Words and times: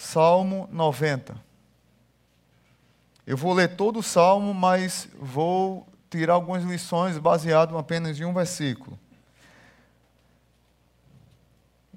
Salmo 0.00 0.66
90. 0.72 1.36
Eu 3.26 3.36
vou 3.36 3.52
ler 3.52 3.76
todo 3.76 3.98
o 3.98 4.02
salmo, 4.02 4.54
mas 4.54 5.06
vou 5.20 5.86
tirar 6.08 6.32
algumas 6.32 6.64
lições 6.64 7.18
baseado 7.18 7.76
apenas 7.76 8.18
em 8.18 8.24
um 8.24 8.32
versículo. 8.32 8.98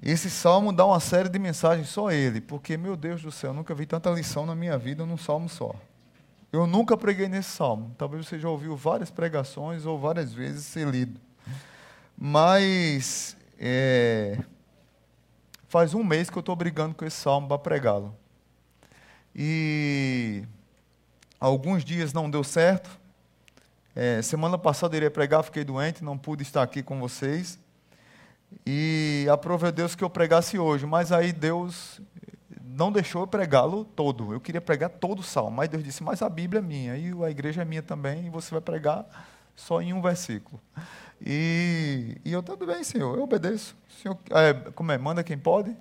Esse 0.02 0.28
salmo 0.28 0.70
dá 0.70 0.84
uma 0.84 1.00
série 1.00 1.30
de 1.30 1.38
mensagens, 1.38 1.88
só 1.88 2.12
ele, 2.12 2.42
porque, 2.42 2.76
meu 2.76 2.94
Deus 2.94 3.22
do 3.22 3.32
céu, 3.32 3.50
eu 3.50 3.54
nunca 3.54 3.74
vi 3.74 3.86
tanta 3.86 4.10
lição 4.10 4.44
na 4.44 4.54
minha 4.54 4.76
vida 4.76 5.06
num 5.06 5.16
salmo 5.16 5.48
só. 5.48 5.74
Eu 6.52 6.66
nunca 6.66 6.98
preguei 6.98 7.26
nesse 7.26 7.52
salmo. 7.52 7.94
Talvez 7.96 8.26
você 8.26 8.38
já 8.38 8.50
ouviu 8.50 8.76
várias 8.76 9.10
pregações 9.10 9.86
ou 9.86 9.98
várias 9.98 10.30
vezes 10.30 10.66
ser 10.66 10.86
lido. 10.86 11.18
Mas 12.18 13.34
é, 13.58 14.38
faz 15.74 15.92
um 15.92 16.04
mês 16.04 16.30
que 16.30 16.38
eu 16.38 16.40
estou 16.40 16.54
brigando 16.54 16.94
com 16.94 17.04
esse 17.04 17.16
salmo 17.16 17.48
para 17.48 17.58
pregá-lo. 17.58 18.16
E 19.34 20.44
alguns 21.40 21.84
dias 21.84 22.12
não 22.12 22.30
deu 22.30 22.44
certo. 22.44 22.88
É, 23.92 24.22
semana 24.22 24.56
passada 24.56 24.94
eu 24.94 24.98
iria 24.98 25.10
pregar, 25.10 25.42
fiquei 25.42 25.64
doente, 25.64 26.04
não 26.04 26.16
pude 26.16 26.44
estar 26.44 26.62
aqui 26.62 26.80
com 26.80 27.00
vocês. 27.00 27.58
E 28.64 29.26
aprovei 29.28 29.72
Deus 29.72 29.96
que 29.96 30.04
eu 30.04 30.08
pregasse 30.08 30.56
hoje, 30.60 30.86
mas 30.86 31.10
aí 31.10 31.32
Deus 31.32 32.00
não 32.64 32.92
deixou 32.92 33.22
eu 33.22 33.26
pregá-lo 33.26 33.84
todo. 33.84 34.32
Eu 34.32 34.40
queria 34.40 34.60
pregar 34.60 34.90
todo 34.90 35.18
o 35.18 35.24
salmo, 35.24 35.56
mas 35.56 35.68
Deus 35.68 35.82
disse: 35.82 36.04
Mas 36.04 36.22
a 36.22 36.28
Bíblia 36.28 36.60
é 36.60 36.62
minha, 36.62 36.96
e 36.96 37.12
a 37.24 37.30
igreja 37.30 37.62
é 37.62 37.64
minha 37.64 37.82
também, 37.82 38.28
e 38.28 38.30
você 38.30 38.52
vai 38.52 38.60
pregar 38.60 39.04
só 39.56 39.82
em 39.82 39.92
um 39.92 40.00
versículo. 40.00 40.60
E, 41.20 42.16
e 42.24 42.32
eu, 42.32 42.42
tudo 42.42 42.66
bem, 42.66 42.82
Senhor, 42.84 43.16
eu 43.16 43.22
obedeço. 43.22 43.76
Senhor, 44.02 44.18
é, 44.30 44.54
como 44.72 44.92
é? 44.92 44.98
Manda 44.98 45.22
quem 45.22 45.38
pode? 45.38 45.76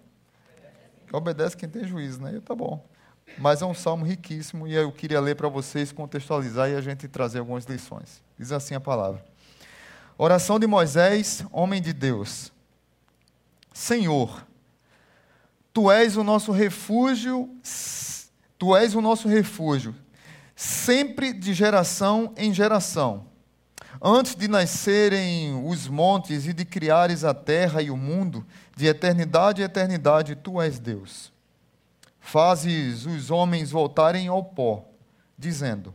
Obedece 1.11 1.55
quem 1.55 1.69
tem 1.69 1.85
juízo, 1.85 2.21
né? 2.21 2.35
E 2.35 2.41
tá 2.41 2.55
bom. 2.55 2.83
Mas 3.37 3.61
é 3.61 3.65
um 3.65 3.73
salmo 3.73 4.05
riquíssimo 4.05 4.67
e 4.67 4.73
eu 4.73 4.91
queria 4.91 5.19
ler 5.19 5.35
para 5.35 5.47
vocês, 5.47 5.91
contextualizar 5.91 6.69
e 6.69 6.75
a 6.75 6.81
gente 6.81 7.07
trazer 7.07 7.39
algumas 7.39 7.65
lições. 7.65 8.21
Diz 8.37 8.51
assim 8.51 8.75
a 8.75 8.79
palavra: 8.79 9.23
Oração 10.17 10.59
de 10.59 10.67
Moisés, 10.67 11.45
homem 11.51 11.81
de 11.81 11.93
Deus. 11.93 12.51
Senhor, 13.71 14.43
Tu 15.73 15.91
és 15.91 16.15
o 16.15 16.23
nosso 16.23 16.51
refúgio, 16.51 17.49
tu 18.59 18.77
és 18.77 18.93
o 18.93 19.01
nosso 19.01 19.27
refúgio, 19.27 19.95
sempre 20.55 21.33
de 21.33 21.51
geração 21.51 22.31
em 22.37 22.53
geração. 22.53 23.25
Antes 24.05 24.35
de 24.35 24.49
nascerem 24.49 25.65
os 25.65 25.87
montes 25.87 26.45
e 26.45 26.51
de 26.51 26.65
criares 26.65 27.23
a 27.23 27.33
terra 27.33 27.81
e 27.81 27.89
o 27.89 27.95
mundo, 27.95 28.45
de 28.75 28.85
eternidade 28.85 29.61
a 29.61 29.65
eternidade, 29.65 30.35
tu 30.35 30.61
és 30.61 30.77
Deus. 30.77 31.31
Fazes 32.19 33.05
os 33.05 33.31
homens 33.31 33.71
voltarem 33.71 34.27
ao 34.27 34.43
pó, 34.43 34.83
dizendo: 35.37 35.93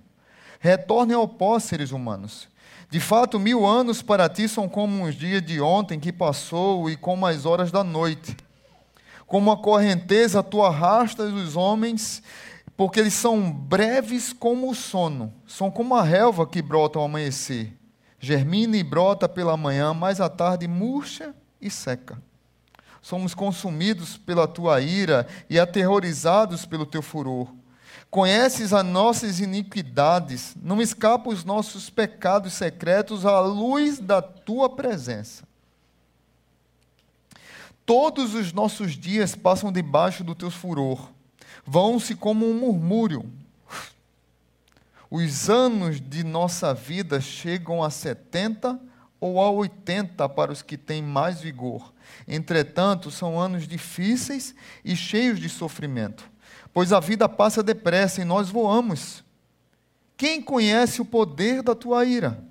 Retornem 0.59 1.15
ao 1.15 1.29
pó, 1.29 1.59
seres 1.59 1.93
humanos. 1.93 2.49
De 2.89 2.99
fato, 2.99 3.39
mil 3.39 3.67
anos 3.67 4.01
para 4.01 4.31
ti 4.31 4.49
são 4.49 4.67
como 4.67 5.05
os 5.05 5.15
dias 5.15 5.43
de 5.43 5.61
ontem 5.61 6.01
que 6.01 6.11
passou 6.11 6.89
e 6.89 6.97
como 6.97 7.27
as 7.27 7.45
horas 7.45 7.71
da 7.71 7.85
noite 7.85 8.35
como 9.29 9.53
a 9.53 9.59
correnteza 9.59 10.43
tu 10.43 10.65
arrastas 10.65 11.33
os 11.35 11.55
homens, 11.55 12.23
porque 12.75 12.99
eles 12.99 13.13
são 13.13 13.53
breves 13.53 14.33
como 14.33 14.71
o 14.71 14.75
sono, 14.75 15.33
são 15.47 15.71
como 15.71 15.95
a 15.95 16.03
relva 16.03 16.47
que 16.47 16.63
brota 16.63 16.99
ao 16.99 17.05
amanhecer. 17.05 17.78
Germina 18.21 18.77
e 18.77 18.83
brota 18.83 19.29
pela 19.29 19.57
manhã, 19.57 19.95
mas 19.95 20.21
à 20.21 20.29
tarde 20.29 20.67
murcha 20.67 21.35
e 21.61 21.71
seca. 21.71 22.21
Somos 23.01 23.35
consumidos 23.35 24.17
pela 24.17 24.49
tua 24.49 24.81
ira 24.81 25.27
e 25.49 25.59
aterrorizados 25.59 26.67
pelo 26.67 26.85
teu 26.85 27.01
furor. 27.01 27.49
Conheces 28.11 28.73
as 28.73 28.85
nossas 28.85 29.39
iniquidades, 29.39 30.57
não 30.63 30.81
escapam 30.81 31.33
os 31.33 31.45
nossos 31.45 31.91
pecados 31.91 32.55
secretos 32.55 33.27
à 33.27 33.39
luz 33.41 33.99
da 33.99 34.23
tua 34.23 34.69
presença. 34.69 35.47
Todos 37.85 38.35
os 38.35 38.53
nossos 38.53 38.93
dias 38.93 39.35
passam 39.35 39.71
debaixo 39.71 40.25
do 40.25 40.35
teu 40.35 40.51
furor, 40.51 41.11
vão-se 41.67 42.15
como 42.15 42.47
um 42.47 42.55
murmúrio. 42.55 43.31
Os 45.11 45.49
anos 45.49 46.01
de 46.01 46.23
nossa 46.23 46.75
vida 46.75 47.21
chegam 47.21 47.83
a 47.83 47.89
70 47.89 48.79
ou 49.21 49.41
a 49.41 49.51
80 49.51 50.29
para 50.29 50.53
os 50.53 50.63
que 50.63 50.77
têm 50.77 51.03
mais 51.03 51.41
vigor. 51.41 51.93
Entretanto, 52.27 53.11
são 53.11 53.41
anos 53.41 53.67
difíceis 53.67 54.55
e 54.85 54.95
cheios 54.95 55.41
de 55.41 55.49
sofrimento, 55.49 56.31
pois 56.73 56.93
a 56.93 57.01
vida 57.01 57.29
passa 57.29 57.63
depressa 57.63 58.21
e 58.21 58.25
nós 58.25 58.51
voamos. 58.51 59.25
Quem 60.17 60.43
conhece 60.43 61.01
o 61.01 61.05
poder 61.05 61.63
da 61.63 61.75
tua 61.75 62.05
ira? 62.05 62.45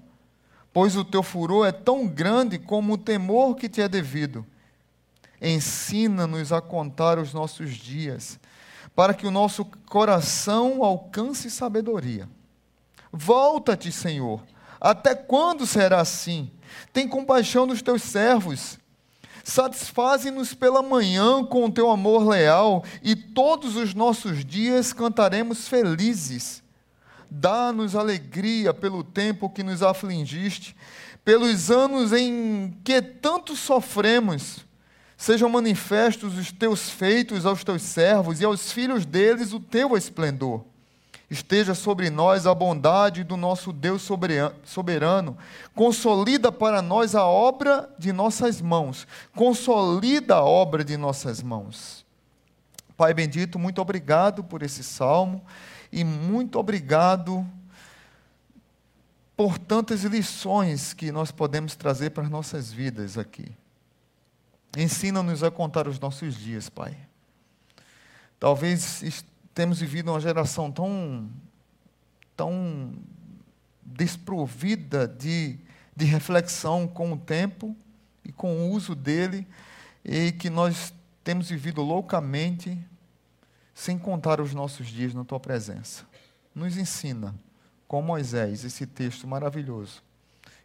Pois 0.73 0.95
o 0.95 1.05
teu 1.05 1.21
furor 1.21 1.67
é 1.67 1.71
tão 1.71 2.07
grande 2.07 2.57
como 2.57 2.93
o 2.93 2.97
temor 2.97 3.55
que 3.55 3.69
te 3.69 3.81
é 3.81 3.87
devido. 3.87 4.45
Ensina-nos 5.41 6.51
a 6.51 6.59
contar 6.59 7.19
os 7.19 7.33
nossos 7.33 7.75
dias, 7.75 8.39
para 8.95 9.13
que 9.13 9.27
o 9.27 9.31
nosso 9.31 9.63
coração 9.63 10.83
alcance 10.83 11.51
sabedoria. 11.51 12.27
Volta-te, 13.11 13.91
Senhor. 13.91 14.43
Até 14.79 15.15
quando 15.15 15.65
será 15.65 16.01
assim? 16.01 16.51
Tem 16.93 17.07
compaixão 17.07 17.65
dos 17.65 17.81
teus 17.81 18.01
servos. 18.03 18.77
Satisfaze-nos 19.43 20.53
pela 20.53 20.81
manhã 20.81 21.43
com 21.43 21.65
o 21.65 21.71
teu 21.71 21.89
amor 21.89 22.27
leal, 22.27 22.83
e 23.01 23.15
todos 23.15 23.75
os 23.75 23.93
nossos 23.93 24.43
dias 24.43 24.91
cantaremos 24.91 25.67
felizes. 25.67 26.61
Dá-nos 27.29 27.95
alegria 27.95 28.73
pelo 28.73 29.03
tempo 29.03 29.49
que 29.49 29.63
nos 29.63 29.81
afligiste, 29.81 30.75
pelos 31.23 31.71
anos 31.71 32.11
em 32.13 32.77
que 32.83 33.01
tanto 33.01 33.55
sofremos 33.55 34.67
Sejam 35.17 35.49
manifestos 35.49 36.37
os 36.37 36.51
teus 36.51 36.91
feitos 36.91 37.43
aos 37.43 37.63
teus 37.63 37.81
servos 37.81 38.39
e 38.39 38.45
aos 38.45 38.71
filhos 38.71 39.03
deles 39.03 39.51
o 39.51 39.59
teu 39.59 39.97
esplendor. 39.97 40.63
Esteja 41.29 41.75
sobre 41.75 42.09
nós 42.09 42.47
a 42.47 42.55
bondade 42.55 43.23
do 43.23 43.35
nosso 43.35 43.73
Deus 43.73 44.01
soberano. 44.63 45.37
Consolida 45.75 46.51
para 46.51 46.81
nós 46.81 47.15
a 47.15 47.25
obra 47.25 47.89
de 47.99 48.13
nossas 48.13 48.61
mãos. 48.61 49.05
Consolida 49.35 50.35
a 50.35 50.43
obra 50.43 50.85
de 50.85 50.95
nossas 50.95 51.43
mãos. 51.43 52.05
Pai 52.95 53.13
bendito, 53.13 53.59
muito 53.59 53.81
obrigado 53.81 54.43
por 54.43 54.63
esse 54.63 54.83
salmo 54.83 55.43
e 55.91 56.03
muito 56.03 56.57
obrigado 56.57 57.45
por 59.35 59.59
tantas 59.59 60.03
lições 60.03 60.93
que 60.93 61.11
nós 61.11 61.29
podemos 61.29 61.75
trazer 61.75 62.09
para 62.09 62.23
as 62.23 62.29
nossas 62.29 62.71
vidas 62.71 63.17
aqui. 63.17 63.51
Ensina-nos 64.75 65.43
a 65.43 65.51
contar 65.51 65.87
os 65.87 65.99
nossos 65.99 66.35
dias, 66.35 66.69
Pai. 66.69 66.97
Talvez 68.39 69.03
temos 69.57 69.79
vivido 69.79 70.11
uma 70.11 70.19
geração 70.19 70.71
tão, 70.71 71.27
tão 72.35 72.93
desprovida 73.81 75.07
de, 75.07 75.57
de 75.95 76.05
reflexão 76.05 76.87
com 76.87 77.11
o 77.11 77.17
tempo 77.17 77.75
e 78.23 78.31
com 78.31 78.55
o 78.55 78.69
uso 78.69 78.93
dele, 78.93 79.47
e 80.05 80.31
que 80.31 80.47
nós 80.47 80.93
temos 81.23 81.49
vivido 81.49 81.81
loucamente 81.81 82.77
sem 83.73 83.97
contar 83.97 84.39
os 84.39 84.53
nossos 84.53 84.85
dias 84.89 85.15
na 85.15 85.25
tua 85.25 85.39
presença. 85.39 86.05
Nos 86.53 86.77
ensina, 86.77 87.33
com 87.87 87.99
Moisés, 87.99 88.63
esse 88.63 88.85
texto 88.85 89.27
maravilhoso, 89.27 90.03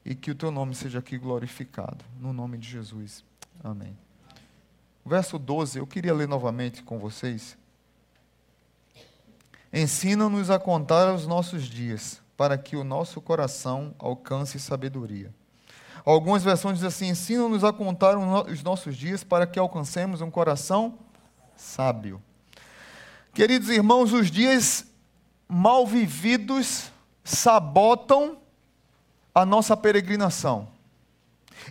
e 0.05 0.15
que 0.15 0.31
o 0.31 0.35
teu 0.35 0.51
nome 0.51 0.75
seja 0.75 0.99
aqui 0.99 1.17
glorificado, 1.17 2.05
no 2.21 2.35
nome 2.35 2.59
de 2.59 2.69
Jesus. 2.69 3.25
Amém. 3.65 3.97
Verso 5.03 5.39
12, 5.39 5.79
eu 5.79 5.87
queria 5.87 6.13
ler 6.13 6.29
novamente 6.29 6.83
com 6.83 6.99
vocês. 6.99 7.57
Ensina-nos 9.73 10.51
a 10.51 10.59
contar 10.59 11.15
os 11.15 11.27
nossos 11.27 11.65
dias, 11.65 12.21
para 12.37 12.59
que 12.59 12.77
o 12.77 12.85
nosso 12.85 13.21
coração 13.21 13.95
alcance 13.99 14.59
sabedoria. 14.59 15.33
Algumas 16.05 16.43
versões 16.43 16.75
dizem 16.75 16.89
assim: 16.89 17.09
ensina-nos 17.09 17.65
a 17.65 17.73
contar 17.73 18.19
os 18.19 18.63
nossos 18.63 18.97
dias, 18.97 19.25
para 19.25 19.47
que 19.47 19.59
alcancemos 19.59 20.21
um 20.21 20.31
coração 20.31 20.99
sábio. 21.57 22.21
Queridos 23.33 23.71
irmãos, 23.71 24.13
os 24.13 24.31
dias 24.31 24.85
mal 25.49 25.87
vividos 25.87 26.91
sabotam 27.25 28.39
a 29.35 29.47
nossa 29.47 29.77
peregrinação. 29.77 30.69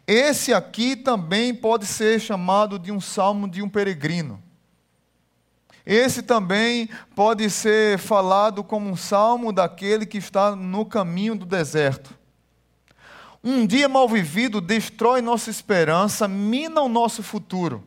Esse 0.07 0.53
aqui 0.53 0.95
também 0.95 1.53
pode 1.53 1.85
ser 1.85 2.19
chamado 2.19 2.79
de 2.79 2.91
um 2.91 3.01
salmo 3.01 3.47
de 3.47 3.61
um 3.61 3.69
peregrino. 3.69 4.41
Esse 5.85 6.21
também 6.21 6.89
pode 7.15 7.49
ser 7.49 7.97
falado 7.97 8.63
como 8.63 8.89
um 8.89 8.95
salmo 8.95 9.51
daquele 9.51 10.05
que 10.05 10.17
está 10.17 10.55
no 10.55 10.85
caminho 10.85 11.35
do 11.35 11.45
deserto. 11.45 12.13
Um 13.43 13.65
dia 13.65 13.89
mal 13.89 14.07
vivido 14.07 14.61
destrói 14.61 15.21
nossa 15.21 15.49
esperança, 15.49 16.27
mina 16.27 16.81
o 16.81 16.87
nosso 16.87 17.23
futuro. 17.23 17.83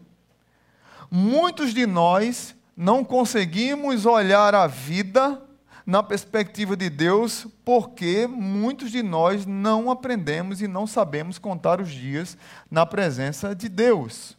Muitos 1.08 1.72
de 1.72 1.86
nós 1.86 2.56
não 2.76 3.04
conseguimos 3.04 4.04
olhar 4.04 4.52
a 4.52 4.66
vida 4.66 5.40
na 5.86 6.02
perspectiva 6.02 6.76
de 6.76 6.90
Deus, 6.90 7.46
porque 7.64 8.26
muitos 8.26 8.90
de 8.90 9.02
nós 9.02 9.46
não 9.46 9.90
aprendemos 9.90 10.60
e 10.60 10.66
não 10.66 10.86
sabemos 10.86 11.38
contar 11.38 11.80
os 11.80 11.90
dias 11.90 12.36
na 12.68 12.84
presença 12.84 13.54
de 13.54 13.68
Deus. 13.68 14.36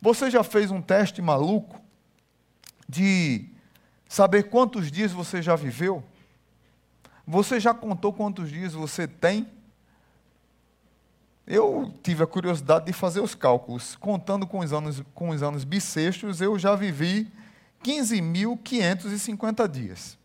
Você 0.00 0.30
já 0.30 0.42
fez 0.42 0.70
um 0.70 0.80
teste 0.80 1.20
maluco 1.20 1.87
de 2.88 3.44
saber 4.08 4.44
quantos 4.44 4.90
dias 4.90 5.12
você 5.12 5.42
já 5.42 5.54
viveu? 5.54 6.02
Você 7.26 7.60
já 7.60 7.74
contou 7.74 8.12
quantos 8.12 8.50
dias 8.50 8.72
você 8.72 9.06
tem? 9.06 9.46
Eu 11.46 11.94
tive 12.02 12.22
a 12.22 12.26
curiosidade 12.26 12.86
de 12.86 12.92
fazer 12.92 13.20
os 13.20 13.34
cálculos. 13.34 13.96
Contando 13.96 14.46
com 14.46 14.60
os 14.60 14.72
anos, 14.72 15.02
com 15.14 15.30
os 15.30 15.42
anos 15.42 15.64
bissextos, 15.64 16.40
eu 16.40 16.58
já 16.58 16.74
vivi 16.74 17.30
15.550 17.84 19.68
dias. 19.68 20.16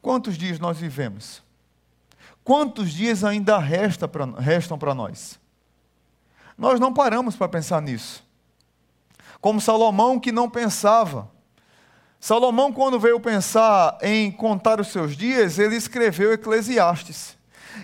Quantos 0.00 0.36
dias 0.36 0.58
nós 0.58 0.78
vivemos? 0.78 1.42
Quantos 2.44 2.92
dias 2.92 3.22
ainda 3.22 3.58
resta 3.58 4.08
pra, 4.08 4.24
restam 4.24 4.78
para 4.78 4.94
nós? 4.94 5.38
Nós 6.58 6.80
não 6.80 6.92
paramos 6.92 7.36
para 7.36 7.48
pensar 7.48 7.80
nisso. 7.80 8.24
Como 9.42 9.60
Salomão 9.60 10.20
que 10.20 10.30
não 10.30 10.48
pensava. 10.48 11.28
Salomão, 12.20 12.72
quando 12.72 13.00
veio 13.00 13.18
pensar 13.18 13.98
em 14.00 14.30
contar 14.30 14.80
os 14.80 14.86
seus 14.86 15.16
dias, 15.16 15.58
ele 15.58 15.74
escreveu 15.74 16.32
Eclesiastes. 16.32 17.36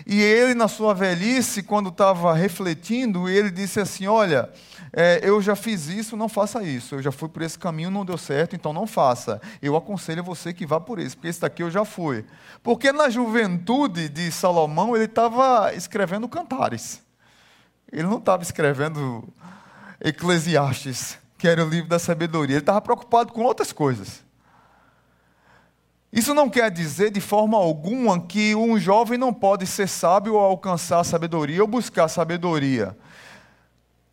E 0.07 0.21
ele, 0.21 0.53
na 0.53 0.69
sua 0.69 0.93
velhice, 0.93 1.61
quando 1.61 1.89
estava 1.89 2.33
refletindo, 2.33 3.27
ele 3.27 3.51
disse 3.51 3.81
assim: 3.81 4.07
Olha, 4.07 4.49
é, 4.93 5.19
eu 5.21 5.41
já 5.41 5.53
fiz 5.53 5.89
isso, 5.89 6.15
não 6.15 6.29
faça 6.29 6.63
isso. 6.63 6.95
Eu 6.95 7.01
já 7.01 7.11
fui 7.11 7.27
por 7.27 7.41
esse 7.41 7.59
caminho, 7.59 7.91
não 7.91 8.05
deu 8.05 8.17
certo, 8.17 8.55
então 8.55 8.71
não 8.71 8.87
faça. 8.87 9.41
Eu 9.61 9.75
aconselho 9.75 10.23
você 10.23 10.53
que 10.53 10.65
vá 10.65 10.79
por 10.79 10.97
esse, 10.97 11.17
porque 11.17 11.27
esse 11.27 11.41
daqui 11.41 11.61
eu 11.61 11.69
já 11.69 11.83
fui. 11.83 12.23
Porque 12.63 12.93
na 12.93 13.09
juventude 13.09 14.07
de 14.07 14.31
Salomão, 14.31 14.95
ele 14.95 15.05
estava 15.05 15.73
escrevendo 15.73 16.29
cantares. 16.29 17.01
Ele 17.91 18.03
não 18.03 18.19
estava 18.19 18.43
escrevendo 18.43 19.27
Eclesiastes, 19.99 21.17
que 21.39 21.47
era 21.47 21.65
o 21.65 21.69
livro 21.69 21.87
da 21.87 21.97
sabedoria. 21.97 22.57
Ele 22.57 22.61
estava 22.61 22.81
preocupado 22.81 23.31
com 23.31 23.41
outras 23.43 23.71
coisas. 23.71 24.23
Isso 26.11 26.33
não 26.33 26.49
quer 26.49 26.69
dizer 26.69 27.11
de 27.11 27.21
forma 27.21 27.57
alguma 27.57 28.19
que 28.19 28.53
um 28.55 28.77
jovem 28.77 29.17
não 29.17 29.33
pode 29.33 29.65
ser 29.65 29.87
sábio 29.87 30.33
ou 30.33 30.39
alcançar 30.39 31.03
sabedoria 31.05 31.61
ou 31.61 31.67
buscar 31.67 32.09
sabedoria. 32.09 32.95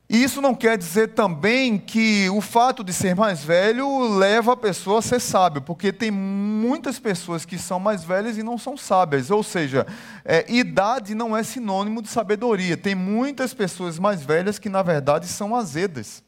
E 0.08 0.22
isso 0.22 0.40
não 0.40 0.54
quer 0.54 0.78
dizer 0.78 1.14
também 1.14 1.76
que 1.76 2.30
o 2.30 2.40
fato 2.40 2.84
de 2.84 2.92
ser 2.92 3.16
mais 3.16 3.42
velho 3.42 4.16
leva 4.16 4.52
a 4.52 4.56
pessoa 4.56 5.00
a 5.00 5.02
ser 5.02 5.20
sábio, 5.20 5.62
porque 5.62 5.92
tem 5.92 6.12
muitas 6.12 7.00
pessoas 7.00 7.44
que 7.44 7.58
são 7.58 7.80
mais 7.80 8.04
velhas 8.04 8.38
e 8.38 8.42
não 8.42 8.56
são 8.56 8.76
sábias. 8.76 9.32
Ou 9.32 9.42
seja, 9.42 9.84
é, 10.24 10.44
idade 10.48 11.12
não 11.12 11.36
é 11.36 11.42
sinônimo 11.42 12.00
de 12.00 12.08
sabedoria. 12.08 12.76
Tem 12.76 12.94
muitas 12.94 13.52
pessoas 13.52 13.98
mais 13.98 14.22
velhas 14.22 14.60
que, 14.60 14.68
na 14.68 14.80
verdade, 14.80 15.26
são 15.26 15.56
azedas. 15.56 16.22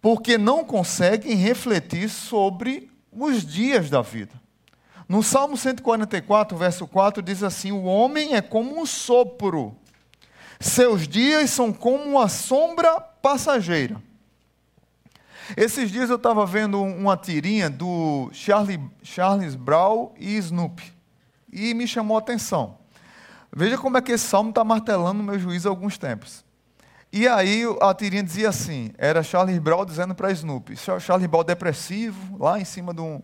Porque 0.00 0.38
não 0.38 0.64
conseguem 0.64 1.34
refletir 1.34 2.08
sobre 2.08 2.90
os 3.12 3.44
dias 3.44 3.90
da 3.90 4.02
vida. 4.02 4.40
No 5.08 5.22
Salmo 5.22 5.56
144, 5.56 6.56
verso 6.56 6.86
4, 6.86 7.22
diz 7.22 7.42
assim: 7.42 7.72
O 7.72 7.84
homem 7.84 8.34
é 8.34 8.40
como 8.40 8.80
um 8.80 8.86
sopro, 8.86 9.74
seus 10.60 11.08
dias 11.08 11.50
são 11.50 11.72
como 11.72 12.04
uma 12.04 12.28
sombra 12.28 13.00
passageira. 13.00 14.00
Esses 15.56 15.90
dias 15.90 16.10
eu 16.10 16.16
estava 16.16 16.46
vendo 16.46 16.80
uma 16.80 17.16
tirinha 17.16 17.68
do 17.68 18.30
Charlie, 18.32 18.80
Charles 19.02 19.56
Brown 19.56 20.12
e 20.16 20.36
Snoopy, 20.36 20.92
e 21.52 21.74
me 21.74 21.88
chamou 21.88 22.16
a 22.16 22.20
atenção. 22.20 22.78
Veja 23.52 23.76
como 23.76 23.98
é 23.98 24.02
que 24.02 24.12
esse 24.12 24.26
salmo 24.26 24.50
está 24.50 24.62
martelando 24.62 25.22
meu 25.22 25.38
juízo 25.38 25.68
há 25.68 25.72
alguns 25.72 25.98
tempos. 25.98 26.44
E 27.12 27.26
aí 27.26 27.64
a 27.80 27.92
tirinha 27.92 28.22
dizia 28.22 28.48
assim, 28.48 28.92
era 28.96 29.22
Charlie 29.22 29.58
Brown 29.58 29.84
dizendo 29.84 30.14
para 30.14 30.30
Snoopy, 30.30 30.76
Charlie 30.76 31.26
Brown 31.26 31.42
depressivo, 31.42 32.38
lá 32.38 32.60
em 32.60 32.64
cima 32.64 32.94
de 32.94 33.00
um, 33.00 33.20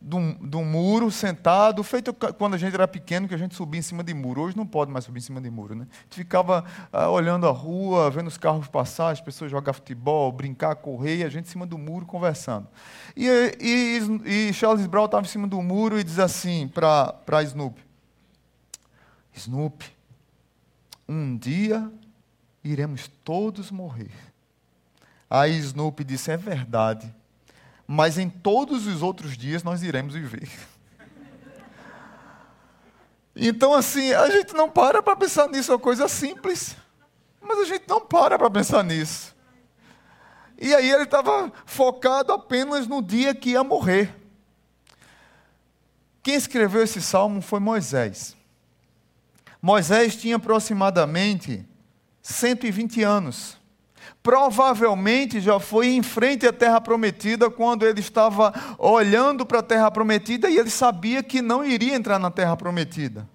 de, 0.00 0.14
um, 0.14 0.48
de 0.48 0.56
um, 0.56 0.64
muro, 0.64 1.10
sentado, 1.10 1.82
feito 1.82 2.14
quando 2.14 2.54
a 2.54 2.56
gente 2.56 2.72
era 2.72 2.86
pequeno, 2.86 3.26
que 3.26 3.34
a 3.34 3.38
gente 3.38 3.56
subia 3.56 3.80
em 3.80 3.82
cima 3.82 4.04
de 4.04 4.14
muro. 4.14 4.42
Hoje 4.42 4.56
não 4.56 4.64
pode 4.64 4.92
mais 4.92 5.04
subir 5.04 5.18
em 5.18 5.22
cima 5.22 5.40
de 5.40 5.50
muro. 5.50 5.74
Né? 5.74 5.88
A 5.90 6.02
gente 6.04 6.14
ficava 6.14 6.64
ah, 6.92 7.10
olhando 7.10 7.48
a 7.48 7.50
rua, 7.50 8.08
vendo 8.12 8.28
os 8.28 8.38
carros 8.38 8.68
passar, 8.68 9.10
as 9.10 9.20
pessoas 9.20 9.50
jogar 9.50 9.72
futebol, 9.72 10.30
brincar, 10.30 10.76
correr, 10.76 11.16
e 11.16 11.24
a 11.24 11.28
gente 11.28 11.46
em 11.46 11.50
cima 11.50 11.66
do 11.66 11.76
muro 11.76 12.06
conversando. 12.06 12.68
E, 13.16 13.26
e, 13.60 14.48
e 14.48 14.52
Charles 14.52 14.86
Brown 14.86 15.06
estava 15.06 15.26
em 15.26 15.28
cima 15.28 15.48
do 15.48 15.60
muro 15.60 15.98
e 15.98 16.04
diz 16.04 16.20
assim 16.20 16.68
para 16.68 17.42
Snoopy, 17.42 17.82
Snoopy, 19.34 19.86
um 21.08 21.36
dia 21.36 21.90
iremos 22.62 23.08
todos 23.24 23.70
morrer. 23.70 24.10
Aí 25.28 25.56
Snoopy 25.58 26.04
disse: 26.04 26.30
É 26.30 26.36
verdade, 26.36 27.12
mas 27.86 28.18
em 28.18 28.28
todos 28.28 28.86
os 28.86 29.02
outros 29.02 29.36
dias 29.36 29.62
nós 29.62 29.82
iremos 29.82 30.14
viver. 30.14 30.48
Então, 33.42 33.72
assim, 33.72 34.12
a 34.12 34.28
gente 34.28 34.52
não 34.52 34.68
para 34.68 35.00
para 35.00 35.16
pensar 35.16 35.48
nisso, 35.48 35.70
é 35.70 35.74
uma 35.76 35.80
coisa 35.80 36.08
simples, 36.08 36.76
mas 37.40 37.60
a 37.60 37.64
gente 37.64 37.88
não 37.88 38.00
para 38.00 38.36
para 38.36 38.50
pensar 38.50 38.82
nisso. 38.82 39.34
E 40.60 40.74
aí 40.74 40.90
ele 40.90 41.04
estava 41.04 41.50
focado 41.64 42.32
apenas 42.32 42.86
no 42.86 43.00
dia 43.00 43.34
que 43.34 43.50
ia 43.50 43.64
morrer. 43.64 44.14
Quem 46.22 46.34
escreveu 46.34 46.82
esse 46.82 47.00
salmo 47.00 47.40
foi 47.40 47.60
Moisés. 47.60 48.36
Moisés 49.62 50.16
tinha 50.16 50.36
aproximadamente 50.36 51.66
120 52.22 53.02
anos. 53.02 53.58
Provavelmente 54.22 55.40
já 55.40 55.58
foi 55.58 55.88
em 55.88 56.02
frente 56.02 56.46
à 56.46 56.52
terra 56.52 56.80
prometida 56.80 57.48
quando 57.48 57.86
ele 57.86 58.00
estava 58.00 58.52
olhando 58.78 59.46
para 59.46 59.60
a 59.60 59.62
terra 59.62 59.90
prometida 59.90 60.50
e 60.50 60.58
ele 60.58 60.70
sabia 60.70 61.22
que 61.22 61.40
não 61.40 61.64
iria 61.64 61.94
entrar 61.94 62.18
na 62.18 62.30
terra 62.30 62.56
prometida. 62.56 63.26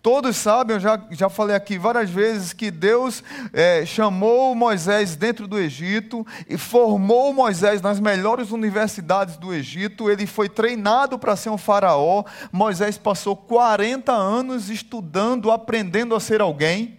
Todos 0.00 0.36
sabem, 0.36 0.76
eu 0.76 0.80
já, 0.80 1.00
já 1.10 1.28
falei 1.28 1.56
aqui 1.56 1.76
várias 1.76 2.08
vezes, 2.08 2.52
que 2.52 2.70
Deus 2.70 3.22
é, 3.52 3.84
chamou 3.84 4.54
Moisés 4.54 5.16
dentro 5.16 5.48
do 5.48 5.58
Egito 5.58 6.24
e 6.48 6.56
formou 6.56 7.34
Moisés 7.34 7.82
nas 7.82 7.98
melhores 7.98 8.52
universidades 8.52 9.36
do 9.36 9.52
Egito. 9.52 10.08
Ele 10.08 10.24
foi 10.24 10.48
treinado 10.48 11.18
para 11.18 11.34
ser 11.34 11.50
um 11.50 11.58
faraó. 11.58 12.24
Moisés 12.52 12.96
passou 12.96 13.36
40 13.36 14.12
anos 14.12 14.70
estudando, 14.70 15.50
aprendendo 15.50 16.14
a 16.14 16.20
ser 16.20 16.40
alguém 16.40 16.97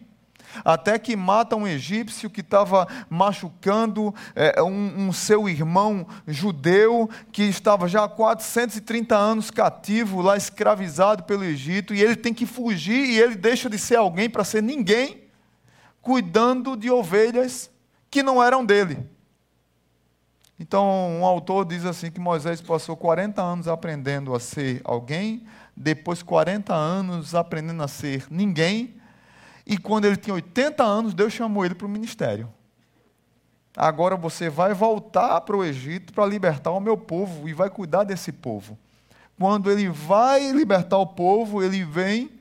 até 0.63 0.97
que 0.99 1.15
mata 1.15 1.55
um 1.55 1.67
egípcio 1.67 2.29
que 2.29 2.41
estava 2.41 2.87
machucando 3.09 4.13
é, 4.35 4.61
um, 4.61 5.07
um, 5.07 5.13
seu 5.13 5.47
irmão 5.47 6.07
judeu, 6.27 7.09
que 7.31 7.43
estava 7.43 7.87
já 7.87 8.03
há 8.03 8.09
430 8.09 9.15
anos 9.15 9.51
cativo, 9.51 10.21
lá 10.21 10.37
escravizado 10.37 11.23
pelo 11.23 11.43
Egito, 11.43 11.93
e 11.93 12.01
ele 12.01 12.15
tem 12.15 12.33
que 12.33 12.45
fugir 12.45 13.05
e 13.05 13.19
ele 13.19 13.35
deixa 13.35 13.69
de 13.69 13.77
ser 13.77 13.95
alguém 13.95 14.29
para 14.29 14.43
ser 14.43 14.63
ninguém, 14.63 15.23
cuidando 16.01 16.75
de 16.75 16.89
ovelhas 16.89 17.69
que 18.09 18.23
não 18.23 18.43
eram 18.43 18.65
dele. 18.65 19.07
Então, 20.59 20.85
um 21.21 21.25
autor 21.25 21.65
diz 21.65 21.85
assim 21.85 22.11
que 22.11 22.19
Moisés 22.19 22.59
passou 22.59 22.97
40 22.97 23.41
anos 23.41 23.67
aprendendo 23.67 24.35
a 24.35 24.39
ser 24.41 24.81
alguém, 24.83 25.45
depois 25.75 26.21
40 26.21 26.73
anos 26.73 27.33
aprendendo 27.33 27.81
a 27.81 27.87
ser 27.87 28.25
ninguém, 28.29 28.98
e 29.69 29.77
quando 29.77 30.05
ele 30.05 30.17
tinha 30.17 30.33
80 30.33 30.83
anos, 30.83 31.13
Deus 31.13 31.31
chamou 31.31 31.63
ele 31.63 31.75
para 31.75 31.85
o 31.85 31.89
ministério. 31.89 32.51
Agora 33.77 34.15
você 34.15 34.49
vai 34.49 34.73
voltar 34.73 35.39
para 35.41 35.55
o 35.55 35.63
Egito 35.63 36.11
para 36.11 36.25
libertar 36.25 36.71
o 36.71 36.79
meu 36.79 36.97
povo 36.97 37.47
e 37.47 37.53
vai 37.53 37.69
cuidar 37.69 38.03
desse 38.03 38.31
povo. 38.31 38.75
Quando 39.37 39.71
ele 39.71 39.87
vai 39.87 40.51
libertar 40.51 40.97
o 40.97 41.05
povo, 41.05 41.61
ele 41.61 41.83
vem 41.83 42.31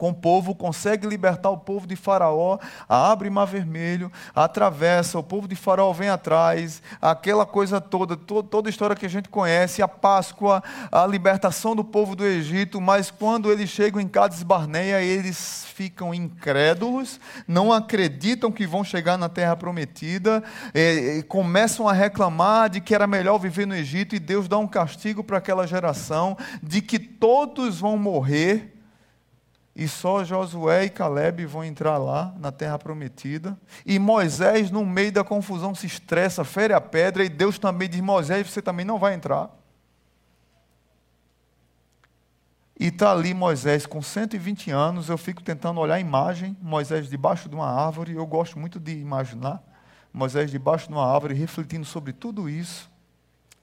com 0.00 0.08
o 0.08 0.14
povo, 0.14 0.54
consegue 0.54 1.06
libertar 1.06 1.50
o 1.50 1.58
povo 1.58 1.86
de 1.86 1.94
Faraó, 1.94 2.58
abre 2.88 3.28
Mar 3.28 3.44
Vermelho, 3.44 4.10
atravessa, 4.34 5.18
o 5.18 5.22
povo 5.22 5.46
de 5.46 5.54
Faraó 5.54 5.92
vem 5.92 6.08
atrás, 6.08 6.82
aquela 7.02 7.44
coisa 7.44 7.82
toda, 7.82 8.16
to, 8.16 8.42
toda 8.42 8.70
a 8.70 8.70
história 8.70 8.96
que 8.96 9.04
a 9.04 9.10
gente 9.10 9.28
conhece, 9.28 9.82
a 9.82 9.86
Páscoa, 9.86 10.62
a 10.90 11.06
libertação 11.06 11.76
do 11.76 11.84
povo 11.84 12.16
do 12.16 12.24
Egito, 12.24 12.80
mas 12.80 13.10
quando 13.10 13.52
eles 13.52 13.68
chegam 13.68 14.00
em 14.00 14.08
Cades 14.08 14.42
Barneia, 14.42 15.02
eles 15.02 15.66
ficam 15.74 16.14
incrédulos, 16.14 17.20
não 17.46 17.70
acreditam 17.70 18.50
que 18.50 18.66
vão 18.66 18.82
chegar 18.82 19.18
na 19.18 19.28
terra 19.28 19.54
prometida, 19.54 20.42
e, 20.74 21.18
e 21.18 21.22
começam 21.24 21.86
a 21.86 21.92
reclamar 21.92 22.70
de 22.70 22.80
que 22.80 22.94
era 22.94 23.06
melhor 23.06 23.36
viver 23.36 23.66
no 23.66 23.74
Egito, 23.74 24.16
e 24.16 24.18
Deus 24.18 24.48
dá 24.48 24.56
um 24.56 24.66
castigo 24.66 25.22
para 25.22 25.36
aquela 25.36 25.66
geração, 25.66 26.38
de 26.62 26.80
que 26.80 26.98
todos 26.98 27.78
vão 27.78 27.98
morrer 27.98 28.79
e 29.80 29.88
só 29.88 30.22
Josué 30.22 30.84
e 30.84 30.90
Caleb 30.90 31.46
vão 31.46 31.64
entrar 31.64 31.96
lá 31.96 32.34
na 32.38 32.52
terra 32.52 32.78
prometida. 32.78 33.58
E 33.86 33.98
Moisés, 33.98 34.70
no 34.70 34.84
meio 34.84 35.10
da 35.10 35.24
confusão, 35.24 35.74
se 35.74 35.86
estressa, 35.86 36.44
fere 36.44 36.74
a 36.74 36.80
pedra, 36.82 37.24
e 37.24 37.30
Deus 37.30 37.58
também 37.58 37.88
diz: 37.88 38.02
Moisés, 38.02 38.46
você 38.46 38.60
também 38.60 38.84
não 38.84 38.98
vai 38.98 39.14
entrar. 39.14 39.48
E 42.78 42.88
está 42.88 43.10
ali 43.10 43.32
Moisés 43.32 43.86
com 43.86 44.02
120 44.02 44.70
anos. 44.70 45.08
Eu 45.08 45.16
fico 45.16 45.42
tentando 45.42 45.80
olhar 45.80 45.94
a 45.94 46.00
imagem. 46.00 46.54
Moisés 46.60 47.08
debaixo 47.08 47.48
de 47.48 47.54
uma 47.54 47.66
árvore. 47.66 48.12
Eu 48.12 48.26
gosto 48.26 48.58
muito 48.58 48.78
de 48.78 48.92
imaginar 48.92 49.62
Moisés 50.12 50.50
debaixo 50.50 50.88
de 50.88 50.92
uma 50.92 51.10
árvore, 51.10 51.32
refletindo 51.32 51.86
sobre 51.86 52.12
tudo 52.12 52.50
isso 52.50 52.90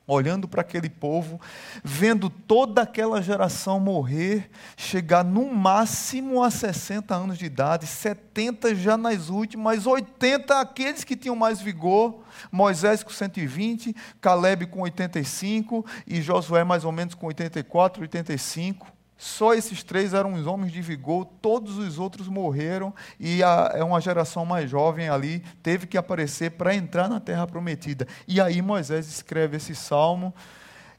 olhando 0.08 0.48
para 0.48 0.62
aquele 0.62 0.90
povo, 0.90 1.40
vendo 1.84 2.30
toda 2.30 2.82
aquela 2.82 3.22
geração 3.22 3.78
morrer, 3.78 4.50
chegar 4.78 5.24
no 5.24 5.54
máximo 5.54 6.42
a 6.42 6.50
60 6.50 7.14
anos 7.14 7.38
de 7.38 7.46
idade, 7.46 7.86
70 7.86 8.74
já 8.74 8.98
nas 8.98 9.30
últimas, 9.30 9.86
80 9.86 10.62
aqueles 10.62 11.04
que 11.04 11.18
tinham 11.18 11.36
mais 11.36 11.60
vigor, 11.60 12.24
Moisés 12.50 13.04
com 13.04 13.12
120, 13.12 13.94
Caleb 14.22 14.68
com 14.68 14.82
85 14.82 15.86
e 16.08 16.22
Josué 16.22 16.64
mais 16.64 16.86
ou 16.86 16.92
menos 16.94 17.14
com 17.14 17.28
84, 17.28 18.02
85. 18.02 18.97
Só 19.18 19.56
esses 19.56 19.82
três 19.82 20.14
eram 20.14 20.34
os 20.34 20.46
homens 20.46 20.72
de 20.72 20.80
vigor, 20.80 21.26
todos 21.42 21.78
os 21.80 21.98
outros 21.98 22.28
morreram, 22.28 22.94
e 23.20 23.42
é 23.42 23.84
uma 23.84 24.00
geração 24.00 24.46
mais 24.46 24.70
jovem 24.70 25.10
ali 25.10 25.44
teve 25.64 25.88
que 25.88 25.98
aparecer 25.98 26.52
para 26.52 26.76
entrar 26.76 27.10
na 27.10 27.20
terra 27.20 27.48
prometida. 27.48 28.08
E 28.28 28.40
aí 28.40 28.62
Moisés 28.62 29.08
escreve 29.08 29.58
esse 29.58 29.74
salmo, 29.74 30.32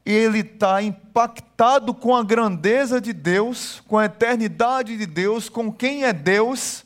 ele 0.05 0.39
está 0.39 0.81
impactado 0.83 1.93
com 1.93 2.13
a 2.13 2.23
grandeza 2.23 2.99
de 2.99 3.13
Deus, 3.13 3.81
com 3.87 3.97
a 3.97 4.05
eternidade 4.05 4.97
de 4.97 5.05
Deus, 5.05 5.47
com 5.47 5.71
quem 5.71 6.03
é 6.03 6.11
Deus, 6.11 6.83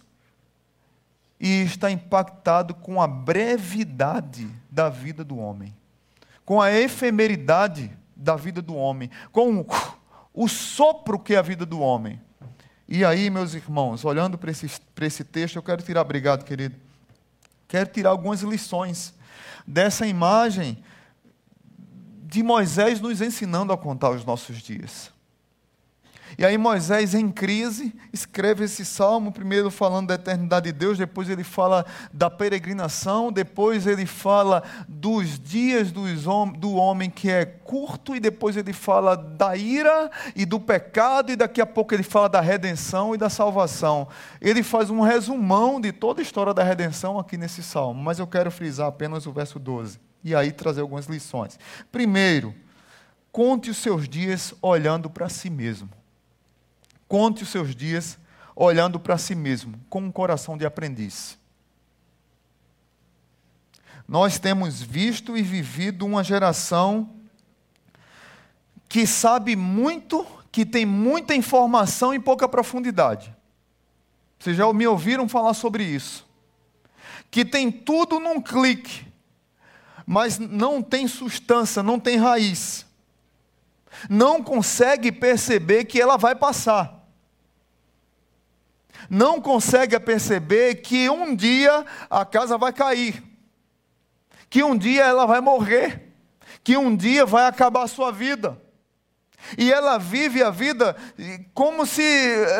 e 1.39 1.63
está 1.63 1.89
impactado 1.89 2.75
com 2.75 3.01
a 3.01 3.07
brevidade 3.07 4.47
da 4.69 4.87
vida 4.87 5.23
do 5.23 5.37
homem, 5.37 5.75
com 6.45 6.61
a 6.61 6.71
efemeridade 6.71 7.91
da 8.15 8.35
vida 8.35 8.61
do 8.61 8.75
homem, 8.75 9.09
com 9.31 9.65
o 10.33 10.47
sopro 10.47 11.19
que 11.19 11.35
é 11.35 11.37
a 11.37 11.41
vida 11.41 11.65
do 11.65 11.79
homem. 11.79 12.19
E 12.87 13.05
aí, 13.05 13.29
meus 13.29 13.53
irmãos, 13.53 14.03
olhando 14.03 14.37
para 14.37 14.51
esse, 14.51 14.69
para 14.93 15.05
esse 15.05 15.23
texto, 15.23 15.55
eu 15.55 15.63
quero 15.63 15.81
tirar, 15.81 16.01
obrigado, 16.01 16.43
querido, 16.43 16.75
quero 17.67 17.89
tirar 17.89 18.09
algumas 18.09 18.41
lições 18.41 19.13
dessa 19.65 20.05
imagem 20.05 20.83
de 22.23 22.41
Moisés 22.41 22.99
nos 22.99 23.21
ensinando 23.21 23.71
a 23.71 23.77
contar 23.77 24.09
os 24.09 24.25
nossos 24.25 24.57
dias. 24.57 25.12
E 26.37 26.45
aí 26.45 26.57
Moisés, 26.57 27.13
em 27.13 27.29
crise, 27.29 27.93
escreve 28.11 28.65
esse 28.65 28.83
salmo, 28.83 29.31
primeiro 29.31 29.69
falando 29.69 30.07
da 30.07 30.15
eternidade 30.15 30.71
de 30.71 30.77
Deus, 30.77 30.97
depois 30.97 31.29
ele 31.29 31.43
fala 31.43 31.85
da 32.11 32.29
peregrinação, 32.29 33.31
depois 33.31 33.85
ele 33.85 34.05
fala 34.05 34.63
dos 34.87 35.39
dias 35.39 35.91
do 35.91 36.73
homem 36.73 37.09
que 37.09 37.29
é 37.29 37.45
curto, 37.45 38.15
e 38.15 38.19
depois 38.19 38.57
ele 38.57 38.73
fala 38.73 39.15
da 39.15 39.55
ira 39.55 40.09
e 40.35 40.45
do 40.45 40.59
pecado, 40.59 41.31
e 41.31 41.35
daqui 41.35 41.61
a 41.61 41.65
pouco 41.65 41.93
ele 41.93 42.03
fala 42.03 42.27
da 42.27 42.41
redenção 42.41 43.13
e 43.13 43.17
da 43.17 43.29
salvação. 43.29 44.07
Ele 44.41 44.63
faz 44.63 44.89
um 44.89 45.01
resumão 45.01 45.79
de 45.79 45.91
toda 45.91 46.21
a 46.21 46.23
história 46.23 46.53
da 46.53 46.63
redenção 46.63 47.19
aqui 47.19 47.37
nesse 47.37 47.61
salmo, 47.61 48.01
mas 48.01 48.19
eu 48.19 48.27
quero 48.27 48.49
frisar 48.49 48.87
apenas 48.87 49.27
o 49.27 49.31
verso 49.31 49.59
12, 49.59 49.99
e 50.23 50.33
aí 50.33 50.51
trazer 50.51 50.81
algumas 50.81 51.05
lições. 51.05 51.59
Primeiro, 51.91 52.55
conte 53.31 53.69
os 53.69 53.77
seus 53.77 54.07
dias 54.07 54.53
olhando 54.61 55.09
para 55.09 55.29
si 55.29 55.49
mesmo. 55.49 55.89
Conte 57.13 57.43
os 57.43 57.50
seus 57.50 57.75
dias 57.75 58.17
olhando 58.55 59.00
para 59.00 59.20
si 59.20 59.36
mesmo, 59.36 59.79
com 59.88 60.01
um 60.01 60.12
coração 60.12 60.58
de 60.58 60.65
aprendiz. 60.65 61.38
Nós 64.08 64.39
temos 64.39 64.82
visto 64.82 65.38
e 65.38 65.43
vivido 65.43 66.08
uma 66.08 66.24
geração 66.24 67.08
que 68.89 69.05
sabe 69.05 69.55
muito, 69.55 70.25
que 70.51 70.65
tem 70.65 70.88
muita 70.88 71.36
informação 71.36 72.15
e 72.15 72.20
pouca 72.20 72.50
profundidade. 72.50 73.32
Vocês 74.39 74.58
já 74.58 74.74
me 74.74 74.88
ouviram 74.88 75.29
falar 75.29 75.53
sobre 75.53 75.84
isso? 75.84 76.27
Que 77.29 77.46
tem 77.46 77.72
tudo 77.72 78.20
num 78.20 78.41
clique, 78.41 79.05
mas 80.03 80.39
não 80.39 80.82
tem 80.82 81.08
substância, 81.08 81.84
não 81.84 82.00
tem 82.00 82.17
raiz. 82.17 82.88
Não 84.10 84.41
consegue 84.41 85.12
perceber 85.12 85.86
que 85.86 86.01
ela 86.01 86.17
vai 86.17 86.34
passar 86.34 87.02
não 89.10 89.41
consegue 89.41 90.00
perceber 90.00 90.75
que 90.75 91.10
um 91.10 91.36
dia 91.36 91.86
a 92.10 92.25
casa 92.25 92.57
vai 92.57 92.74
cair, 92.74 93.24
que 94.50 94.63
um 94.63 94.77
dia 94.77 95.03
ela 95.03 95.25
vai 95.25 95.41
morrer, 95.41 96.13
que 96.63 96.77
um 96.77 96.95
dia 96.95 97.25
vai 97.25 97.45
acabar 97.45 97.83
a 97.83 97.88
sua 97.88 98.12
vida. 98.12 98.62
E 99.57 99.72
ela 99.72 99.98
vive 99.98 100.41
a 100.41 100.50
vida 100.50 100.95
como 101.53 101.86
se 101.86 102.03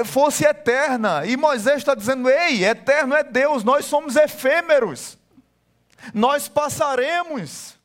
fosse 0.06 0.46
eterna. 0.46 1.26
E 1.26 1.38
Moisés 1.38 1.78
está 1.78 1.96
dizendo: 1.96 2.30
Ei, 2.30 2.66
eterno 2.66 3.16
é 3.16 3.24
Deus, 3.24 3.64
nós 3.64 3.86
somos 3.86 4.16
efêmeros, 4.16 5.18
nós 6.14 6.50
passaremos. 6.50 7.82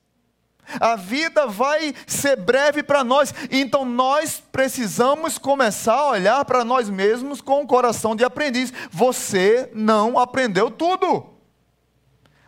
A 0.80 0.96
vida 0.96 1.46
vai 1.46 1.94
ser 2.06 2.36
breve 2.36 2.82
para 2.82 3.02
nós, 3.02 3.34
então 3.50 3.84
nós 3.84 4.42
precisamos 4.52 5.38
começar 5.38 5.94
a 5.94 6.10
olhar 6.10 6.44
para 6.44 6.64
nós 6.64 6.90
mesmos 6.90 7.40
com 7.40 7.62
o 7.62 7.66
coração 7.66 8.14
de 8.14 8.24
aprendiz. 8.24 8.72
Você 8.90 9.70
não 9.74 10.18
aprendeu 10.18 10.70
tudo. 10.70 11.26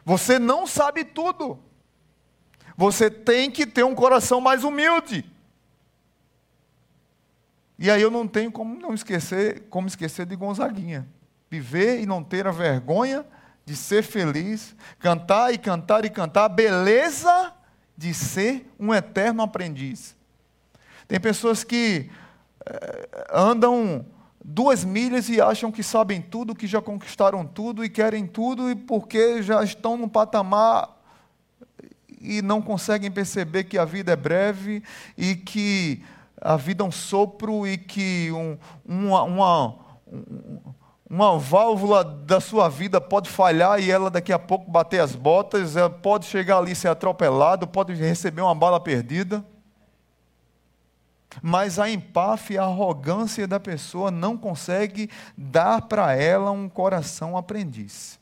Você 0.04 0.38
não 0.38 0.66
sabe 0.66 1.04
tudo. 1.04 1.58
Você 2.76 3.10
tem 3.10 3.50
que 3.50 3.66
ter 3.66 3.84
um 3.84 3.94
coração 3.94 4.40
mais 4.40 4.64
humilde. 4.64 5.24
E 7.78 7.90
aí 7.90 8.02
eu 8.02 8.10
não 8.10 8.28
tenho 8.28 8.52
como 8.52 8.78
não 8.78 8.92
esquecer, 8.92 9.62
como 9.70 9.88
esquecer 9.88 10.26
de 10.26 10.36
Gonzaguinha. 10.36 11.08
Viver 11.50 12.00
e 12.00 12.06
não 12.06 12.22
ter 12.22 12.46
a 12.46 12.50
vergonha 12.50 13.24
de 13.64 13.74
ser 13.74 14.02
feliz, 14.02 14.74
cantar 14.98 15.52
e 15.54 15.58
cantar 15.58 16.04
e 16.04 16.10
cantar, 16.10 16.48
beleza 16.48 17.54
de 18.00 18.14
ser 18.14 18.66
um 18.78 18.94
eterno 18.94 19.42
aprendiz. 19.42 20.16
Tem 21.06 21.20
pessoas 21.20 21.62
que 21.62 22.08
eh, 22.64 23.08
andam 23.30 24.06
duas 24.42 24.82
milhas 24.86 25.28
e 25.28 25.38
acham 25.38 25.70
que 25.70 25.82
sabem 25.82 26.22
tudo, 26.22 26.54
que 26.54 26.66
já 26.66 26.80
conquistaram 26.80 27.44
tudo 27.44 27.84
e 27.84 27.90
querem 27.90 28.26
tudo, 28.26 28.70
e 28.70 28.74
porque 28.74 29.42
já 29.42 29.62
estão 29.62 29.98
num 29.98 30.08
patamar 30.08 30.98
e 32.18 32.40
não 32.40 32.62
conseguem 32.62 33.10
perceber 33.10 33.64
que 33.64 33.76
a 33.76 33.84
vida 33.84 34.12
é 34.12 34.16
breve 34.16 34.82
e 35.14 35.36
que 35.36 36.02
a 36.40 36.56
vida 36.56 36.82
é 36.82 36.86
um 36.86 36.90
sopro 36.90 37.66
e 37.66 37.76
que 37.76 38.32
um, 38.32 38.56
uma, 38.82 39.22
uma, 39.24 39.78
uma 41.10 41.36
válvula 41.36 42.04
da 42.04 42.40
sua 42.40 42.68
vida 42.68 43.00
pode 43.00 43.28
falhar 43.28 43.80
e 43.80 43.90
ela 43.90 44.08
daqui 44.08 44.32
a 44.32 44.38
pouco 44.38 44.70
bater 44.70 45.00
as 45.00 45.16
botas, 45.16 45.74
ela 45.74 45.90
pode 45.90 46.26
chegar 46.26 46.58
ali 46.58 46.72
ser 46.72 46.86
atropelado, 46.86 47.66
pode 47.66 47.92
receber 47.94 48.42
uma 48.42 48.54
bala 48.54 48.78
perdida. 48.78 49.44
Mas 51.42 51.80
a 51.80 51.90
empáfia, 51.90 52.62
a 52.62 52.66
arrogância 52.66 53.48
da 53.48 53.58
pessoa 53.58 54.08
não 54.08 54.36
consegue 54.36 55.10
dar 55.36 55.82
para 55.82 56.14
ela 56.14 56.52
um 56.52 56.68
coração 56.68 57.36
aprendiz. 57.36 58.20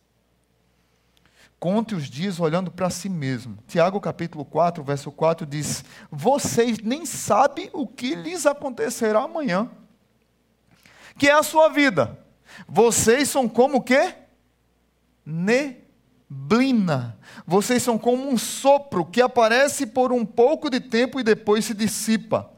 Conte 1.60 1.94
os 1.94 2.08
dias 2.08 2.40
olhando 2.40 2.70
para 2.70 2.88
si 2.88 3.10
mesmo. 3.10 3.58
Tiago 3.66 4.00
capítulo 4.00 4.46
4, 4.46 4.82
verso 4.82 5.12
4 5.12 5.44
diz: 5.44 5.84
Vocês 6.10 6.78
nem 6.78 7.04
sabem 7.04 7.68
o 7.74 7.86
que 7.86 8.14
lhes 8.14 8.46
acontecerá 8.46 9.24
amanhã, 9.24 9.68
que 11.18 11.28
é 11.28 11.32
a 11.32 11.42
sua 11.42 11.68
vida 11.68 12.26
vocês 12.66 13.28
são 13.28 13.48
como 13.48 13.78
o 13.78 13.82
quê? 13.82 14.14
Neblina. 15.24 17.18
Vocês 17.46 17.82
são 17.82 17.98
como 17.98 18.28
um 18.28 18.38
sopro 18.38 19.04
que 19.04 19.20
aparece 19.20 19.86
por 19.86 20.12
um 20.12 20.24
pouco 20.24 20.70
de 20.70 20.80
tempo 20.80 21.20
e 21.20 21.22
depois 21.22 21.64
se 21.64 21.74
dissipa. 21.74 22.50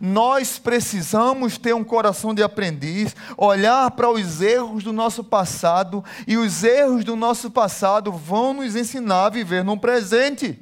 Nós 0.00 0.58
precisamos 0.58 1.56
ter 1.56 1.74
um 1.74 1.84
coração 1.84 2.34
de 2.34 2.42
aprendiz, 2.42 3.14
olhar 3.36 3.90
para 3.92 4.10
os 4.10 4.40
erros 4.40 4.82
do 4.82 4.92
nosso 4.92 5.22
passado, 5.22 6.04
e 6.26 6.36
os 6.36 6.64
erros 6.64 7.04
do 7.04 7.16
nosso 7.16 7.50
passado 7.50 8.12
vão 8.12 8.54
nos 8.54 8.74
ensinar 8.74 9.26
a 9.26 9.30
viver 9.30 9.64
no 9.64 9.78
presente, 9.78 10.58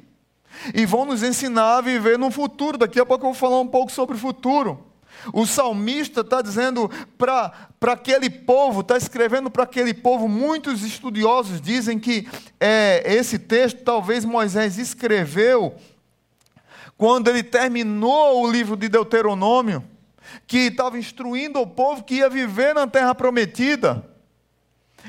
e 0.73 0.85
vão 0.85 1.05
nos 1.05 1.23
ensinar 1.23 1.77
a 1.77 1.81
viver 1.81 2.17
no 2.17 2.31
futuro. 2.31 2.77
Daqui 2.77 2.99
a 2.99 3.05
pouco 3.05 3.25
eu 3.25 3.31
vou 3.31 3.39
falar 3.39 3.59
um 3.59 3.67
pouco 3.67 3.91
sobre 3.91 4.15
o 4.15 4.19
futuro. 4.19 4.85
O 5.33 5.45
salmista 5.45 6.21
está 6.21 6.41
dizendo 6.41 6.89
para 7.17 7.51
aquele 7.81 8.29
povo, 8.29 8.81
está 8.81 8.97
escrevendo 8.97 9.49
para 9.49 9.63
aquele 9.63 9.93
povo. 9.93 10.27
Muitos 10.27 10.83
estudiosos 10.83 11.61
dizem 11.61 11.99
que 11.99 12.27
é, 12.59 13.03
esse 13.05 13.37
texto 13.39 13.83
talvez 13.83 14.25
Moisés 14.25 14.77
escreveu 14.77 15.75
quando 16.97 17.27
ele 17.27 17.43
terminou 17.43 18.41
o 18.41 18.51
livro 18.51 18.75
de 18.75 18.89
Deuteronômio. 18.89 19.83
que 20.45 20.57
estava 20.67 20.97
instruindo 20.99 21.59
o 21.59 21.67
povo 21.67 22.03
que 22.03 22.15
ia 22.15 22.29
viver 22.29 22.75
na 22.75 22.85
terra 22.85 23.15
prometida. 23.15 24.16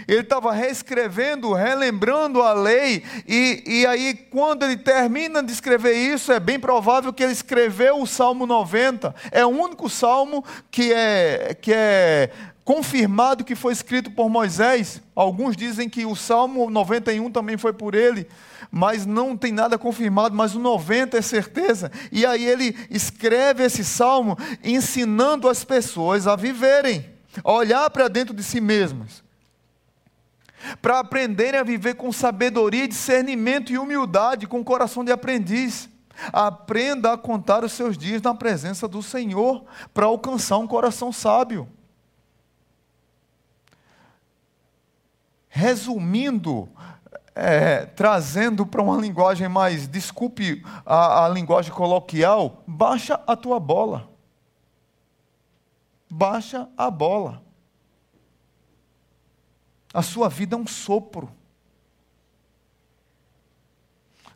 Ele 0.07 0.21
estava 0.21 0.53
reescrevendo, 0.53 1.53
relembrando 1.53 2.43
a 2.43 2.53
lei, 2.53 3.03
e, 3.27 3.63
e 3.67 3.87
aí, 3.87 4.15
quando 4.15 4.65
ele 4.65 4.77
termina 4.77 5.43
de 5.43 5.53
escrever 5.53 5.95
isso, 5.95 6.31
é 6.33 6.39
bem 6.39 6.59
provável 6.59 7.13
que 7.13 7.23
ele 7.23 7.33
escreveu 7.33 8.01
o 8.01 8.07
Salmo 8.07 8.47
90. 8.47 9.15
É 9.31 9.45
o 9.45 9.49
único 9.49 9.89
salmo 9.89 10.45
que 10.71 10.93
é, 10.93 11.57
que 11.61 11.73
é 11.73 12.31
confirmado 12.69 13.45
que 13.45 13.55
foi 13.55 13.73
escrito 13.73 14.11
por 14.11 14.29
Moisés. 14.29 15.01
Alguns 15.17 15.57
dizem 15.57 15.89
que 15.89 16.05
o 16.05 16.15
Salmo 16.15 16.69
91 16.69 17.31
também 17.31 17.57
foi 17.57 17.73
por 17.73 17.95
ele, 17.95 18.29
mas 18.71 19.07
não 19.07 19.35
tem 19.35 19.53
nada 19.53 19.79
confirmado, 19.79 20.37
mas 20.37 20.55
o 20.55 20.59
90 20.59 21.17
é 21.17 21.23
certeza. 21.23 21.91
E 22.13 22.27
aí 22.27 22.45
ele 22.45 22.77
escreve 22.91 23.65
esse 23.65 23.83
salmo 23.83 24.37
ensinando 24.63 25.49
as 25.49 25.65
pessoas 25.65 26.27
a 26.27 26.37
viverem, 26.37 27.07
a 27.43 27.53
olhar 27.53 27.89
para 27.89 28.07
dentro 28.07 28.35
de 28.35 28.43
si 28.43 28.61
mesmas 28.61 29.27
para 30.81 31.01
aprenderem 31.01 31.61
a 31.61 31.65
viver 31.65 31.95
com 31.95 32.13
sabedoria, 32.13 32.89
discernimento 32.89 33.73
e 33.73 33.79
humildade, 33.79 34.47
com 34.47 34.65
coração 34.65 35.05
de 35.05 35.13
aprendiz. 35.13 35.89
Aprenda 36.33 37.13
a 37.13 37.19
contar 37.19 37.65
os 37.65 37.73
seus 37.73 37.97
dias 37.97 38.21
na 38.21 38.35
presença 38.35 38.89
do 38.89 39.03
Senhor 39.03 39.65
para 39.95 40.07
alcançar 40.07 40.59
um 40.59 40.67
coração 40.67 41.13
sábio. 41.13 41.69
Resumindo, 45.49 46.69
é, 47.35 47.87
trazendo 47.87 48.67
para 48.67 48.83
uma 48.83 49.01
linguagem 49.01 49.49
mais, 49.49 49.87
desculpe 49.87 50.65
a, 50.85 51.25
a 51.25 51.29
linguagem 51.29 51.73
coloquial, 51.73 52.63
baixa 52.67 53.21
a 53.27 53.37
tua 53.37 53.61
bola. 53.61 54.09
Baixa 56.11 56.69
a 56.77 56.91
bola. 56.91 57.48
A 59.99 60.03
sua 60.03 60.29
vida 60.29 60.55
é 60.55 60.57
um 60.57 60.65
sopro. 60.65 61.29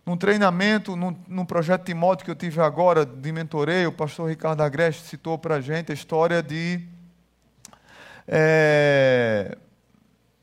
Num 0.04 0.16
treinamento, 0.16 0.96
num, 0.96 1.16
num 1.28 1.44
projeto 1.44 1.94
moto 1.94 2.24
que 2.24 2.30
eu 2.32 2.34
tive 2.34 2.60
agora, 2.60 3.06
de 3.06 3.30
mentoreio, 3.30 3.90
o 3.90 3.92
pastor 3.92 4.28
Ricardo 4.28 4.60
Agreste 4.60 5.04
citou 5.04 5.38
para 5.38 5.54
a 5.54 5.60
gente 5.60 5.92
a 5.92 5.94
história 5.94 6.42
de, 6.42 6.84
é, 8.26 9.56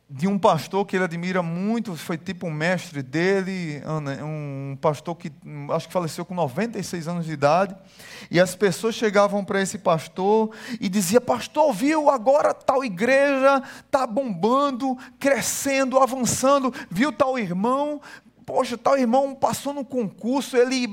de 0.09 0.27
um 0.27 0.39
pastor 0.39 0.87
que 0.87 0.95
ele 0.95 1.03
admira 1.03 1.43
muito, 1.43 1.95
foi 1.95 2.17
tipo 2.17 2.47
um 2.47 2.51
mestre 2.51 3.03
dele, 3.03 3.79
um 4.23 4.75
pastor 4.81 5.15
que 5.15 5.31
acho 5.69 5.85
que 5.85 5.93
faleceu 5.93 6.25
com 6.25 6.33
96 6.33 7.07
anos 7.07 7.25
de 7.25 7.31
idade, 7.31 7.75
e 8.31 8.39
as 8.39 8.55
pessoas 8.55 8.95
chegavam 8.95 9.45
para 9.45 9.61
esse 9.61 9.77
pastor 9.77 10.49
e 10.81 10.89
diziam: 10.89 11.21
Pastor, 11.21 11.71
viu, 11.71 12.09
agora 12.09 12.55
tal 12.55 12.83
igreja 12.83 13.61
está 13.85 14.07
bombando, 14.07 14.97
crescendo, 15.19 15.99
avançando, 15.99 16.73
viu 16.89 17.11
tal 17.11 17.37
irmão, 17.37 18.01
poxa, 18.47 18.75
tal 18.75 18.97
irmão 18.97 19.35
passou 19.35 19.75
no 19.75 19.85
concurso, 19.85 20.57
ele 20.57 20.87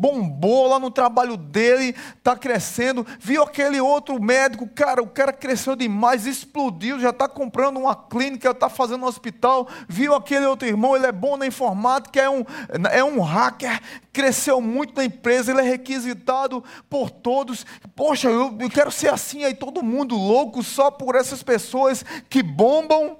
bombou 0.00 0.66
lá 0.66 0.78
no 0.78 0.90
trabalho 0.90 1.36
dele, 1.36 1.94
está 2.16 2.34
crescendo. 2.34 3.06
Viu 3.18 3.42
aquele 3.42 3.78
outro 3.82 4.20
médico, 4.20 4.66
cara, 4.66 5.02
o 5.02 5.06
cara 5.06 5.30
cresceu 5.30 5.76
demais, 5.76 6.26
explodiu, 6.26 6.98
já 6.98 7.10
está 7.10 7.28
comprando 7.28 7.76
uma 7.76 7.94
clínica, 7.94 8.50
está 8.50 8.70
fazendo 8.70 9.04
um 9.04 9.08
hospital. 9.08 9.68
Viu 9.86 10.14
aquele 10.14 10.46
outro 10.46 10.66
irmão, 10.66 10.96
ele 10.96 11.06
é 11.06 11.12
bom 11.12 11.36
na 11.36 11.46
informática, 11.46 12.18
é 12.18 12.30
um, 12.30 12.42
é 12.90 13.04
um 13.04 13.20
hacker, 13.20 13.78
cresceu 14.10 14.58
muito 14.58 14.94
na 14.96 15.04
empresa, 15.04 15.52
ele 15.52 15.60
é 15.60 15.64
requisitado 15.64 16.64
por 16.88 17.10
todos. 17.10 17.66
Poxa, 17.94 18.30
eu, 18.30 18.56
eu 18.58 18.70
quero 18.70 18.90
ser 18.90 19.12
assim 19.12 19.44
aí, 19.44 19.52
todo 19.54 19.82
mundo 19.82 20.16
louco 20.16 20.62
só 20.62 20.90
por 20.90 21.14
essas 21.14 21.42
pessoas 21.42 22.02
que 22.30 22.42
bombam. 22.42 23.19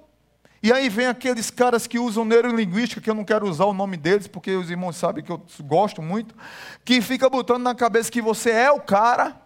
E 0.63 0.73
aí 0.73 0.91
vem 0.91 1.07
aqueles 1.07 1.51
caras 1.51 1.87
que 1.87 1.99
usam 1.99 2.25
neurolinguística, 2.25 3.01
que 3.01 3.09
eu 3.09 3.15
não 3.15 3.25
quero 3.25 3.49
usar 3.49 3.65
o 3.65 3.73
nome 3.73 3.97
deles, 3.97 4.27
porque 4.27 4.51
os 4.51 4.71
irmãos 4.71 4.97
sabem 4.97 5.25
que 5.25 5.33
eu 5.33 5.43
gosto 5.63 6.03
muito, 6.03 6.35
que 6.85 7.01
fica 7.01 7.31
botando 7.31 7.63
na 7.63 7.75
cabeça 7.75 8.11
que 8.11 8.21
você 8.21 8.51
é 8.51 8.71
o 8.71 8.81
cara. 8.81 9.41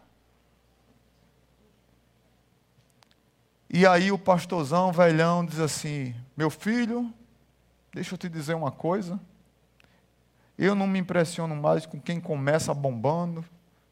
E 3.70 3.86
aí 3.86 4.10
o 4.10 4.18
pastorzão, 4.18 4.92
velhão, 4.92 5.44
diz 5.44 5.60
assim: 5.60 6.14
Meu 6.36 6.50
filho, 6.50 7.12
deixa 7.92 8.14
eu 8.14 8.18
te 8.18 8.28
dizer 8.28 8.54
uma 8.54 8.72
coisa. 8.72 9.20
Eu 10.56 10.74
não 10.74 10.86
me 10.86 10.98
impressiono 10.98 11.54
mais 11.54 11.86
com 11.86 12.00
quem 12.00 12.20
começa 12.20 12.72
bombando, 12.72 13.44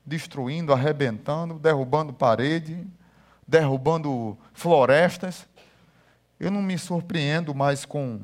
destruindo, 0.04 0.72
arrebentando, 0.72 1.54
derrubando 1.54 2.12
parede, 2.12 2.86
derrubando 3.46 4.38
florestas. 4.52 5.46
Eu 6.42 6.50
não 6.50 6.60
me 6.60 6.76
surpreendo 6.76 7.54
mais 7.54 7.84
com, 7.84 8.20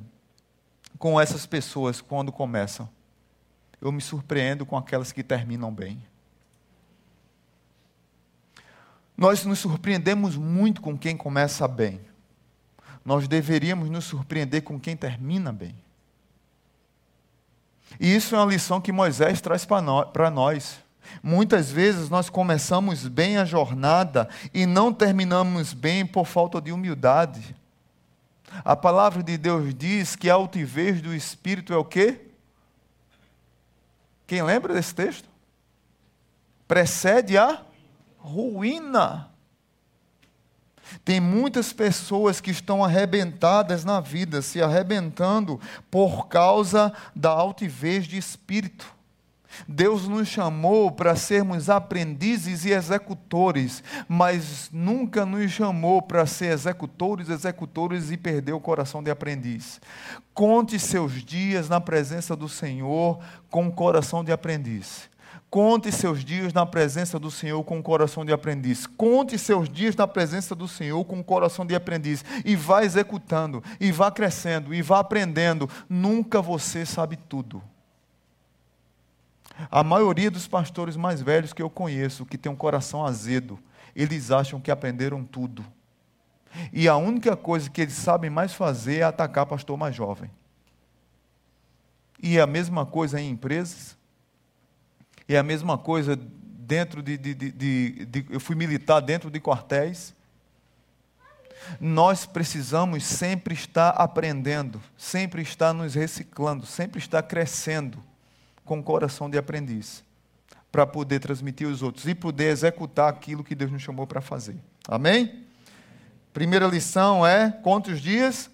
com 0.98 1.20
essas 1.20 1.46
pessoas 1.46 2.00
quando 2.00 2.32
começam. 2.32 2.88
Eu 3.80 3.92
me 3.92 4.00
surpreendo 4.00 4.66
com 4.66 4.76
aquelas 4.76 5.12
que 5.12 5.22
terminam 5.22 5.72
bem. 5.72 6.02
Nós 9.16 9.44
nos 9.44 9.60
surpreendemos 9.60 10.36
muito 10.36 10.80
com 10.80 10.98
quem 10.98 11.16
começa 11.16 11.68
bem. 11.68 12.00
Nós 13.04 13.28
deveríamos 13.28 13.88
nos 13.88 14.06
surpreender 14.06 14.62
com 14.62 14.80
quem 14.80 14.96
termina 14.96 15.52
bem. 15.52 15.76
E 18.00 18.12
isso 18.12 18.34
é 18.34 18.38
uma 18.38 18.50
lição 18.50 18.80
que 18.80 18.90
Moisés 18.90 19.40
traz 19.40 19.64
para 19.64 20.28
nós. 20.28 20.80
Muitas 21.22 21.70
vezes 21.70 22.10
nós 22.10 22.28
começamos 22.28 23.06
bem 23.06 23.36
a 23.36 23.44
jornada 23.44 24.28
e 24.52 24.66
não 24.66 24.92
terminamos 24.92 25.72
bem 25.72 26.04
por 26.04 26.26
falta 26.26 26.60
de 26.60 26.72
humildade. 26.72 27.54
A 28.64 28.74
palavra 28.74 29.22
de 29.22 29.36
Deus 29.36 29.74
diz 29.74 30.16
que 30.16 30.28
a 30.30 30.34
altivez 30.34 31.00
do 31.00 31.14
espírito 31.14 31.72
é 31.72 31.76
o 31.76 31.84
quê? 31.84 32.20
Quem 34.26 34.42
lembra 34.42 34.74
desse 34.74 34.94
texto? 34.94 35.28
Precede 36.66 37.38
a 37.38 37.62
ruína. 38.18 39.30
Tem 41.04 41.20
muitas 41.20 41.72
pessoas 41.72 42.40
que 42.40 42.50
estão 42.50 42.84
arrebentadas 42.84 43.84
na 43.84 44.00
vida, 44.00 44.42
se 44.42 44.62
arrebentando 44.62 45.60
por 45.90 46.28
causa 46.28 46.92
da 47.14 47.30
altivez 47.30 48.06
de 48.06 48.16
espírito. 48.16 48.97
Deus 49.66 50.06
nos 50.06 50.28
chamou 50.28 50.90
para 50.92 51.16
sermos 51.16 51.70
aprendizes 51.70 52.64
e 52.64 52.70
executores, 52.70 53.82
mas 54.08 54.68
nunca 54.72 55.24
nos 55.24 55.50
chamou 55.50 56.02
para 56.02 56.26
ser 56.26 56.52
executores, 56.52 57.28
executores 57.28 58.10
e 58.10 58.16
perder 58.16 58.52
o 58.52 58.60
coração 58.60 59.02
de 59.02 59.10
aprendiz. 59.10 59.80
Conte 60.34 60.78
seus 60.78 61.24
dias 61.24 61.68
na 61.68 61.80
presença 61.80 62.36
do 62.36 62.48
Senhor 62.48 63.18
com 63.50 63.66
o 63.66 63.72
coração 63.72 64.22
de 64.22 64.32
aprendiz. 64.32 65.08
Conte 65.50 65.90
seus 65.90 66.22
dias 66.22 66.52
na 66.52 66.66
presença 66.66 67.18
do 67.18 67.30
Senhor 67.30 67.64
com 67.64 67.78
o 67.78 67.82
coração 67.82 68.22
de 68.22 68.32
aprendiz. 68.32 68.86
Conte 68.86 69.38
seus 69.38 69.66
dias 69.66 69.96
na 69.96 70.06
presença 70.06 70.54
do 70.54 70.68
Senhor 70.68 71.02
com 71.06 71.20
o 71.20 71.24
coração 71.24 71.64
de 71.64 71.74
aprendiz. 71.74 72.22
E 72.44 72.54
vá 72.54 72.84
executando, 72.84 73.62
e 73.80 73.90
vá 73.90 74.10
crescendo, 74.10 74.74
e 74.74 74.82
vá 74.82 74.98
aprendendo. 74.98 75.68
Nunca 75.88 76.42
você 76.42 76.84
sabe 76.84 77.16
tudo. 77.16 77.62
A 79.70 79.82
maioria 79.82 80.30
dos 80.30 80.46
pastores 80.46 80.94
mais 80.94 81.20
velhos 81.20 81.52
que 81.52 81.60
eu 81.60 81.68
conheço, 81.68 82.24
que 82.24 82.38
tem 82.38 82.50
um 82.50 82.56
coração 82.56 83.04
azedo, 83.04 83.58
eles 83.94 84.30
acham 84.30 84.60
que 84.60 84.70
aprenderam 84.70 85.24
tudo. 85.24 85.64
E 86.72 86.88
a 86.88 86.96
única 86.96 87.36
coisa 87.36 87.68
que 87.68 87.80
eles 87.80 87.94
sabem 87.94 88.30
mais 88.30 88.54
fazer 88.54 88.98
é 88.98 89.02
atacar 89.02 89.46
pastor 89.46 89.76
mais 89.76 89.94
jovem. 89.94 90.30
E 92.22 92.38
é 92.38 92.40
a 92.40 92.46
mesma 92.46 92.86
coisa 92.86 93.20
em 93.20 93.30
empresas. 93.30 93.96
É 95.28 95.36
a 95.36 95.42
mesma 95.42 95.76
coisa 95.76 96.16
dentro 96.16 97.02
de, 97.02 97.18
de, 97.18 97.34
de, 97.34 98.06
de, 98.06 98.26
Eu 98.30 98.40
fui 98.40 98.54
militar 98.54 99.00
dentro 99.00 99.30
de 99.30 99.40
quartéis. 99.40 100.14
Nós 101.80 102.24
precisamos 102.24 103.04
sempre 103.04 103.52
estar 103.54 103.90
aprendendo, 103.90 104.80
sempre 104.96 105.42
estar 105.42 105.72
nos 105.72 105.94
reciclando, 105.94 106.64
sempre 106.64 106.98
estar 106.98 107.22
crescendo 107.24 108.02
com 108.68 108.82
coração 108.82 109.30
de 109.30 109.38
aprendiz, 109.38 110.04
para 110.70 110.86
poder 110.86 111.20
transmitir 111.20 111.66
aos 111.66 111.80
outros 111.80 112.06
e 112.06 112.14
poder 112.14 112.50
executar 112.50 113.08
aquilo 113.08 113.42
que 113.42 113.54
Deus 113.54 113.72
nos 113.72 113.80
chamou 113.80 114.06
para 114.06 114.20
fazer. 114.20 114.56
Amém? 114.86 115.46
Primeira 116.34 116.66
lição 116.66 117.26
é: 117.26 117.50
quantos 117.62 117.98
dias? 117.98 118.50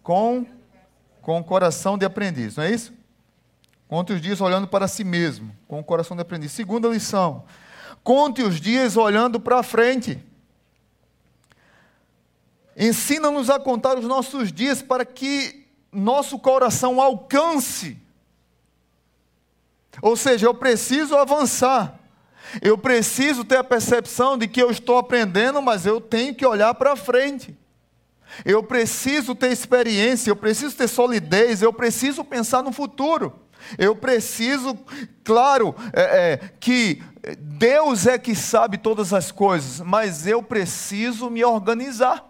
Com, 0.00 0.46
com 1.20 1.42
coração 1.42 1.98
de 1.98 2.06
aprendiz, 2.06 2.56
não 2.56 2.64
é 2.64 2.70
isso? 2.70 2.92
Conte 3.88 4.12
os 4.12 4.20
dias 4.20 4.40
olhando 4.40 4.68
para 4.68 4.86
si 4.86 5.02
mesmo, 5.02 5.54
com 5.66 5.80
o 5.80 5.84
coração 5.84 6.16
de 6.16 6.22
aprendiz. 6.22 6.52
Segunda 6.52 6.86
lição: 6.88 7.44
conte 8.04 8.42
os 8.42 8.60
dias 8.60 8.96
olhando 8.96 9.40
para 9.40 9.60
frente. 9.64 10.24
Ensina-nos 12.76 13.50
a 13.50 13.58
contar 13.58 13.98
os 13.98 14.04
nossos 14.04 14.52
dias 14.52 14.80
para 14.80 15.04
que 15.04 15.66
nosso 15.92 16.38
coração 16.38 17.00
alcance 17.00 17.98
ou 20.02 20.16
seja, 20.16 20.46
eu 20.46 20.54
preciso 20.54 21.16
avançar. 21.16 21.98
Eu 22.60 22.76
preciso 22.76 23.44
ter 23.44 23.56
a 23.56 23.64
percepção 23.64 24.36
de 24.36 24.48
que 24.48 24.60
eu 24.60 24.70
estou 24.70 24.98
aprendendo, 24.98 25.62
mas 25.62 25.86
eu 25.86 26.00
tenho 26.00 26.34
que 26.34 26.44
olhar 26.44 26.74
para 26.74 26.96
frente. 26.96 27.56
Eu 28.44 28.62
preciso 28.62 29.34
ter 29.34 29.52
experiência, 29.52 30.30
eu 30.30 30.36
preciso 30.36 30.76
ter 30.76 30.88
solidez, 30.88 31.62
eu 31.62 31.72
preciso 31.72 32.24
pensar 32.24 32.62
no 32.62 32.72
futuro. 32.72 33.32
Eu 33.78 33.94
preciso, 33.94 34.76
claro, 35.22 35.74
é, 35.92 36.32
é, 36.32 36.36
que 36.58 37.02
Deus 37.38 38.06
é 38.06 38.18
que 38.18 38.34
sabe 38.34 38.78
todas 38.78 39.12
as 39.12 39.30
coisas, 39.30 39.80
mas 39.80 40.26
eu 40.26 40.42
preciso 40.42 41.28
me 41.28 41.44
organizar. 41.44 42.29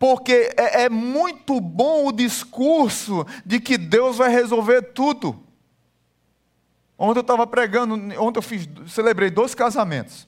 Porque 0.00 0.50
é, 0.56 0.84
é 0.84 0.88
muito 0.88 1.60
bom 1.60 2.06
o 2.06 2.12
discurso 2.12 3.26
de 3.44 3.60
que 3.60 3.76
Deus 3.76 4.16
vai 4.16 4.30
resolver 4.30 4.80
tudo. 4.80 5.38
Ontem 6.96 7.18
eu 7.18 7.20
estava 7.20 7.46
pregando, 7.46 7.94
ontem 8.18 8.38
eu 8.38 8.42
fiz, 8.42 8.66
celebrei 8.88 9.28
dois 9.28 9.54
casamentos. 9.54 10.26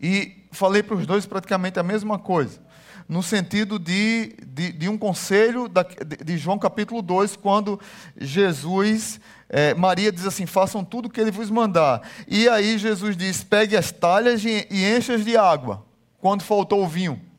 E 0.00 0.44
falei 0.50 0.82
para 0.82 0.96
os 0.96 1.06
dois 1.06 1.24
praticamente 1.24 1.78
a 1.78 1.84
mesma 1.84 2.18
coisa. 2.18 2.60
No 3.08 3.22
sentido 3.22 3.78
de, 3.78 4.34
de, 4.44 4.72
de 4.72 4.88
um 4.88 4.98
conselho 4.98 5.68
da, 5.68 5.84
de, 6.24 6.36
João 6.36 6.58
capítulo 6.58 7.00
2, 7.00 7.36
quando 7.36 7.78
Jesus, 8.16 9.20
é, 9.48 9.72
Maria 9.72 10.10
diz 10.10 10.26
assim: 10.26 10.46
façam 10.46 10.84
tudo 10.84 11.06
o 11.06 11.10
que 11.10 11.20
ele 11.20 11.30
vos 11.30 11.48
mandar. 11.48 12.02
E 12.26 12.48
aí 12.48 12.76
Jesus 12.76 13.16
diz: 13.16 13.44
pegue 13.44 13.76
as 13.76 13.92
talhas 13.92 14.44
e, 14.44 14.66
e 14.68 14.84
enche-as 14.96 15.24
de 15.24 15.36
água, 15.36 15.86
quando 16.18 16.42
faltou 16.42 16.82
o 16.82 16.88
vinho. 16.88 17.30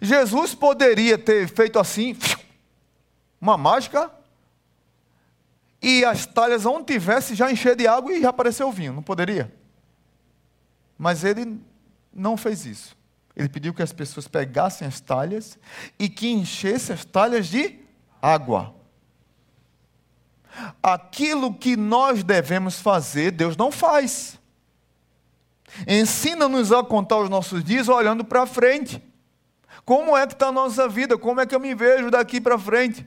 Jesus 0.00 0.54
poderia 0.54 1.16
ter 1.16 1.48
feito 1.48 1.78
assim, 1.78 2.16
uma 3.40 3.56
mágica, 3.56 4.10
e 5.80 6.04
as 6.04 6.26
talhas 6.26 6.66
onde 6.66 6.92
tivesse 6.92 7.34
já 7.34 7.50
encher 7.50 7.76
de 7.76 7.86
água 7.86 8.12
e 8.12 8.20
já 8.20 8.30
apareceu 8.30 8.68
o 8.68 8.72
vinho, 8.72 8.92
não 8.92 9.02
poderia? 9.02 9.52
Mas 10.96 11.22
ele 11.22 11.60
não 12.12 12.36
fez 12.36 12.66
isso. 12.66 12.96
Ele 13.36 13.48
pediu 13.48 13.72
que 13.72 13.82
as 13.82 13.92
pessoas 13.92 14.26
pegassem 14.26 14.86
as 14.86 15.00
talhas 15.00 15.56
e 15.96 16.08
que 16.08 16.28
enchessem 16.28 16.94
as 16.94 17.04
talhas 17.04 17.46
de 17.46 17.78
água. 18.20 18.74
Aquilo 20.82 21.54
que 21.54 21.76
nós 21.76 22.24
devemos 22.24 22.80
fazer, 22.80 23.30
Deus 23.30 23.56
não 23.56 23.70
faz. 23.70 24.36
Ensina-nos 25.86 26.72
a 26.72 26.82
contar 26.82 27.18
os 27.18 27.30
nossos 27.30 27.62
dias 27.62 27.88
olhando 27.88 28.24
para 28.24 28.44
frente. 28.44 29.00
Como 29.88 30.14
é 30.14 30.26
que 30.26 30.34
está 30.34 30.48
a 30.48 30.52
nossa 30.52 30.86
vida? 30.86 31.16
Como 31.16 31.40
é 31.40 31.46
que 31.46 31.54
eu 31.54 31.58
me 31.58 31.74
vejo 31.74 32.10
daqui 32.10 32.42
para 32.42 32.58
frente? 32.58 33.06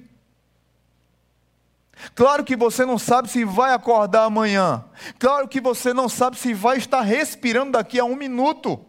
Claro 2.16 2.44
que 2.44 2.56
você 2.56 2.84
não 2.88 2.98
sabe 2.98 3.30
se 3.30 3.46
vai 3.46 3.72
acordar 3.72 4.24
amanhã. 4.24 4.84
Claro 5.20 5.48
que 5.48 5.62
você 5.62 5.94
não 5.94 6.10
sabe 6.10 6.40
se 6.40 6.56
vai 6.56 6.78
estar 6.80 7.02
respirando 7.02 7.74
daqui 7.74 8.00
a 8.00 8.04
um 8.04 8.16
minuto. 8.16 8.84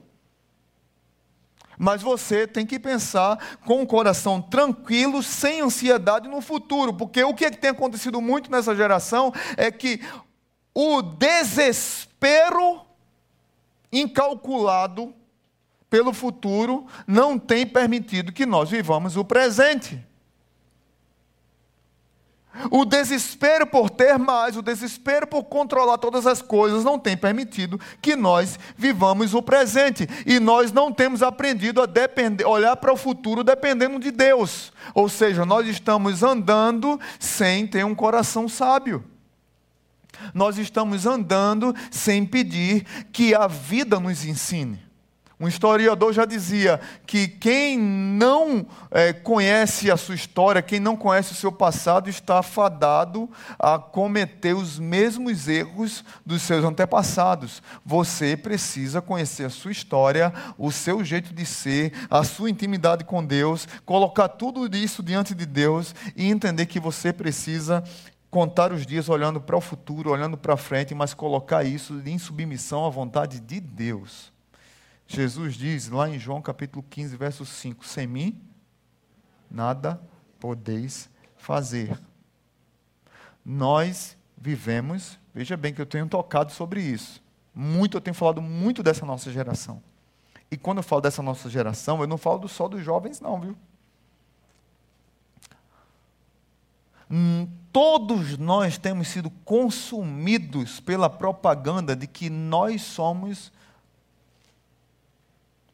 Mas 1.77 2.01
você 2.01 2.47
tem 2.47 2.65
que 2.65 2.79
pensar 2.79 3.59
com 3.67 3.83
o 3.83 3.87
coração 3.87 4.41
tranquilo, 4.41 5.23
sem 5.23 5.61
ansiedade 5.61 6.29
no 6.29 6.41
futuro, 6.41 6.95
porque 6.95 7.23
o 7.23 7.35
que, 7.35 7.45
é 7.45 7.51
que 7.51 7.59
tem 7.59 7.73
acontecido 7.73 8.23
muito 8.23 8.51
nessa 8.51 8.75
geração 8.75 9.35
é 9.55 9.71
que 9.71 10.01
o 10.75 11.03
desespero 11.03 12.87
incalculado 13.93 15.15
pelo 15.93 16.15
futuro 16.15 16.87
não 17.07 17.39
tem 17.39 17.67
permitido 17.67 18.33
que 18.33 18.47
nós 18.47 18.71
vivamos 18.71 19.15
o 19.15 19.23
presente. 19.23 20.03
O 22.71 22.87
desespero 22.87 23.67
por 23.67 23.91
ter 23.91 24.19
mais, 24.19 24.57
o 24.57 24.63
desespero 24.63 25.27
por 25.27 25.45
controlar 25.45 25.99
todas 25.99 26.27
as 26.27 26.41
coisas 26.41 26.83
não 26.83 26.99
tem 26.99 27.15
permitido 27.15 27.79
que 28.01 28.17
nós 28.17 28.59
vivamos 28.75 29.35
o 29.35 29.43
presente. 29.43 30.09
E 30.25 30.41
nós 30.41 30.73
não 30.73 30.91
temos 30.91 31.23
aprendido 31.23 31.83
a 31.83 31.85
depender, 31.85 32.47
olhar 32.47 32.77
para 32.77 32.93
o 32.93 32.97
futuro 32.97 33.45
dependendo 33.45 33.99
de 33.99 34.11
Deus. 34.11 34.73
Ou 34.95 35.11
seja, 35.11 35.45
nós 35.45 35.67
estamos 35.67 36.23
andando 36.23 36.99
sem 37.21 37.67
ter 37.67 37.85
um 37.85 37.95
coração 37.95 38.49
sábio. 38.49 39.05
Nós 40.33 40.57
estamos 40.57 41.05
andando 41.05 41.75
sem 41.91 42.25
pedir 42.25 42.87
que 43.13 43.35
a 43.35 43.47
vida 43.47 44.01
nos 44.01 44.25
ensine. 44.25 44.92
Um 45.43 45.49
historiador 45.49 46.13
já 46.13 46.25
dizia 46.25 46.81
que 47.05 47.27
quem 47.27 47.77
não 47.77 48.65
é, 48.93 49.13
conhece 49.13 49.91
a 49.91 49.97
sua 49.97 50.15
história, 50.15 50.63
quem 50.63 50.79
não 50.79 50.97
conhece 50.97 51.33
o 51.33 51.35
seu 51.35 51.51
passado, 51.51 52.09
está 52.09 52.45
fadado 52.45 53.29
a 53.59 53.77
cometer 53.77 54.55
os 54.55 54.79
mesmos 54.79 55.49
erros 55.49 56.05
dos 56.25 56.43
seus 56.43 56.65
antepassados. 56.65 57.61
Você 57.85 58.37
precisa 58.37 59.03
conhecer 59.03 59.45
a 59.45 59.51
sua 59.51 59.73
história, 59.73 60.33
o 60.57 60.71
seu 60.71 61.03
jeito 61.03 61.35
de 61.35 61.45
ser, 61.45 61.93
a 62.09 62.23
sua 62.23 62.49
intimidade 62.49 63.03
com 63.03 63.25
Deus, 63.25 63.67
colocar 63.85 64.29
tudo 64.29 64.73
isso 64.77 65.03
diante 65.03 65.35
de 65.35 65.45
Deus 65.45 65.93
e 66.15 66.31
entender 66.31 66.67
que 66.67 66.79
você 66.79 67.13
precisa 67.13 67.83
contar 68.31 68.73
os 68.73 68.87
dias 68.87 69.09
olhando 69.09 69.41
para 69.41 69.57
o 69.57 69.61
futuro, 69.61 70.13
olhando 70.13 70.37
para 70.37 70.57
frente, 70.57 70.95
mas 70.95 71.13
colocar 71.15 71.65
isso 71.65 72.01
em 72.07 72.17
submissão 72.17 72.87
à 72.87 72.89
vontade 72.89 73.41
de 73.41 73.59
Deus. 73.59 74.32
Jesus 75.13 75.57
diz 75.57 75.91
lá 75.91 76.09
em 76.09 76.19
João 76.19 76.41
capítulo 76.41 76.83
15, 76.89 77.17
verso 77.19 77.45
5: 77.45 77.87
Sem 77.87 78.07
mim, 78.07 78.41
nada 79.51 80.01
podeis 80.41 81.11
fazer. 81.37 82.01
Nós 83.45 84.17
vivemos, 84.39 85.19
veja 85.35 85.55
bem 85.55 85.75
que 85.75 85.83
eu 85.83 85.87
tenho 85.87 86.09
tocado 86.09 86.51
sobre 86.51 86.81
isso. 86.81 87.23
Muito, 87.55 87.99
eu 87.99 88.01
tenho 88.01 88.15
falado 88.15 88.41
muito 88.41 88.83
dessa 88.83 89.05
nossa 89.05 89.31
geração. 89.31 89.83
E 90.51 90.57
quando 90.57 90.79
eu 90.79 90.83
falo 90.83 91.03
dessa 91.03 91.23
nossa 91.23 91.51
geração, 91.51 92.01
eu 92.01 92.07
não 92.07 92.17
falo 92.17 92.49
só 92.49 92.67
dos 92.67 92.83
jovens, 92.83 93.21
não, 93.21 93.39
viu? 93.39 93.57
Hum, 97.11 97.47
todos 97.71 98.39
nós 98.39 98.79
temos 98.79 99.09
sido 99.09 99.29
consumidos 99.45 100.81
pela 100.81 101.11
propaganda 101.11 101.95
de 101.95 102.07
que 102.07 102.31
nós 102.31 102.81
somos 102.81 103.53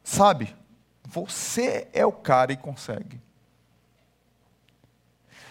Sabe? 0.09 0.57
Você 1.05 1.87
é 1.93 2.05
o 2.07 2.13
cara 2.13 2.51
e 2.51 2.57
consegue. 2.57 3.21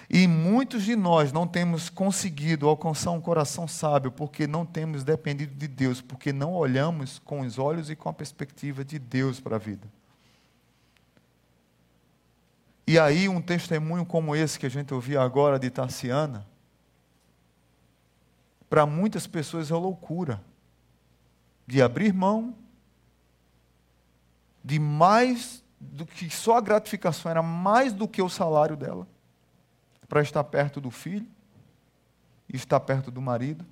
E 0.09 0.27
muitos 0.27 0.83
de 0.83 0.95
nós 0.95 1.31
não 1.31 1.47
temos 1.47 1.89
conseguido 1.89 2.67
alcançar 2.67 3.11
um 3.11 3.21
coração 3.21 3.67
sábio 3.67 4.11
porque 4.11 4.47
não 4.47 4.65
temos 4.65 5.03
dependido 5.03 5.53
de 5.53 5.67
Deus, 5.67 6.01
porque 6.01 6.33
não 6.33 6.53
olhamos 6.53 7.19
com 7.19 7.41
os 7.41 7.59
olhos 7.59 7.91
e 7.91 7.95
com 7.95 8.09
a 8.09 8.13
perspectiva 8.13 8.83
de 8.83 8.97
Deus 8.97 9.39
para 9.39 9.57
a 9.57 9.59
vida. 9.59 9.87
E 12.87 12.97
aí, 12.97 13.29
um 13.29 13.39
testemunho 13.39 14.07
como 14.07 14.35
esse 14.35 14.57
que 14.57 14.65
a 14.65 14.71
gente 14.71 14.91
ouviu 14.91 15.21
agora 15.21 15.59
de 15.59 15.69
Tarciana, 15.69 16.47
para 18.67 18.87
muitas 18.87 19.27
pessoas 19.27 19.69
é 19.69 19.75
loucura 19.75 20.41
de 21.67 21.79
abrir 21.79 22.11
mão 22.11 22.55
de 24.67 24.79
mais 24.79 25.63
do 25.79 26.05
que 26.05 26.29
só 26.29 26.57
a 26.57 26.61
gratificação, 26.61 27.31
era 27.31 27.41
mais 27.41 27.93
do 27.93 28.05
que 28.05 28.21
o 28.21 28.27
salário 28.27 28.75
dela, 28.75 29.07
para 30.09 30.21
estar 30.21 30.43
perto 30.43 30.81
do 30.81 30.91
filho 30.91 31.25
e 32.51 32.57
estar 32.57 32.81
perto 32.81 33.09
do 33.09 33.21
marido. 33.21 33.65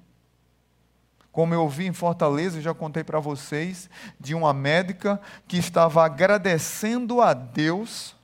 Como 1.33 1.53
eu 1.53 1.63
ouvi 1.63 1.85
em 1.85 1.91
Fortaleza, 1.91 2.61
já 2.61 2.73
contei 2.73 3.03
para 3.03 3.19
vocês, 3.19 3.89
de 4.17 4.33
uma 4.33 4.53
médica 4.53 5.19
que 5.49 5.57
estava 5.57 6.05
agradecendo 6.05 7.19
a 7.19 7.33
Deus, 7.33 8.15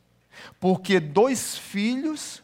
porque 0.58 0.98
dois 0.98 1.58
filhos 1.58 2.42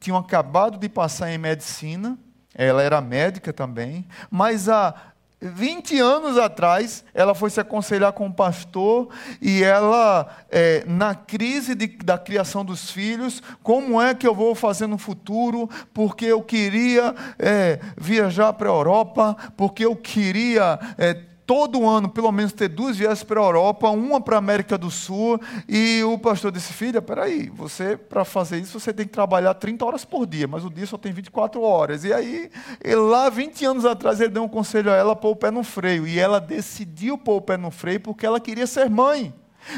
tinham 0.00 0.16
acabado 0.16 0.78
de 0.78 0.88
passar 0.88 1.30
em 1.30 1.36
medicina, 1.36 2.18
ela 2.54 2.82
era 2.82 2.98
médica 3.02 3.52
também, 3.52 4.08
mas 4.30 4.70
a 4.70 5.12
20 5.46 5.98
anos 5.98 6.38
atrás, 6.38 7.04
ela 7.14 7.34
foi 7.34 7.50
se 7.50 7.60
aconselhar 7.60 8.12
com 8.12 8.26
um 8.26 8.32
pastor 8.32 9.08
e 9.40 9.62
ela, 9.62 10.28
é, 10.50 10.84
na 10.86 11.14
crise 11.14 11.74
de, 11.74 11.86
da 11.86 12.18
criação 12.18 12.64
dos 12.64 12.90
filhos, 12.90 13.42
como 13.62 14.00
é 14.00 14.14
que 14.14 14.26
eu 14.26 14.34
vou 14.34 14.54
fazer 14.54 14.86
no 14.86 14.98
futuro? 14.98 15.68
Porque 15.92 16.26
eu 16.26 16.42
queria 16.42 17.14
é, 17.38 17.80
viajar 17.96 18.52
para 18.52 18.68
a 18.68 18.72
Europa, 18.72 19.36
porque 19.56 19.84
eu 19.84 19.96
queria 19.96 20.78
é, 20.98 21.35
todo 21.46 21.88
ano, 21.88 22.08
pelo 22.08 22.32
menos, 22.32 22.52
ter 22.52 22.68
duas 22.68 22.96
viagens 22.96 23.22
para 23.22 23.40
a 23.40 23.44
Europa, 23.44 23.88
uma 23.90 24.20
para 24.20 24.34
a 24.34 24.38
América 24.38 24.76
do 24.76 24.90
Sul, 24.90 25.40
e 25.68 26.02
o 26.02 26.18
pastor 26.18 26.50
disse, 26.50 26.72
filha, 26.72 27.00
peraí, 27.00 27.48
você, 27.48 27.96
para 27.96 28.24
fazer 28.24 28.58
isso, 28.58 28.80
você 28.80 28.92
tem 28.92 29.06
que 29.06 29.12
trabalhar 29.12 29.54
30 29.54 29.84
horas 29.84 30.04
por 30.04 30.26
dia, 30.26 30.48
mas 30.48 30.64
o 30.64 30.70
dia 30.70 30.86
só 30.86 30.98
tem 30.98 31.12
24 31.12 31.62
horas. 31.62 32.02
E 32.02 32.12
aí, 32.12 32.50
lá, 32.84 33.30
20 33.30 33.64
anos 33.64 33.84
atrás, 33.84 34.20
ele 34.20 34.30
deu 34.30 34.42
um 34.42 34.48
conselho 34.48 34.90
a 34.90 34.96
ela, 34.96 35.14
pôr 35.14 35.30
o 35.30 35.36
pé 35.36 35.52
no 35.52 35.62
freio, 35.62 36.06
e 36.06 36.18
ela 36.18 36.40
decidiu 36.40 37.16
pôr 37.16 37.36
o 37.36 37.40
pé 37.40 37.56
no 37.56 37.70
freio 37.70 38.00
porque 38.00 38.26
ela 38.26 38.40
queria 38.40 38.66
ser 38.66 38.90
mãe. 38.90 39.32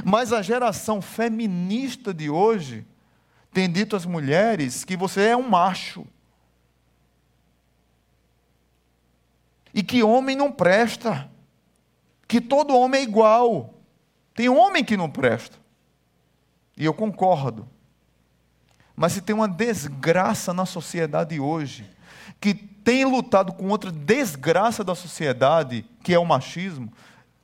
Mas 0.04 0.32
a 0.32 0.40
geração 0.40 1.02
feminista 1.02 2.14
de 2.14 2.30
hoje 2.30 2.86
tem 3.52 3.70
dito 3.70 3.94
às 3.94 4.06
mulheres 4.06 4.84
que 4.84 4.96
você 4.96 5.22
é 5.28 5.36
um 5.36 5.48
macho. 5.48 6.06
E 9.74 9.82
que 9.82 10.02
homem 10.02 10.34
não 10.34 10.50
presta. 10.50 11.30
Que 12.28 12.40
todo 12.40 12.76
homem 12.76 13.00
é 13.00 13.04
igual. 13.04 13.74
Tem 14.34 14.48
homem 14.48 14.84
que 14.84 14.96
não 14.96 15.10
presta. 15.10 15.56
E 16.76 16.84
eu 16.84 16.92
concordo. 16.92 17.66
Mas 18.94 19.12
se 19.12 19.22
tem 19.22 19.34
uma 19.34 19.48
desgraça 19.48 20.52
na 20.52 20.66
sociedade 20.66 21.40
hoje, 21.40 21.88
que 22.40 22.52
tem 22.54 23.04
lutado 23.04 23.52
com 23.52 23.68
outra 23.68 23.90
desgraça 23.90 24.84
da 24.84 24.94
sociedade, 24.94 25.84
que 26.02 26.12
é 26.12 26.18
o 26.18 26.24
machismo, 26.24 26.92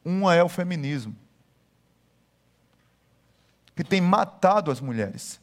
uma 0.04 0.34
é 0.34 0.42
o 0.42 0.48
feminismo. 0.48 1.16
Que 3.74 3.82
tem 3.82 4.00
matado 4.00 4.70
as 4.70 4.80
mulheres. 4.80 5.40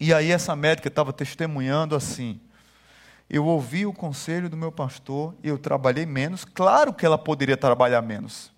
E 0.00 0.14
aí 0.14 0.30
essa 0.32 0.56
médica 0.56 0.88
estava 0.88 1.12
testemunhando 1.12 1.94
assim: 1.94 2.40
eu 3.30 3.46
ouvi 3.46 3.86
o 3.86 3.92
conselho 3.92 4.50
do 4.50 4.56
meu 4.56 4.72
pastor, 4.72 5.36
eu 5.40 5.56
trabalhei 5.56 6.04
menos. 6.04 6.44
Claro 6.44 6.92
que 6.92 7.06
ela 7.06 7.16
poderia 7.16 7.56
trabalhar 7.56 8.02
menos. 8.02 8.52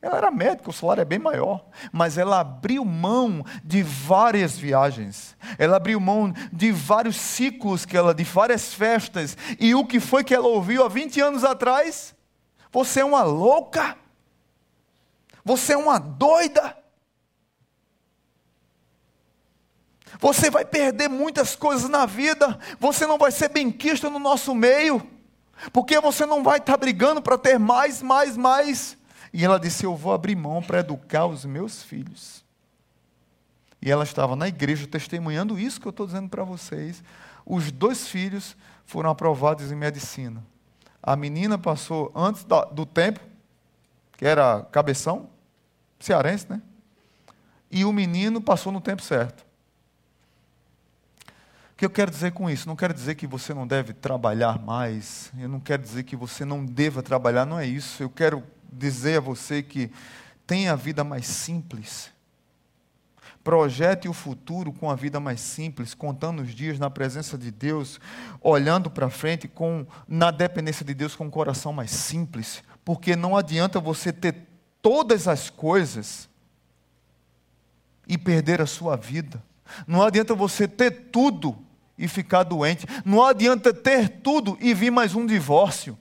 Ela 0.00 0.16
era 0.16 0.30
médica, 0.30 0.70
o 0.70 0.72
salário 0.72 1.00
é 1.00 1.04
bem 1.04 1.18
maior. 1.18 1.64
Mas 1.92 2.16
ela 2.16 2.38
abriu 2.38 2.84
mão 2.84 3.44
de 3.64 3.82
várias 3.82 4.56
viagens. 4.56 5.36
Ela 5.58 5.76
abriu 5.76 5.98
mão 5.98 6.32
de 6.52 6.70
vários 6.70 7.16
ciclos 7.16 7.84
que 7.84 7.96
ela, 7.96 8.14
de 8.14 8.22
várias 8.22 8.72
festas. 8.72 9.36
E 9.58 9.74
o 9.74 9.84
que 9.84 9.98
foi 9.98 10.22
que 10.22 10.34
ela 10.34 10.46
ouviu 10.46 10.84
há 10.84 10.88
20 10.88 11.20
anos 11.20 11.44
atrás? 11.44 12.14
Você 12.70 13.00
é 13.00 13.04
uma 13.04 13.24
louca. 13.24 13.96
Você 15.44 15.72
é 15.72 15.76
uma 15.76 15.98
doida. 15.98 16.76
Você 20.20 20.50
vai 20.50 20.64
perder 20.64 21.08
muitas 21.08 21.56
coisas 21.56 21.88
na 21.88 22.06
vida, 22.06 22.58
você 22.78 23.06
não 23.06 23.18
vai 23.18 23.30
ser 23.30 23.48
benquista 23.48 24.10
no 24.10 24.18
nosso 24.18 24.54
meio, 24.54 25.06
porque 25.72 26.00
você 26.00 26.26
não 26.26 26.42
vai 26.42 26.58
estar 26.58 26.76
brigando 26.76 27.22
para 27.22 27.38
ter 27.38 27.58
mais, 27.58 28.02
mais, 28.02 28.36
mais. 28.36 28.96
E 29.32 29.44
ela 29.44 29.58
disse: 29.58 29.84
Eu 29.84 29.96
vou 29.96 30.12
abrir 30.12 30.36
mão 30.36 30.62
para 30.62 30.80
educar 30.80 31.26
os 31.26 31.44
meus 31.44 31.82
filhos. 31.82 32.44
E 33.80 33.90
ela 33.90 34.04
estava 34.04 34.36
na 34.36 34.46
igreja 34.46 34.86
testemunhando 34.86 35.58
isso 35.58 35.80
que 35.80 35.86
eu 35.86 35.90
estou 35.90 36.06
dizendo 36.06 36.28
para 36.28 36.44
vocês. 36.44 37.02
Os 37.44 37.72
dois 37.72 38.06
filhos 38.06 38.56
foram 38.84 39.10
aprovados 39.10 39.72
em 39.72 39.74
medicina. 39.74 40.44
A 41.02 41.16
menina 41.16 41.58
passou 41.58 42.12
antes 42.14 42.44
do 42.44 42.86
tempo, 42.86 43.18
que 44.16 44.24
era 44.24 44.62
cabeção, 44.70 45.28
cearense, 45.98 46.46
né? 46.48 46.62
E 47.68 47.84
o 47.84 47.92
menino 47.92 48.40
passou 48.40 48.70
no 48.70 48.80
tempo 48.80 49.02
certo 49.02 49.44
que 51.82 51.86
eu 51.86 51.90
quero 51.90 52.12
dizer 52.12 52.30
com 52.30 52.48
isso? 52.48 52.68
Não 52.68 52.76
quero 52.76 52.94
dizer 52.94 53.16
que 53.16 53.26
você 53.26 53.52
não 53.52 53.66
deve 53.66 53.92
trabalhar 53.92 54.56
mais, 54.56 55.32
eu 55.36 55.48
não 55.48 55.58
quero 55.58 55.82
dizer 55.82 56.04
que 56.04 56.14
você 56.14 56.44
não 56.44 56.64
deva 56.64 57.02
trabalhar, 57.02 57.44
não 57.44 57.58
é 57.58 57.66
isso. 57.66 58.00
Eu 58.00 58.08
quero 58.08 58.44
dizer 58.72 59.16
a 59.16 59.20
você 59.20 59.64
que 59.64 59.90
tenha 60.46 60.74
a 60.74 60.76
vida 60.76 61.02
mais 61.02 61.26
simples. 61.26 62.12
Projete 63.42 64.08
o 64.08 64.12
futuro 64.12 64.72
com 64.72 64.88
a 64.88 64.94
vida 64.94 65.18
mais 65.18 65.40
simples, 65.40 65.92
contando 65.92 66.42
os 66.42 66.54
dias 66.54 66.78
na 66.78 66.88
presença 66.88 67.36
de 67.36 67.50
Deus, 67.50 67.98
olhando 68.40 68.88
para 68.88 69.10
frente 69.10 69.48
com 69.48 69.84
na 70.06 70.30
dependência 70.30 70.84
de 70.84 70.94
Deus 70.94 71.16
com 71.16 71.24
um 71.24 71.30
coração 71.30 71.72
mais 71.72 71.90
simples, 71.90 72.62
porque 72.84 73.16
não 73.16 73.36
adianta 73.36 73.80
você 73.80 74.12
ter 74.12 74.36
todas 74.80 75.26
as 75.26 75.50
coisas 75.50 76.28
e 78.06 78.16
perder 78.16 78.60
a 78.60 78.66
sua 78.66 78.94
vida. 78.94 79.42
Não 79.84 80.00
adianta 80.00 80.32
você 80.32 80.68
ter 80.68 81.08
tudo 81.10 81.58
e 81.96 82.08
ficar 82.08 82.42
doente. 82.42 82.86
Não 83.04 83.24
adianta 83.24 83.72
ter 83.72 84.08
tudo 84.08 84.56
e 84.60 84.74
vir 84.74 84.90
mais 84.90 85.14
um 85.14 85.26
divórcio. 85.26 85.98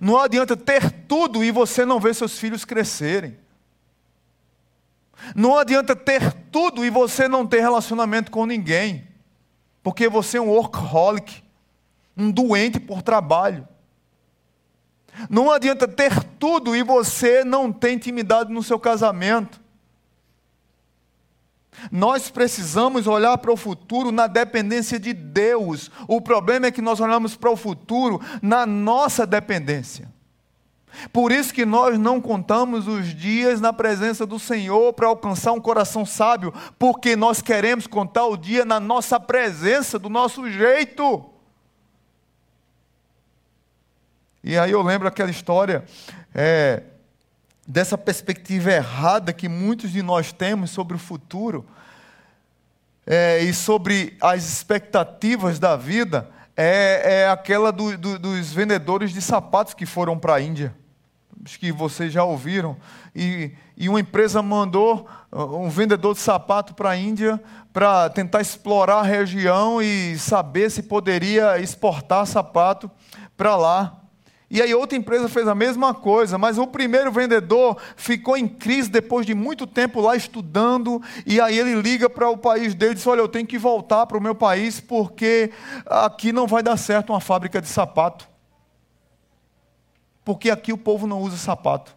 Não 0.00 0.18
adianta 0.18 0.56
ter 0.56 0.90
tudo 0.90 1.42
e 1.42 1.50
você 1.50 1.84
não 1.84 2.00
ver 2.00 2.14
seus 2.14 2.38
filhos 2.38 2.64
crescerem. 2.64 3.38
Não 5.34 5.58
adianta 5.58 5.96
ter 5.96 6.32
tudo 6.50 6.84
e 6.84 6.90
você 6.90 7.28
não 7.28 7.46
ter 7.46 7.60
relacionamento 7.60 8.30
com 8.30 8.46
ninguém. 8.46 9.06
Porque 9.82 10.08
você 10.08 10.38
é 10.38 10.40
um 10.40 10.50
workaholic, 10.50 11.42
um 12.16 12.30
doente 12.30 12.78
por 12.78 13.02
trabalho. 13.02 13.66
Não 15.28 15.50
adianta 15.50 15.88
ter 15.88 16.22
tudo 16.38 16.76
e 16.76 16.82
você 16.82 17.42
não 17.42 17.72
ter 17.72 17.92
intimidade 17.92 18.52
no 18.52 18.62
seu 18.62 18.78
casamento. 18.78 19.60
Nós 21.90 22.30
precisamos 22.30 23.06
olhar 23.06 23.36
para 23.38 23.52
o 23.52 23.56
futuro 23.56 24.10
na 24.10 24.26
dependência 24.26 24.98
de 24.98 25.12
Deus. 25.12 25.90
O 26.06 26.20
problema 26.20 26.66
é 26.66 26.70
que 26.70 26.82
nós 26.82 27.00
olhamos 27.00 27.36
para 27.36 27.50
o 27.50 27.56
futuro 27.56 28.20
na 28.42 28.66
nossa 28.66 29.26
dependência. 29.26 30.08
Por 31.12 31.30
isso 31.30 31.54
que 31.54 31.64
nós 31.64 31.98
não 31.98 32.20
contamos 32.20 32.88
os 32.88 33.14
dias 33.14 33.60
na 33.60 33.72
presença 33.72 34.26
do 34.26 34.38
Senhor 34.38 34.92
para 34.92 35.06
alcançar 35.06 35.52
um 35.52 35.60
coração 35.60 36.04
sábio, 36.04 36.52
porque 36.78 37.14
nós 37.14 37.40
queremos 37.40 37.86
contar 37.86 38.26
o 38.26 38.36
dia 38.36 38.64
na 38.64 38.80
nossa 38.80 39.20
presença, 39.20 39.98
do 39.98 40.08
nosso 40.08 40.50
jeito. 40.50 41.24
E 44.42 44.56
aí 44.56 44.70
eu 44.70 44.82
lembro 44.82 45.06
aquela 45.06 45.30
história 45.30 45.84
é, 46.34 46.82
dessa 47.68 47.98
perspectiva 47.98 48.72
errada 48.72 49.30
que 49.30 49.46
muitos 49.46 49.92
de 49.92 50.02
nós 50.02 50.32
temos 50.32 50.70
sobre 50.70 50.96
o 50.96 50.98
futuro 50.98 51.66
é, 53.06 53.40
e 53.40 53.52
sobre 53.52 54.16
as 54.22 54.50
expectativas 54.50 55.58
da 55.58 55.76
vida 55.76 56.30
é, 56.56 57.24
é 57.24 57.28
aquela 57.28 57.70
do, 57.70 57.96
do, 57.98 58.18
dos 58.18 58.52
vendedores 58.54 59.12
de 59.12 59.20
sapatos 59.20 59.74
que 59.74 59.84
foram 59.84 60.18
para 60.18 60.36
a 60.36 60.40
Índia. 60.40 60.74
Acho 61.44 61.58
que 61.60 61.70
vocês 61.70 62.12
já 62.12 62.24
ouviram. 62.24 62.76
E, 63.14 63.52
e 63.76 63.88
uma 63.88 64.00
empresa 64.00 64.42
mandou 64.42 65.06
uh, 65.30 65.56
um 65.56 65.68
vendedor 65.68 66.14
de 66.14 66.20
sapato 66.20 66.74
para 66.74 66.90
a 66.90 66.96
Índia 66.96 67.40
para 67.72 68.10
tentar 68.10 68.40
explorar 68.40 69.00
a 69.00 69.02
região 69.02 69.80
e 69.80 70.18
saber 70.18 70.70
se 70.70 70.82
poderia 70.82 71.60
exportar 71.60 72.26
sapato 72.26 72.90
para 73.36 73.54
lá. 73.56 74.07
E 74.50 74.62
aí 74.62 74.74
outra 74.74 74.96
empresa 74.96 75.28
fez 75.28 75.46
a 75.46 75.54
mesma 75.54 75.92
coisa, 75.92 76.38
mas 76.38 76.56
o 76.56 76.66
primeiro 76.66 77.12
vendedor 77.12 77.76
ficou 77.96 78.34
em 78.34 78.48
crise 78.48 78.88
depois 78.88 79.26
de 79.26 79.34
muito 79.34 79.66
tempo 79.66 80.00
lá 80.00 80.16
estudando, 80.16 81.02
e 81.26 81.38
aí 81.38 81.58
ele 81.58 81.74
liga 81.82 82.08
para 82.08 82.30
o 82.30 82.38
país 82.38 82.74
dele 82.74 82.92
e 82.92 82.94
diz: 82.94 83.06
Olha, 83.06 83.20
eu 83.20 83.28
tenho 83.28 83.46
que 83.46 83.58
voltar 83.58 84.06
para 84.06 84.16
o 84.16 84.22
meu 84.22 84.34
país 84.34 84.80
porque 84.80 85.50
aqui 85.84 86.32
não 86.32 86.46
vai 86.46 86.62
dar 86.62 86.78
certo 86.78 87.10
uma 87.12 87.20
fábrica 87.20 87.60
de 87.60 87.68
sapato. 87.68 88.26
Porque 90.24 90.50
aqui 90.50 90.72
o 90.72 90.78
povo 90.78 91.06
não 91.06 91.20
usa 91.20 91.36
sapato. 91.36 91.94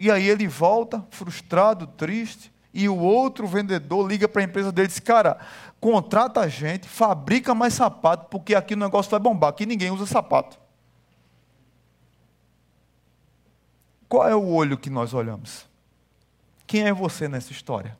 E 0.00 0.08
aí 0.08 0.28
ele 0.28 0.46
volta, 0.46 1.04
frustrado, 1.10 1.86
triste, 1.86 2.52
e 2.72 2.88
o 2.88 2.96
outro 2.96 3.44
vendedor 3.46 4.08
liga 4.08 4.28
para 4.28 4.42
a 4.42 4.44
empresa 4.44 4.70
dele 4.70 4.86
e 4.86 4.88
diz: 4.88 5.00
Cara, 5.00 5.36
contrata 5.80 6.40
a 6.40 6.46
gente, 6.46 6.88
fabrica 6.88 7.56
mais 7.56 7.74
sapato, 7.74 8.26
porque 8.30 8.54
aqui 8.54 8.74
o 8.74 8.76
negócio 8.76 9.10
vai 9.10 9.18
bombar, 9.18 9.50
aqui 9.50 9.66
ninguém 9.66 9.90
usa 9.90 10.06
sapato. 10.06 10.59
Qual 14.10 14.28
é 14.28 14.34
o 14.34 14.44
olho 14.44 14.76
que 14.76 14.90
nós 14.90 15.14
olhamos? 15.14 15.68
Quem 16.66 16.82
é 16.82 16.92
você 16.92 17.28
nessa 17.28 17.52
história? 17.52 17.96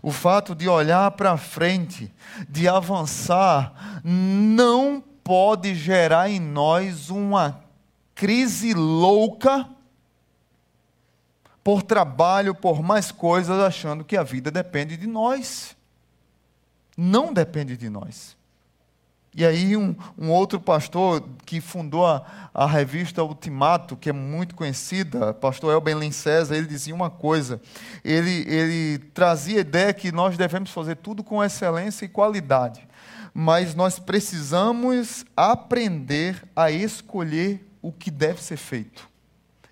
O 0.00 0.12
fato 0.12 0.54
de 0.54 0.68
olhar 0.68 1.10
para 1.10 1.36
frente, 1.36 2.14
de 2.48 2.68
avançar, 2.68 4.00
não 4.04 5.02
pode 5.24 5.74
gerar 5.74 6.30
em 6.30 6.38
nós 6.38 7.10
uma 7.10 7.64
crise 8.14 8.72
louca 8.74 9.68
por 11.64 11.82
trabalho, 11.82 12.54
por 12.54 12.80
mais 12.80 13.10
coisas, 13.10 13.58
achando 13.58 14.04
que 14.04 14.16
a 14.16 14.22
vida 14.22 14.52
depende 14.52 14.96
de 14.96 15.08
nós. 15.08 15.76
Não 16.96 17.32
depende 17.32 17.76
de 17.76 17.90
nós. 17.90 18.36
E 19.36 19.44
aí 19.44 19.76
um, 19.76 19.96
um, 20.16 20.30
outro 20.30 20.60
pastor 20.60 21.24
que 21.44 21.60
fundou 21.60 22.06
a, 22.06 22.24
a, 22.54 22.66
revista 22.66 23.22
Ultimato, 23.24 23.96
que 23.96 24.08
é 24.08 24.12
muito 24.12 24.54
conhecida, 24.54 25.34
pastor 25.34 25.72
Elben 25.72 25.98
Lincesa, 25.98 26.56
ele 26.56 26.68
dizia 26.68 26.94
uma 26.94 27.10
coisa, 27.10 27.60
ele, 28.04 28.44
ele 28.48 28.98
trazia 29.12 29.58
a 29.58 29.60
ideia 29.60 29.92
que 29.92 30.12
nós 30.12 30.36
devemos 30.36 30.70
fazer 30.70 30.96
tudo 30.96 31.24
com 31.24 31.42
excelência 31.42 32.04
e 32.04 32.08
qualidade, 32.08 32.86
mas 33.34 33.74
nós 33.74 33.98
precisamos 33.98 35.26
aprender 35.36 36.40
a 36.54 36.70
escolher 36.70 37.66
o 37.82 37.90
que 37.90 38.12
deve 38.12 38.40
ser 38.40 38.56
feito. 38.56 39.08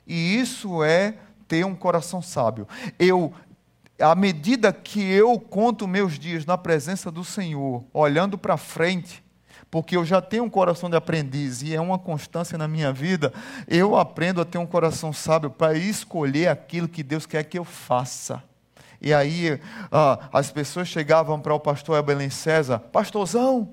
E 0.04 0.40
isso 0.40 0.82
é 0.82 1.14
ter 1.46 1.64
um 1.64 1.74
coração 1.76 2.20
sábio. 2.20 2.66
Eu 2.98 3.32
à 4.00 4.16
medida 4.16 4.72
que 4.72 5.00
eu 5.00 5.38
conto 5.38 5.86
meus 5.86 6.18
dias 6.18 6.44
na 6.44 6.58
presença 6.58 7.08
do 7.08 7.22
Senhor, 7.22 7.84
olhando 7.92 8.36
para 8.36 8.56
frente, 8.56 9.21
porque 9.72 9.96
eu 9.96 10.04
já 10.04 10.20
tenho 10.20 10.44
um 10.44 10.50
coração 10.50 10.90
de 10.90 10.96
aprendiz 10.96 11.62
e 11.62 11.74
é 11.74 11.80
uma 11.80 11.98
constância 11.98 12.58
na 12.58 12.68
minha 12.68 12.92
vida, 12.92 13.32
eu 13.66 13.96
aprendo 13.96 14.42
a 14.42 14.44
ter 14.44 14.58
um 14.58 14.66
coração 14.66 15.14
sábio 15.14 15.48
para 15.48 15.72
escolher 15.74 16.48
aquilo 16.48 16.86
que 16.86 17.02
Deus 17.02 17.24
quer 17.24 17.42
que 17.44 17.58
eu 17.58 17.64
faça. 17.64 18.44
E 19.00 19.14
aí 19.14 19.58
ah, 19.90 20.28
as 20.30 20.52
pessoas 20.52 20.88
chegavam 20.88 21.40
para 21.40 21.54
o 21.54 21.58
pastor 21.58 21.98
Ebelen 21.98 22.28
César, 22.28 22.80
pastorzão, 22.80 23.72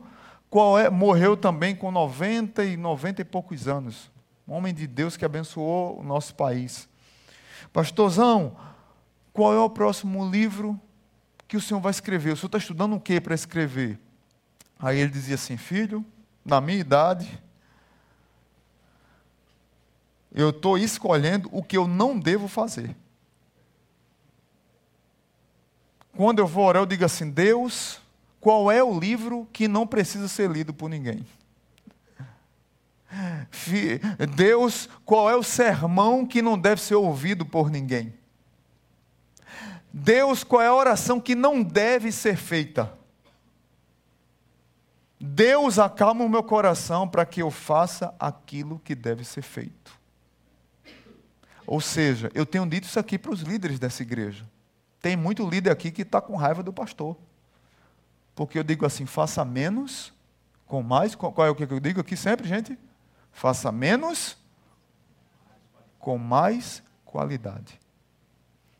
qual 0.49 0.79
é, 0.79 0.89
morreu 0.89 1.35
também 1.35 1.75
com 1.75 1.91
90 1.91 2.63
e 2.63 2.77
90 2.77 3.21
e 3.21 3.25
poucos 3.25 3.67
anos. 3.67 4.09
Um 4.47 4.53
homem 4.53 4.73
de 4.73 4.87
Deus 4.87 5.17
que 5.17 5.25
abençoou 5.25 5.99
o 5.99 6.03
nosso 6.03 6.33
país. 6.33 6.87
Pastorzão, 7.73 8.55
qual 9.33 9.53
é 9.53 9.59
o 9.59 9.69
próximo 9.69 10.25
livro 10.31 10.79
que 11.45 11.57
o 11.57 11.61
senhor 11.61 11.81
vai 11.81 11.91
escrever? 11.91 12.31
O 12.31 12.37
senhor 12.37 12.47
está 12.47 12.57
estudando 12.57 12.95
o 12.95 13.01
que 13.01 13.19
para 13.19 13.35
escrever? 13.35 13.99
Aí 14.79 14.97
ele 14.97 15.11
dizia 15.11 15.35
assim: 15.35 15.57
Filho, 15.57 16.05
na 16.45 16.61
minha 16.61 16.79
idade, 16.79 17.39
eu 20.31 20.51
estou 20.51 20.77
escolhendo 20.77 21.49
o 21.51 21.61
que 21.61 21.77
eu 21.77 21.85
não 21.87 22.17
devo 22.17 22.47
fazer. 22.47 22.95
Quando 26.15 26.39
eu 26.39 26.47
vou 26.47 26.65
orar, 26.65 26.81
eu 26.81 26.85
digo 26.85 27.03
assim: 27.03 27.29
Deus, 27.29 27.99
qual 28.39 28.71
é 28.71 28.81
o 28.81 28.97
livro 28.97 29.47
que 29.51 29.67
não 29.67 29.85
precisa 29.85 30.29
ser 30.29 30.49
lido 30.49 30.73
por 30.73 30.89
ninguém? 30.89 31.25
Deus, 34.35 34.87
qual 35.03 35.29
é 35.29 35.35
o 35.35 35.43
sermão 35.43 36.25
que 36.25 36.41
não 36.41 36.57
deve 36.57 36.81
ser 36.81 36.95
ouvido 36.95 37.45
por 37.45 37.69
ninguém? 37.69 38.13
Deus, 39.91 40.43
qual 40.43 40.61
é 40.61 40.67
a 40.67 40.73
oração 40.73 41.19
que 41.19 41.35
não 41.35 41.63
deve 41.63 42.11
ser 42.11 42.37
feita? 42.37 42.98
Deus, 45.19 45.77
acalma 45.77 46.23
o 46.23 46.29
meu 46.29 46.41
coração 46.41 47.07
para 47.07 47.25
que 47.25 47.41
eu 47.41 47.51
faça 47.51 48.15
aquilo 48.17 48.79
que 48.79 48.95
deve 48.95 49.25
ser 49.25 49.41
feito. 49.41 49.99
Ou 51.67 51.81
seja, 51.81 52.31
eu 52.33 52.45
tenho 52.45 52.65
dito 52.65 52.85
isso 52.85 52.99
aqui 52.99 53.17
para 53.17 53.31
os 53.31 53.41
líderes 53.41 53.77
dessa 53.77 54.01
igreja. 54.01 54.49
Tem 55.01 55.17
muito 55.17 55.47
líder 55.47 55.71
aqui 55.71 55.91
que 55.91 56.01
está 56.03 56.21
com 56.21 56.35
raiva 56.35 56.63
do 56.63 56.73
pastor. 56.73 57.17
Porque 58.33 58.57
eu 58.57 58.63
digo 58.63 58.85
assim: 58.85 59.05
faça 59.05 59.43
menos 59.43 60.13
com 60.65 60.81
mais. 60.81 61.15
Qual 61.15 61.45
é 61.45 61.49
o 61.49 61.55
que 61.55 61.63
eu 61.63 61.79
digo 61.79 61.99
aqui 61.99 62.15
sempre, 62.15 62.47
gente? 62.47 62.77
Faça 63.31 63.71
menos 63.71 64.37
com 65.99 66.17
mais 66.17 66.81
qualidade. 67.05 67.79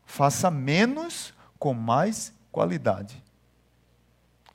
Faça 0.04 0.50
menos 0.50 1.34
com 1.58 1.74
mais 1.74 2.32
qualidade. 2.50 3.22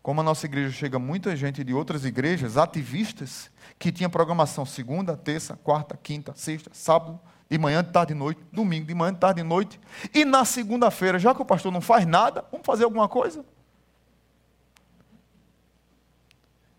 Como 0.05 0.21
a 0.21 0.23
nossa 0.23 0.45
igreja 0.45 0.71
chega 0.71 0.99
muita 0.99 1.35
gente 1.35 1.63
de 1.63 1.73
outras 1.73 2.05
igrejas, 2.05 2.57
ativistas, 2.57 3.49
que 3.79 3.91
tinha 3.91 4.07
programação 4.07 4.63
segunda, 4.63 5.17
terça, 5.17 5.57
quarta, 5.63 5.97
quinta, 5.97 6.31
sexta, 6.35 6.69
sábado, 6.71 7.19
de 7.49 7.57
manhã, 7.57 7.83
de 7.83 7.89
tarde 7.89 8.13
e 8.13 8.15
noite, 8.15 8.39
domingo, 8.53 8.85
de 8.85 8.93
manhã, 8.93 9.11
de 9.11 9.19
tarde 9.19 9.41
e 9.41 9.43
noite. 9.43 9.81
E 10.13 10.23
na 10.23 10.45
segunda-feira, 10.45 11.17
já 11.17 11.33
que 11.33 11.41
o 11.41 11.45
pastor 11.45 11.71
não 11.71 11.81
faz 11.81 12.05
nada, 12.05 12.45
vamos 12.51 12.67
fazer 12.67 12.83
alguma 12.83 13.09
coisa? 13.09 13.43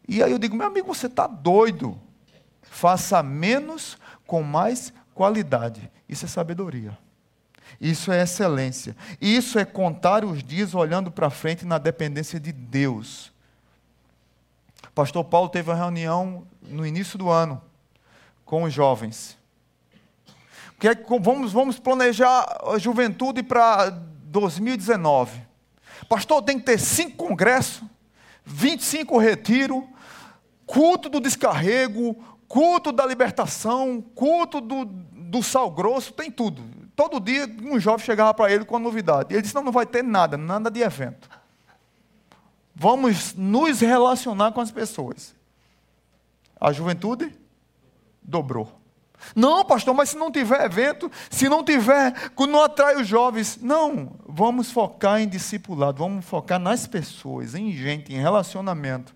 E 0.06 0.22
aí 0.22 0.30
eu 0.30 0.38
digo, 0.38 0.54
meu 0.54 0.68
amigo, 0.68 0.86
você 0.86 1.08
está 1.08 1.26
doido. 1.26 2.00
Faça 2.62 3.24
menos 3.24 3.98
com 4.24 4.40
mais 4.40 4.92
qualidade. 5.12 5.90
Isso 6.08 6.26
é 6.26 6.28
sabedoria. 6.28 6.96
Isso 7.80 8.10
é 8.10 8.22
excelência. 8.22 8.96
Isso 9.20 9.58
é 9.58 9.64
contar 9.64 10.24
os 10.24 10.42
dias 10.42 10.74
olhando 10.74 11.10
para 11.10 11.30
frente 11.30 11.64
na 11.64 11.78
dependência 11.78 12.40
de 12.40 12.52
Deus. 12.52 13.32
Pastor 14.94 15.24
Paulo 15.24 15.48
teve 15.48 15.70
uma 15.70 15.76
reunião 15.76 16.46
no 16.62 16.86
início 16.86 17.18
do 17.18 17.28
ano 17.28 17.60
com 18.44 18.62
os 18.62 18.72
jovens. 18.72 19.36
Que 20.78 20.88
é, 20.88 20.94
vamos, 21.20 21.52
vamos 21.52 21.78
planejar 21.78 22.46
a 22.66 22.78
juventude 22.78 23.42
para 23.42 23.90
2019. 23.90 25.42
Pastor, 26.08 26.42
tem 26.42 26.58
que 26.58 26.64
ter 26.64 26.78
cinco 26.78 27.16
congressos, 27.16 27.82
25 28.44 29.18
retiros, 29.18 29.82
culto 30.64 31.08
do 31.08 31.20
descarrego, 31.20 32.14
culto 32.46 32.92
da 32.92 33.04
libertação, 33.04 34.00
culto 34.14 34.60
do, 34.60 34.84
do 34.84 35.42
sal 35.42 35.70
grosso, 35.70 36.12
tem 36.12 36.30
tudo. 36.30 36.62
Todo 36.96 37.20
dia 37.20 37.46
um 37.62 37.78
jovem 37.78 38.04
chegava 38.04 38.32
para 38.32 38.50
ele 38.50 38.64
com 38.64 38.74
a 38.74 38.80
novidade. 38.80 39.34
Ele 39.34 39.42
disse: 39.42 39.54
não, 39.54 39.62
não 39.62 39.70
vai 39.70 39.84
ter 39.84 40.02
nada, 40.02 40.38
nada 40.38 40.70
de 40.70 40.80
evento. 40.80 41.28
Vamos 42.74 43.34
nos 43.34 43.80
relacionar 43.80 44.52
com 44.52 44.60
as 44.62 44.70
pessoas. 44.70 45.34
A 46.58 46.72
juventude 46.72 47.34
dobrou. 48.22 48.80
Não, 49.34 49.64
pastor, 49.64 49.94
mas 49.94 50.10
se 50.10 50.16
não 50.16 50.30
tiver 50.30 50.64
evento, 50.64 51.10
se 51.30 51.48
não 51.48 51.64
tiver, 51.64 52.32
não 52.38 52.62
atrai 52.62 52.96
os 52.96 53.06
jovens. 53.06 53.58
Não, 53.60 54.14
vamos 54.26 54.70
focar 54.70 55.20
em 55.20 55.28
discipulado, 55.28 55.98
vamos 55.98 56.24
focar 56.24 56.58
nas 56.58 56.86
pessoas, 56.86 57.54
em 57.54 57.72
gente, 57.72 58.12
em 58.14 58.20
relacionamento. 58.20 59.14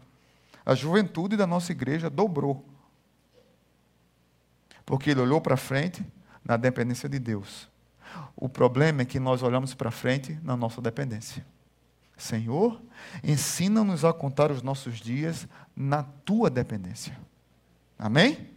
A 0.64 0.74
juventude 0.74 1.36
da 1.36 1.46
nossa 1.46 1.72
igreja 1.72 2.10
dobrou. 2.10 2.64
Porque 4.84 5.10
ele 5.10 5.20
olhou 5.20 5.40
para 5.40 5.56
frente 5.56 6.04
na 6.44 6.56
dependência 6.56 7.08
de 7.08 7.18
Deus. 7.18 7.69
O 8.36 8.48
problema 8.48 9.02
é 9.02 9.04
que 9.04 9.20
nós 9.20 9.42
olhamos 9.42 9.74
para 9.74 9.90
frente 9.90 10.38
na 10.42 10.56
nossa 10.56 10.80
dependência. 10.80 11.44
Senhor, 12.16 12.80
ensina-nos 13.24 14.04
a 14.04 14.12
contar 14.12 14.50
os 14.50 14.62
nossos 14.62 14.98
dias 14.98 15.48
na 15.74 16.02
tua 16.02 16.50
dependência. 16.50 17.18
Amém? 17.98 18.50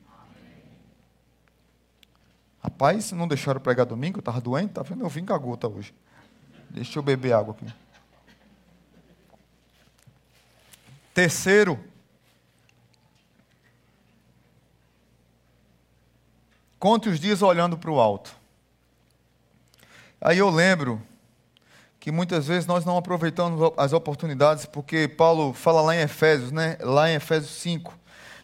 Rapaz, 2.62 3.12
não 3.12 3.28
deixaram 3.28 3.60
pregar 3.60 3.86
domingo, 3.86 4.18
eu 4.18 4.22
estava 4.22 4.40
doente, 4.40 4.72
tá 4.72 4.82
vendo? 4.82 5.04
Eu 5.04 5.10
vim 5.10 5.26
com 5.26 5.34
a 5.34 5.38
gota 5.38 5.68
hoje. 5.68 5.94
Deixa 6.70 6.98
eu 6.98 7.04
beber 7.04 7.34
água 7.34 7.54
aqui. 7.54 7.74
Terceiro, 11.14 11.80
conte 16.80 17.08
os 17.08 17.20
dias 17.20 17.42
olhando 17.42 17.78
para 17.78 17.92
o 17.92 18.00
alto. 18.00 18.36
Aí 20.26 20.38
eu 20.38 20.50
lembro 20.50 21.02
que 22.00 22.10
muitas 22.10 22.48
vezes 22.48 22.66
nós 22.66 22.86
não 22.86 22.96
aproveitamos 22.96 23.74
as 23.76 23.92
oportunidades, 23.92 24.66
porque 24.66 25.06
Paulo 25.06 25.52
fala 25.52 25.82
lá 25.82 25.94
em 25.94 26.00
Efésios, 26.00 26.50
né? 26.50 26.78
lá 26.80 27.10
em 27.10 27.16
Efésios 27.16 27.52
5. 27.56 27.94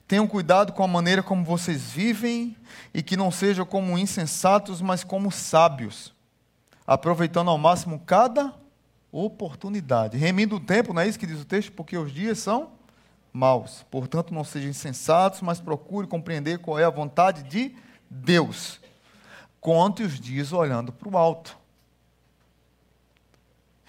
Tenham 0.05 0.27
cuidado 0.27 0.73
com 0.73 0.83
a 0.83 0.87
maneira 0.89 1.23
como 1.23 1.45
vocês 1.45 1.89
vivem 1.89 2.53
e 2.93 3.01
que 3.01 3.15
não 3.15 3.31
sejam 3.31 3.65
como 3.65 3.97
insensatos, 3.97 4.81
mas 4.81 5.05
como 5.05 5.31
sábios, 5.31 6.13
aproveitando 6.85 7.49
ao 7.49 7.57
máximo 7.57 7.97
cada 8.05 8.53
oportunidade. 9.09 10.17
Remindo 10.17 10.57
o 10.57 10.59
tempo, 10.59 10.93
não 10.93 11.01
é 11.01 11.07
isso 11.07 11.17
que 11.17 11.25
diz 11.25 11.39
o 11.39 11.45
texto? 11.45 11.71
Porque 11.71 11.97
os 11.97 12.11
dias 12.11 12.39
são 12.39 12.71
maus. 13.31 13.85
Portanto, 13.89 14.33
não 14.33 14.43
sejam 14.43 14.69
insensatos, 14.69 15.39
mas 15.39 15.61
procure 15.61 16.07
compreender 16.07 16.59
qual 16.59 16.77
é 16.77 16.83
a 16.83 16.89
vontade 16.89 17.43
de 17.43 17.73
Deus. 18.09 18.81
Conte 19.61 20.03
os 20.03 20.19
dias 20.19 20.51
olhando 20.51 20.91
para 20.91 21.07
o 21.07 21.17
alto 21.17 21.57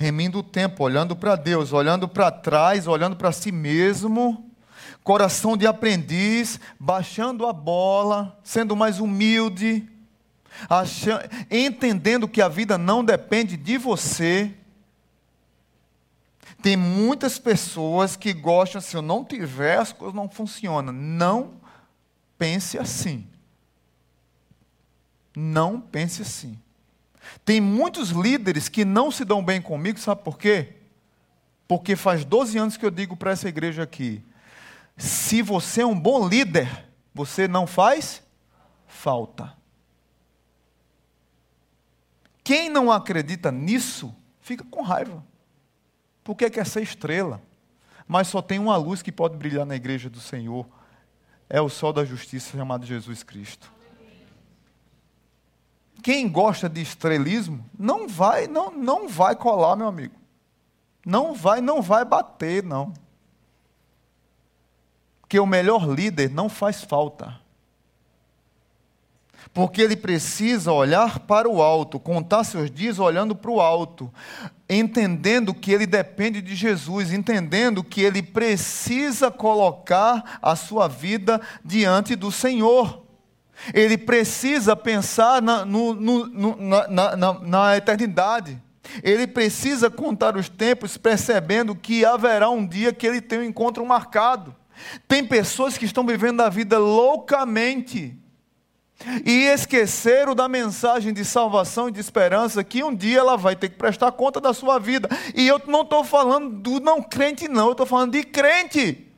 remindo 0.01 0.39
o 0.39 0.43
tempo, 0.43 0.83
olhando 0.83 1.15
para 1.15 1.37
Deus, 1.37 1.75
olhando 1.75 2.09
para 2.09 2.31
trás, 2.31 2.87
olhando 2.87 3.17
para 3.17 3.31
si 3.33 3.53
mesmo, 3.53 4.51
coração 5.05 5.59
de 5.59 5.67
aprendiz, 5.67 6.59
baixando 6.79 7.47
a 7.47 7.53
bola, 7.53 8.41
sendo 8.43 8.75
mais 8.75 8.99
humilde, 8.99 9.87
achando, 10.71 11.29
entendendo 11.51 12.27
que 12.27 12.41
a 12.41 12.49
vida 12.49 12.79
não 12.79 13.05
depende 13.05 13.59
de 13.59 13.77
você. 13.77 14.55
Tem 16.63 16.79
muitas 16.79 17.39
pessoas 17.39 18.17
que 18.17 18.33
gostam, 18.33 18.81
se 18.81 18.97
eu 18.97 19.03
não 19.03 19.23
tiver, 19.23 19.77
as 19.77 19.93
coisas 19.93 20.15
não 20.15 20.31
funcionam. 20.31 20.95
Não 20.95 21.53
pense 22.39 22.79
assim. 22.79 23.27
Não 25.37 25.79
pense 25.79 26.23
assim. 26.23 26.59
Tem 27.45 27.61
muitos 27.61 28.11
líderes 28.11 28.69
que 28.69 28.85
não 28.85 29.11
se 29.11 29.25
dão 29.25 29.45
bem 29.45 29.61
comigo, 29.61 29.99
sabe 29.99 30.23
por 30.23 30.39
quê? 30.39 30.75
Porque 31.67 31.95
faz 31.97 32.25
12 32.25 32.59
anos 32.59 32.77
que 32.77 32.85
eu 32.85 32.91
digo 32.91 33.17
para 33.17 33.31
essa 33.31 33.49
igreja 33.49 33.83
aqui: 33.83 34.23
se 34.97 35.43
você 35.43 35.83
é 35.83 35.87
um 35.87 35.99
bom 35.99 36.29
líder, 36.29 36.87
você 37.15 37.47
não 37.47 37.67
faz 37.67 38.23
falta. 38.87 39.57
Quem 42.43 42.69
não 42.69 42.91
acredita 42.91 43.53
nisso, 43.53 44.15
fica 44.41 44.65
com 44.65 44.83
raiva. 44.83 45.25
Porque 46.25 46.51
quer 46.51 46.67
ser 46.67 46.83
estrela. 46.83 47.41
Mas 48.09 48.27
só 48.27 48.43
tem 48.43 48.59
uma 48.59 48.77
luz 48.77 49.03
que 49.03 49.13
pode 49.13 49.37
brilhar 49.37 49.65
na 49.65 49.77
igreja 49.77 50.11
do 50.11 50.21
Senhor. 50.21 50.67
É 51.49 51.61
o 51.61 51.69
sol 51.69 51.93
da 51.93 52.05
justiça 52.05 52.57
chamado 52.57 52.85
Jesus 52.85 53.23
Cristo 53.23 53.80
quem 56.03 56.29
gosta 56.29 56.69
de 56.69 56.81
estrelismo 56.81 57.65
não 57.79 58.09
vai, 58.09 58.47
não, 58.47 58.71
não 58.71 59.09
vai 59.09 59.37
colar, 59.37 59.77
meu 59.77 59.87
amigo. 59.87 60.15
Não 61.05 61.35
vai, 61.35 61.61
não 61.61 61.81
vai 61.81 62.05
bater, 62.05 62.63
não. 62.63 62.93
Porque 65.21 65.39
o 65.39 65.47
melhor 65.47 65.89
líder 65.89 66.31
não 66.31 66.49
faz 66.49 66.83
falta. 66.83 67.39
Porque 69.53 69.81
ele 69.81 69.97
precisa 69.97 70.73
olhar 70.73 71.21
para 71.21 71.49
o 71.49 71.63
alto, 71.63 71.99
contar 71.99 72.45
seus 72.45 72.71
dias 72.71 72.99
olhando 72.99 73.35
para 73.35 73.51
o 73.51 73.61
alto. 73.61 74.13
entendendo 74.69 75.53
que 75.53 75.73
ele 75.73 75.87
depende 75.87 76.41
de 76.41 76.55
Jesus, 76.55 77.13
entendendo 77.13 77.83
que 77.83 78.01
ele 78.03 78.23
precisa 78.23 79.31
colocar 79.31 80.39
a 80.41 80.55
sua 80.55 80.87
vida 80.87 81.41
diante 81.65 82.15
do 82.15 82.31
Senhor. 82.31 83.10
Ele 83.75 83.99
precisa 83.99 84.75
pensar 84.75 85.43
na, 85.43 85.65
no, 85.65 85.95
no, 85.95 86.57
na, 86.57 87.17
na, 87.17 87.41
na 87.41 87.77
eternidade. 87.77 88.61
Ele 89.03 89.27
precisa 89.27 89.91
contar 89.91 90.37
os 90.37 90.49
tempos, 90.49 90.97
percebendo 90.97 91.75
que 91.75 92.05
haverá 92.05 92.51
um 92.51 92.67
dia 92.67 92.93
que 92.93 93.07
ele 93.07 93.21
tem 93.21 93.41
um 93.41 93.45
encontro 93.45 93.85
marcado. 93.85 94.55
Tem 95.07 95.25
pessoas 95.25 95.77
que 95.77 95.85
estão 95.85 96.05
vivendo 96.07 96.41
a 96.41 96.49
vida 96.49 96.79
loucamente 96.79 98.17
e 99.25 99.45
esqueceram 99.45 100.35
da 100.35 100.49
mensagem 100.49 101.13
de 101.13 101.25
salvação 101.25 101.89
e 101.89 101.93
de 101.93 102.01
esperança 102.01 102.63
que 102.63 102.83
um 102.85 102.95
dia 102.95 103.21
ela 103.21 103.37
vai 103.37 103.57
ter 103.57 103.71
que 103.71 103.77
prestar 103.77 104.13
conta 104.13 104.41
da 104.41 104.53
sua 104.53 104.79
vida. 104.79 105.09
E 105.35 105.47
eu 105.47 105.61
não 105.67 105.83
estou 105.83 106.05
falando 106.05 106.51
do 106.51 106.81
não 106.81 107.03
crente, 107.03 107.49
não, 107.49 107.67
eu 107.67 107.73
estou 107.73 107.87
falando 107.87 108.13
de 108.13 108.23
crente. 108.23 109.10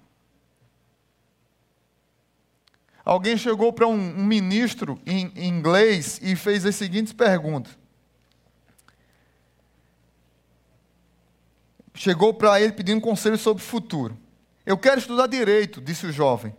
Alguém 3.04 3.36
chegou 3.36 3.72
para 3.72 3.86
um, 3.86 3.94
um 3.94 4.24
ministro 4.24 5.00
em, 5.04 5.32
em 5.34 5.48
inglês 5.48 6.20
e 6.22 6.36
fez 6.36 6.64
as 6.64 6.76
seguintes 6.76 7.12
perguntas. 7.12 7.76
Chegou 11.94 12.32
para 12.32 12.60
ele 12.60 12.72
pedindo 12.72 13.00
conselho 13.00 13.36
sobre 13.36 13.62
o 13.62 13.66
futuro. 13.66 14.16
Eu 14.64 14.78
quero 14.78 14.98
estudar 14.98 15.26
direito, 15.26 15.80
disse 15.80 16.06
o 16.06 16.12
jovem. 16.12 16.54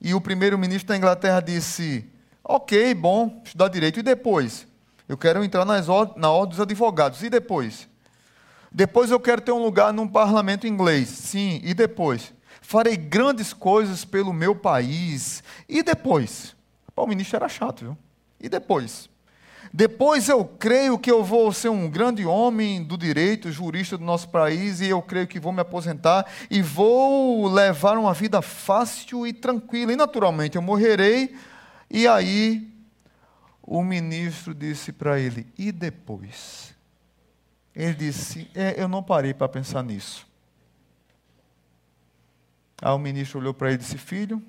E 0.00 0.14
o 0.14 0.20
primeiro-ministro 0.20 0.88
da 0.88 0.96
Inglaterra 0.96 1.40
disse: 1.40 2.06
Ok, 2.44 2.94
bom, 2.94 3.42
estudar 3.44 3.68
direito. 3.68 3.98
E 3.98 4.02
depois? 4.02 4.66
Eu 5.08 5.18
quero 5.18 5.42
entrar 5.42 5.64
nas 5.64 5.88
na 6.16 6.30
ordem 6.30 6.50
dos 6.50 6.60
advogados. 6.60 7.22
E 7.22 7.30
depois? 7.30 7.88
Depois 8.70 9.10
eu 9.10 9.18
quero 9.18 9.40
ter 9.40 9.50
um 9.50 9.62
lugar 9.62 9.92
num 9.92 10.06
parlamento 10.06 10.66
inglês. 10.66 11.08
Sim, 11.08 11.60
e 11.64 11.74
depois? 11.74 12.32
Farei 12.70 12.96
grandes 12.96 13.52
coisas 13.52 14.04
pelo 14.04 14.32
meu 14.32 14.54
país. 14.54 15.42
E 15.68 15.82
depois? 15.82 16.54
o 16.94 17.04
ministro 17.04 17.34
era 17.34 17.48
chato, 17.48 17.80
viu? 17.80 17.98
E 18.38 18.48
depois? 18.48 19.10
Depois 19.72 20.28
eu 20.28 20.44
creio 20.44 20.96
que 20.96 21.10
eu 21.10 21.24
vou 21.24 21.52
ser 21.52 21.68
um 21.68 21.90
grande 21.90 22.24
homem 22.24 22.80
do 22.80 22.96
direito, 22.96 23.50
jurista 23.50 23.98
do 23.98 24.04
nosso 24.04 24.28
país, 24.28 24.80
e 24.80 24.88
eu 24.88 25.02
creio 25.02 25.26
que 25.26 25.40
vou 25.40 25.50
me 25.50 25.60
aposentar 25.60 26.24
e 26.48 26.62
vou 26.62 27.48
levar 27.48 27.98
uma 27.98 28.14
vida 28.14 28.40
fácil 28.40 29.26
e 29.26 29.32
tranquila. 29.32 29.92
E 29.92 29.96
naturalmente 29.96 30.54
eu 30.54 30.62
morrerei. 30.62 31.34
E 31.90 32.06
aí 32.06 32.72
o 33.60 33.82
ministro 33.82 34.54
disse 34.54 34.92
para 34.92 35.18
ele: 35.18 35.44
E 35.58 35.72
depois? 35.72 36.72
Ele 37.74 37.94
disse: 37.94 38.48
é, 38.54 38.80
Eu 38.80 38.86
não 38.86 39.02
parei 39.02 39.34
para 39.34 39.48
pensar 39.48 39.82
nisso. 39.82 40.29
Aí 42.80 42.92
o 42.92 42.98
ministro 42.98 43.38
olhou 43.38 43.52
para 43.52 43.68
ele 43.68 43.76
e 43.76 43.78
disse: 43.78 43.98
Filho, 43.98 44.42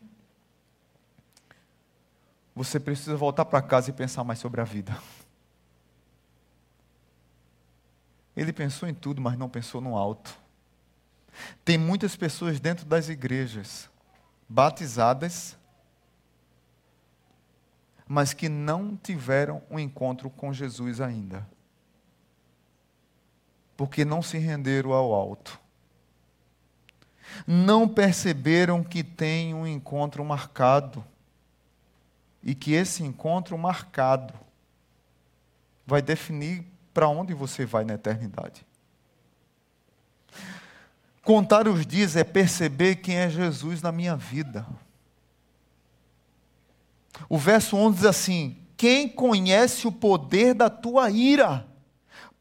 você 2.55 2.79
precisa 2.79 3.15
voltar 3.15 3.45
para 3.45 3.61
casa 3.61 3.89
e 3.89 3.93
pensar 3.93 4.23
mais 4.23 4.39
sobre 4.39 4.61
a 4.61 4.63
vida. 4.63 4.97
Ele 8.35 8.53
pensou 8.53 8.87
em 8.87 8.93
tudo, 8.93 9.21
mas 9.21 9.37
não 9.37 9.49
pensou 9.49 9.81
no 9.81 9.97
alto. 9.97 10.37
Tem 11.63 11.77
muitas 11.77 12.15
pessoas 12.15 12.59
dentro 12.59 12.85
das 12.85 13.09
igrejas 13.09 13.89
batizadas, 14.47 15.57
mas 18.07 18.33
que 18.33 18.49
não 18.49 18.97
tiveram 18.97 19.61
um 19.69 19.79
encontro 19.79 20.29
com 20.29 20.51
Jesus 20.51 20.99
ainda. 20.99 21.47
Porque 23.77 24.03
não 24.03 24.21
se 24.21 24.37
renderam 24.37 24.91
ao 24.91 25.13
alto. 25.13 25.60
Não 27.45 27.87
perceberam 27.87 28.83
que 28.83 29.03
tem 29.03 29.53
um 29.53 29.65
encontro 29.65 30.23
marcado 30.23 31.03
e 32.43 32.55
que 32.55 32.73
esse 32.73 33.03
encontro 33.03 33.57
marcado 33.57 34.33
vai 35.85 36.01
definir 36.01 36.65
para 36.93 37.07
onde 37.07 37.33
você 37.33 37.65
vai 37.65 37.83
na 37.83 37.93
eternidade. 37.93 38.65
Contar 41.23 41.67
os 41.67 41.85
dias 41.85 42.15
é 42.15 42.23
perceber 42.23 42.97
quem 42.97 43.17
é 43.17 43.29
Jesus 43.29 43.81
na 43.81 43.91
minha 43.91 44.15
vida. 44.15 44.65
O 47.29 47.37
verso 47.37 47.77
11 47.77 47.97
diz 47.97 48.05
assim: 48.05 48.57
Quem 48.75 49.07
conhece 49.07 49.87
o 49.87 49.91
poder 49.91 50.55
da 50.55 50.69
tua 50.69 51.11
ira? 51.11 51.67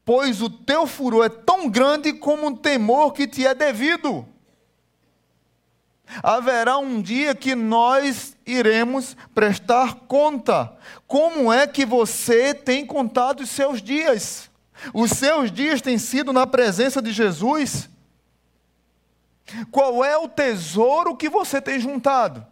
Pois 0.03 0.41
o 0.41 0.49
teu 0.49 0.87
furor 0.87 1.25
é 1.25 1.29
tão 1.29 1.69
grande 1.69 2.11
como 2.13 2.47
um 2.47 2.55
temor 2.55 3.13
que 3.13 3.27
te 3.27 3.45
é 3.45 3.53
devido 3.53 4.27
haverá 6.21 6.77
um 6.77 7.01
dia 7.01 7.33
que 7.33 7.55
nós 7.55 8.35
iremos 8.45 9.15
prestar 9.33 9.95
conta. 10.07 10.75
Como 11.07 11.51
é 11.51 11.65
que 11.67 11.85
você 11.85 12.53
tem 12.53 12.85
contado 12.85 13.41
os 13.41 13.49
seus 13.49 13.81
dias? 13.81 14.49
Os 14.93 15.11
seus 15.11 15.51
dias 15.51 15.81
têm 15.81 15.97
sido 15.97 16.33
na 16.33 16.47
presença 16.47 17.01
de 17.01 17.11
Jesus? 17.11 17.89
Qual 19.69 20.03
é 20.03 20.17
o 20.17 20.27
tesouro 20.27 21.15
que 21.15 21.29
você 21.29 21.61
tem 21.61 21.79
juntado? 21.79 22.45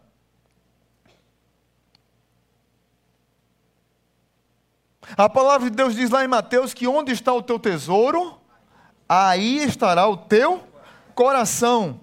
A 5.17 5.27
palavra 5.27 5.69
de 5.69 5.75
Deus 5.75 5.95
diz 5.95 6.09
lá 6.09 6.23
em 6.23 6.27
Mateus 6.27 6.73
que 6.73 6.87
onde 6.87 7.11
está 7.11 7.33
o 7.33 7.41
teu 7.41 7.57
tesouro, 7.57 8.39
aí 9.07 9.63
estará 9.63 10.07
o 10.07 10.15
teu 10.15 10.63
coração. 11.15 11.99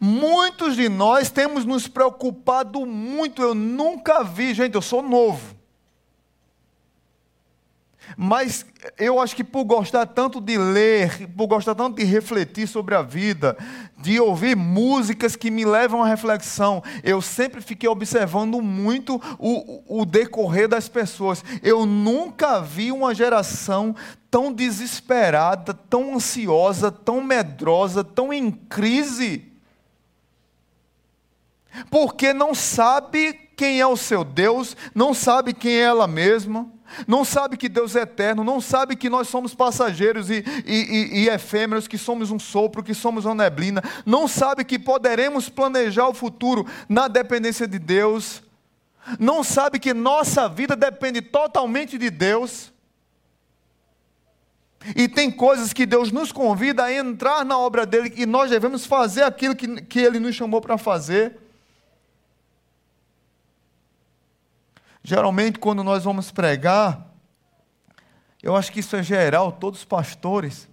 Muitos 0.00 0.76
de 0.76 0.88
nós 0.88 1.30
temos 1.30 1.64
nos 1.64 1.88
preocupado 1.88 2.84
muito. 2.84 3.42
Eu 3.42 3.54
nunca 3.54 4.22
vi, 4.22 4.54
gente, 4.54 4.74
eu 4.74 4.82
sou 4.82 5.02
novo. 5.02 5.58
Mas 8.16 8.64
eu 8.96 9.20
acho 9.20 9.36
que 9.36 9.44
por 9.44 9.64
gostar 9.64 10.06
tanto 10.06 10.40
de 10.40 10.56
ler, 10.56 11.28
por 11.36 11.46
gostar 11.46 11.74
tanto 11.74 11.96
de 11.96 12.04
refletir 12.04 12.66
sobre 12.66 12.94
a 12.94 13.02
vida, 13.02 13.56
de 13.98 14.18
ouvir 14.20 14.56
músicas 14.56 15.36
que 15.36 15.50
me 15.50 15.64
levam 15.64 16.02
à 16.02 16.06
reflexão, 16.06 16.82
eu 17.02 17.20
sempre 17.20 17.60
fiquei 17.60 17.88
observando 17.88 18.62
muito 18.62 19.20
o, 19.38 20.00
o 20.00 20.06
decorrer 20.06 20.68
das 20.68 20.88
pessoas. 20.88 21.44
Eu 21.62 21.84
nunca 21.84 22.60
vi 22.60 22.90
uma 22.92 23.14
geração 23.14 23.94
tão 24.30 24.52
desesperada, 24.52 25.74
tão 25.74 26.14
ansiosa, 26.14 26.90
tão 26.90 27.22
medrosa, 27.22 28.02
tão 28.02 28.32
em 28.32 28.50
crise 28.50 29.47
porque 31.90 32.32
não 32.32 32.54
sabe 32.54 33.32
quem 33.56 33.80
é 33.80 33.86
o 33.86 33.96
seu 33.96 34.24
Deus, 34.24 34.76
não 34.94 35.12
sabe 35.12 35.52
quem 35.52 35.72
é 35.72 35.80
ela 35.80 36.06
mesma, 36.06 36.70
não 37.06 37.24
sabe 37.24 37.56
que 37.56 37.68
Deus 37.68 37.94
é 37.96 38.02
eterno, 38.02 38.44
não 38.44 38.60
sabe 38.60 38.96
que 38.96 39.10
nós 39.10 39.28
somos 39.28 39.54
passageiros 39.54 40.30
e, 40.30 40.44
e, 40.64 40.74
e, 40.74 41.18
e 41.24 41.28
efêmeros, 41.28 41.88
que 41.88 41.98
somos 41.98 42.30
um 42.30 42.38
sopro, 42.38 42.82
que 42.82 42.94
somos 42.94 43.24
uma 43.24 43.34
neblina, 43.34 43.82
não 44.06 44.26
sabe 44.26 44.64
que 44.64 44.78
poderemos 44.78 45.48
planejar 45.48 46.08
o 46.08 46.14
futuro 46.14 46.66
na 46.88 47.08
dependência 47.08 47.66
de 47.66 47.78
Deus, 47.78 48.42
não 49.18 49.42
sabe 49.42 49.78
que 49.78 49.94
nossa 49.94 50.48
vida 50.48 50.76
depende 50.76 51.22
totalmente 51.22 51.96
de 51.96 52.10
Deus. 52.10 52.72
E 54.94 55.08
tem 55.08 55.30
coisas 55.30 55.72
que 55.72 55.84
Deus 55.84 56.12
nos 56.12 56.30
convida 56.30 56.84
a 56.84 56.92
entrar 56.92 57.44
na 57.44 57.58
obra 57.58 57.84
dele 57.84 58.12
e 58.16 58.24
nós 58.24 58.50
devemos 58.50 58.86
fazer 58.86 59.22
aquilo 59.22 59.56
que, 59.56 59.82
que 59.82 59.98
ele 59.98 60.20
nos 60.20 60.34
chamou 60.34 60.60
para 60.60 60.78
fazer. 60.78 61.47
Geralmente, 65.08 65.58
quando 65.58 65.82
nós 65.82 66.04
vamos 66.04 66.30
pregar, 66.30 67.14
eu 68.42 68.54
acho 68.54 68.70
que 68.70 68.80
isso 68.80 68.94
é 68.94 69.02
geral, 69.02 69.52
todos 69.52 69.78
os 69.78 69.84
pastores, 69.86 70.68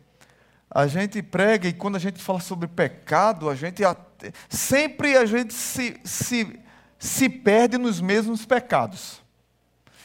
a 0.69 0.87
gente 0.87 1.23
prega 1.23 1.69
e 1.69 1.73
quando 1.73 1.95
a 1.95 1.99
gente 1.99 2.21
fala 2.21 2.41
sobre 2.41 2.67
pecado, 2.67 3.49
a 3.49 3.55
gente 3.55 3.81
sempre 4.49 5.15
a 5.15 5.25
gente 5.25 5.53
se, 5.53 5.97
se, 6.03 6.59
se 6.99 7.29
perde 7.29 7.77
nos 7.77 8.01
mesmos 8.01 8.45
pecados. 8.45 9.21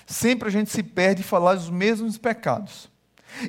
Sempre 0.06 0.46
a 0.46 0.52
gente 0.52 0.70
se 0.70 0.84
perde 0.84 1.22
em 1.22 1.24
falar 1.24 1.56
dos 1.56 1.68
mesmos 1.68 2.16
pecados. 2.16 2.88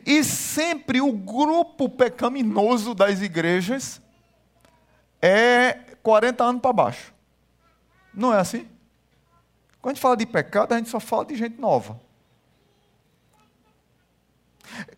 E 0.04 0.24
sempre 0.24 1.00
o 1.00 1.12
grupo 1.12 1.90
pecaminoso 1.90 2.96
das 2.96 3.22
igrejas 3.22 4.02
é 5.22 5.74
40 6.02 6.44
anos 6.44 6.62
para 6.64 6.74
baixo. 6.74 7.14
Não 8.12 8.34
é 8.34 8.40
assim? 8.40 8.68
Quando 9.82 9.94
a 9.94 9.96
gente 9.96 10.02
fala 10.02 10.16
de 10.18 10.26
pecado, 10.26 10.74
a 10.74 10.78
gente 10.78 10.90
só 10.90 11.00
fala 11.00 11.26
de 11.26 11.36
gente 11.36 11.60
nova. 11.60 12.00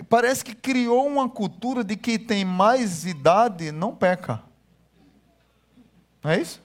Parece 0.09 0.43
que 0.43 0.53
criou 0.53 1.07
uma 1.07 1.29
cultura 1.29 1.83
de 1.83 1.95
que 1.95 2.19
tem 2.19 2.43
mais 2.43 3.05
idade 3.05 3.71
não 3.71 3.95
peca. 3.95 4.43
Não 6.21 6.31
é 6.31 6.39
isso? 6.39 6.61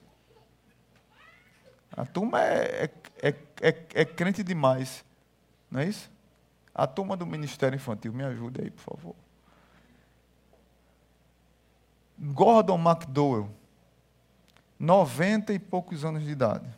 A 1.96 2.04
turma 2.04 2.42
é, 2.42 2.90
é, 3.22 3.28
é, 3.28 3.34
é, 3.60 3.86
é 3.94 4.04
crente 4.04 4.42
demais. 4.42 5.04
Não 5.70 5.80
é 5.80 5.86
isso? 5.86 6.10
A 6.74 6.86
turma 6.86 7.16
do 7.16 7.26
Ministério 7.26 7.76
Infantil, 7.76 8.12
me 8.12 8.24
ajude 8.24 8.60
aí, 8.62 8.70
por 8.70 8.82
favor. 8.82 9.14
Gordon 12.16 12.78
McDowell, 12.78 13.50
90 14.78 15.52
e 15.52 15.58
poucos 15.58 16.04
anos 16.04 16.24
de 16.24 16.30
idade. 16.30 16.77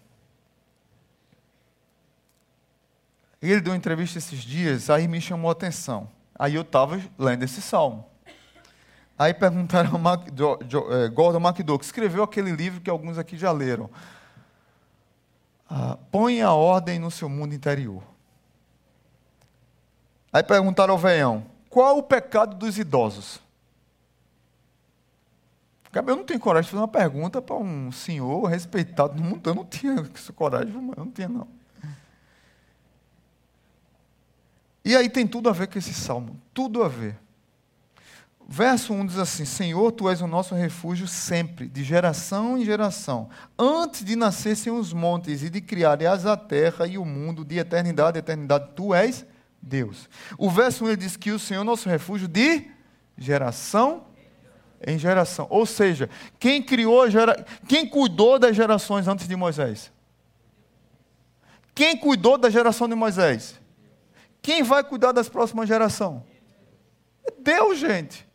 Ele 3.42 3.60
deu 3.60 3.72
uma 3.72 3.76
entrevista 3.76 4.18
esses 4.18 4.40
dias, 4.40 4.90
aí 4.90 5.08
me 5.08 5.20
chamou 5.20 5.48
a 5.48 5.52
atenção. 5.52 6.08
Aí 6.38 6.54
eu 6.54 6.62
estava 6.62 7.00
lendo 7.18 7.42
esse 7.42 7.62
salmo. 7.62 8.04
Aí 9.18 9.34
perguntaram 9.34 9.92
ao 9.92 9.98
Mac, 9.98 10.28
jo, 10.34 10.58
jo, 10.66 10.90
eh, 10.90 11.08
Gordon 11.08 11.40
MacDowell, 11.40 11.78
que 11.78 11.84
escreveu 11.84 12.22
aquele 12.22 12.50
livro 12.50 12.80
que 12.80 12.88
alguns 12.88 13.18
aqui 13.18 13.36
já 13.36 13.52
leram. 13.52 13.90
Ah, 15.68 15.98
põe 16.10 16.40
a 16.40 16.52
ordem 16.52 16.98
no 16.98 17.10
seu 17.10 17.28
mundo 17.28 17.54
interior. 17.54 18.02
Aí 20.32 20.42
perguntaram 20.42 20.94
ao 20.94 20.98
veião, 20.98 21.44
qual 21.68 21.98
o 21.98 22.02
pecado 22.02 22.56
dos 22.56 22.78
idosos? 22.78 23.40
Eu 25.92 26.02
não 26.16 26.24
tenho 26.24 26.40
coragem 26.40 26.66
de 26.66 26.70
fazer 26.70 26.80
uma 26.80 26.88
pergunta 26.88 27.42
para 27.42 27.56
um 27.56 27.90
senhor 27.90 28.44
respeitado 28.44 29.20
no 29.20 29.28
mundo. 29.28 29.50
Eu 29.50 29.54
não 29.54 29.64
tinha 29.64 29.96
coragem, 30.34 30.72
eu 30.74 30.80
não 30.80 31.10
tinha 31.10 31.28
não. 31.28 31.59
E 34.90 34.96
aí 34.96 35.08
tem 35.08 35.24
tudo 35.24 35.48
a 35.48 35.52
ver 35.52 35.68
com 35.68 35.78
esse 35.78 35.94
salmo, 35.94 36.36
tudo 36.52 36.82
a 36.82 36.88
ver. 36.88 37.16
Verso 38.48 38.92
1 38.92 39.06
diz 39.06 39.18
assim: 39.18 39.44
Senhor, 39.44 39.92
tu 39.92 40.10
és 40.10 40.20
o 40.20 40.26
nosso 40.26 40.52
refúgio 40.52 41.06
sempre, 41.06 41.68
de 41.68 41.84
geração 41.84 42.58
em 42.58 42.64
geração. 42.64 43.28
Antes 43.56 44.04
de 44.04 44.16
nascessem 44.16 44.72
os 44.72 44.92
montes 44.92 45.44
e 45.44 45.48
de 45.48 45.60
criares 45.60 46.26
a 46.26 46.36
terra 46.36 46.88
e 46.88 46.98
o 46.98 47.04
mundo, 47.04 47.44
de 47.44 47.56
eternidade 47.56 48.18
a 48.18 48.18
eternidade, 48.18 48.70
tu 48.74 48.92
és 48.92 49.24
Deus. 49.62 50.08
O 50.36 50.50
verso 50.50 50.84
1 50.84 50.88
ele 50.88 50.96
diz 50.96 51.16
que 51.16 51.30
o 51.30 51.38
Senhor 51.38 51.60
é 51.60 51.64
nosso 51.64 51.88
refúgio 51.88 52.26
de 52.26 52.68
geração 53.16 54.08
em 54.84 54.98
geração. 54.98 55.46
Ou 55.50 55.66
seja, 55.66 56.10
quem 56.36 56.60
criou, 56.60 57.08
gera... 57.08 57.46
quem 57.68 57.86
cuidou 57.86 58.40
das 58.40 58.56
gerações 58.56 59.06
antes 59.06 59.28
de 59.28 59.36
Moisés? 59.36 59.92
Quem 61.76 61.96
cuidou 61.96 62.36
da 62.36 62.50
geração 62.50 62.88
de 62.88 62.96
Moisés? 62.96 63.59
Quem 64.50 64.64
vai 64.64 64.82
cuidar 64.82 65.12
das 65.12 65.28
próximas 65.28 65.68
gerações? 65.68 66.22
É 67.24 67.30
Deus, 67.30 67.78
gente. 67.78 68.26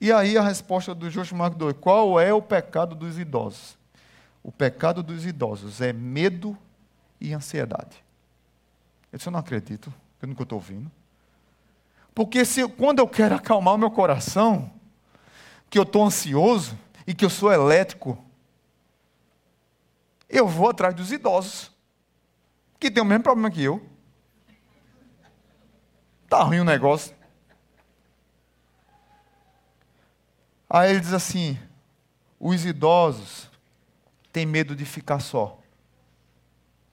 E 0.00 0.10
aí 0.10 0.38
a 0.38 0.40
resposta 0.40 0.94
do 0.94 1.10
Joshua 1.10 1.36
Mark 1.36 1.60
II, 1.60 1.74
qual 1.74 2.18
é 2.18 2.32
o 2.32 2.40
pecado 2.40 2.94
dos 2.94 3.18
idosos? 3.18 3.76
O 4.42 4.50
pecado 4.50 5.02
dos 5.02 5.26
idosos 5.26 5.82
é 5.82 5.92
medo 5.92 6.56
e 7.20 7.34
ansiedade. 7.34 8.02
Eu 9.12 9.18
disse, 9.18 9.28
eu 9.28 9.30
não 9.30 9.40
acredito, 9.40 9.92
eu 10.22 10.32
estou 10.32 10.56
ouvindo. 10.56 10.90
Porque 12.14 12.42
se, 12.42 12.66
quando 12.66 13.00
eu 13.00 13.06
quero 13.06 13.34
acalmar 13.34 13.74
o 13.74 13.78
meu 13.78 13.90
coração, 13.90 14.72
que 15.68 15.78
eu 15.78 15.82
estou 15.82 16.02
ansioso 16.02 16.78
e 17.06 17.12
que 17.12 17.26
eu 17.26 17.30
sou 17.30 17.52
elétrico, 17.52 18.16
eu 20.30 20.48
vou 20.48 20.70
atrás 20.70 20.94
dos 20.94 21.12
idosos, 21.12 21.70
que 22.80 22.90
tem 22.90 23.02
o 23.02 23.06
mesmo 23.06 23.22
problema 23.22 23.50
que 23.50 23.62
eu. 23.62 23.95
Está 26.26 26.42
ruim 26.42 26.58
o 26.58 26.64
negócio. 26.64 27.14
Aí 30.68 30.90
ele 30.90 30.98
diz 30.98 31.12
assim: 31.12 31.56
os 32.38 32.66
idosos 32.66 33.48
têm 34.32 34.44
medo 34.44 34.74
de 34.74 34.84
ficar 34.84 35.20
só. 35.20 35.60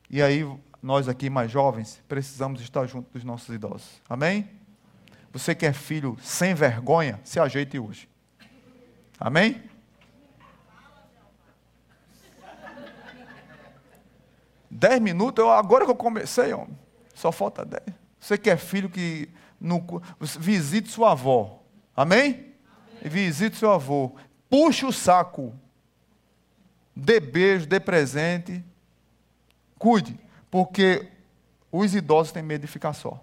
E 0.07 0.21
aí, 0.21 0.47
nós 0.83 1.07
aqui 1.09 1.31
mais 1.31 1.49
jovens, 1.49 1.99
precisamos 2.07 2.61
estar 2.61 2.85
junto 2.85 3.11
dos 3.11 3.23
nossos 3.23 3.49
idosos. 3.49 3.99
Amém? 4.07 4.47
Você 5.31 5.55
que 5.55 5.65
é 5.65 5.73
filho 5.73 6.15
sem 6.21 6.53
vergonha, 6.53 7.19
se 7.23 7.39
ajeite 7.39 7.79
hoje. 7.79 8.07
Amém? 9.19 9.63
Dez 14.69 15.01
minutos, 15.01 15.43
eu, 15.43 15.49
agora 15.49 15.85
que 15.85 15.91
eu 15.91 15.95
comecei, 15.95 16.53
homem, 16.53 16.77
só 17.15 17.31
falta 17.31 17.65
dez. 17.65 18.02
Você 18.23 18.37
que 18.37 18.49
é 18.49 18.55
filho 18.55 18.89
que 18.89 19.27
no, 19.59 20.01
visite 20.39 20.89
sua 20.89 21.11
avó. 21.11 21.61
Amém? 21.93 22.53
visite 23.09 23.57
seu 23.57 23.69
avô, 23.69 24.15
puxe 24.49 24.85
o 24.85 24.91
saco, 24.93 25.53
dê 26.95 27.19
beijo, 27.19 27.65
dê 27.65 27.77
presente, 27.77 28.63
cuide, 29.77 30.17
porque 30.49 31.09
os 31.69 31.93
idosos 31.93 32.31
têm 32.31 32.41
medo 32.41 32.61
de 32.61 32.67
ficar 32.67 32.93
só. 32.93 33.21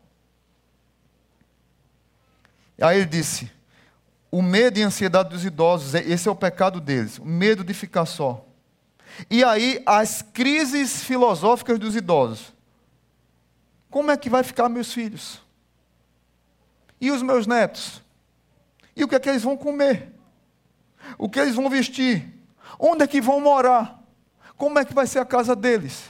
Aí 2.78 2.98
ele 2.98 3.06
disse: 3.06 3.50
o 4.30 4.42
medo 4.42 4.78
e 4.78 4.82
a 4.82 4.86
ansiedade 4.86 5.30
dos 5.30 5.46
idosos, 5.46 5.94
esse 5.94 6.28
é 6.28 6.30
o 6.30 6.36
pecado 6.36 6.78
deles, 6.78 7.18
o 7.18 7.24
medo 7.24 7.64
de 7.64 7.72
ficar 7.72 8.04
só. 8.04 8.44
E 9.30 9.42
aí, 9.42 9.82
as 9.86 10.20
crises 10.20 11.02
filosóficas 11.02 11.78
dos 11.78 11.96
idosos. 11.96 12.59
Como 13.90 14.10
é 14.10 14.16
que 14.16 14.30
vai 14.30 14.42
ficar 14.42 14.68
meus 14.68 14.92
filhos? 14.92 15.42
E 17.00 17.10
os 17.10 17.22
meus 17.22 17.46
netos? 17.46 18.02
E 18.94 19.02
o 19.02 19.08
que 19.08 19.14
é 19.14 19.20
que 19.20 19.28
eles 19.28 19.42
vão 19.42 19.56
comer? 19.56 20.12
O 21.18 21.28
que 21.28 21.40
eles 21.40 21.54
vão 21.54 21.68
vestir? 21.68 22.28
Onde 22.78 23.02
é 23.02 23.06
que 23.06 23.20
vão 23.20 23.40
morar? 23.40 24.00
Como 24.56 24.78
é 24.78 24.84
que 24.84 24.94
vai 24.94 25.06
ser 25.06 25.18
a 25.18 25.24
casa 25.24 25.56
deles? 25.56 26.04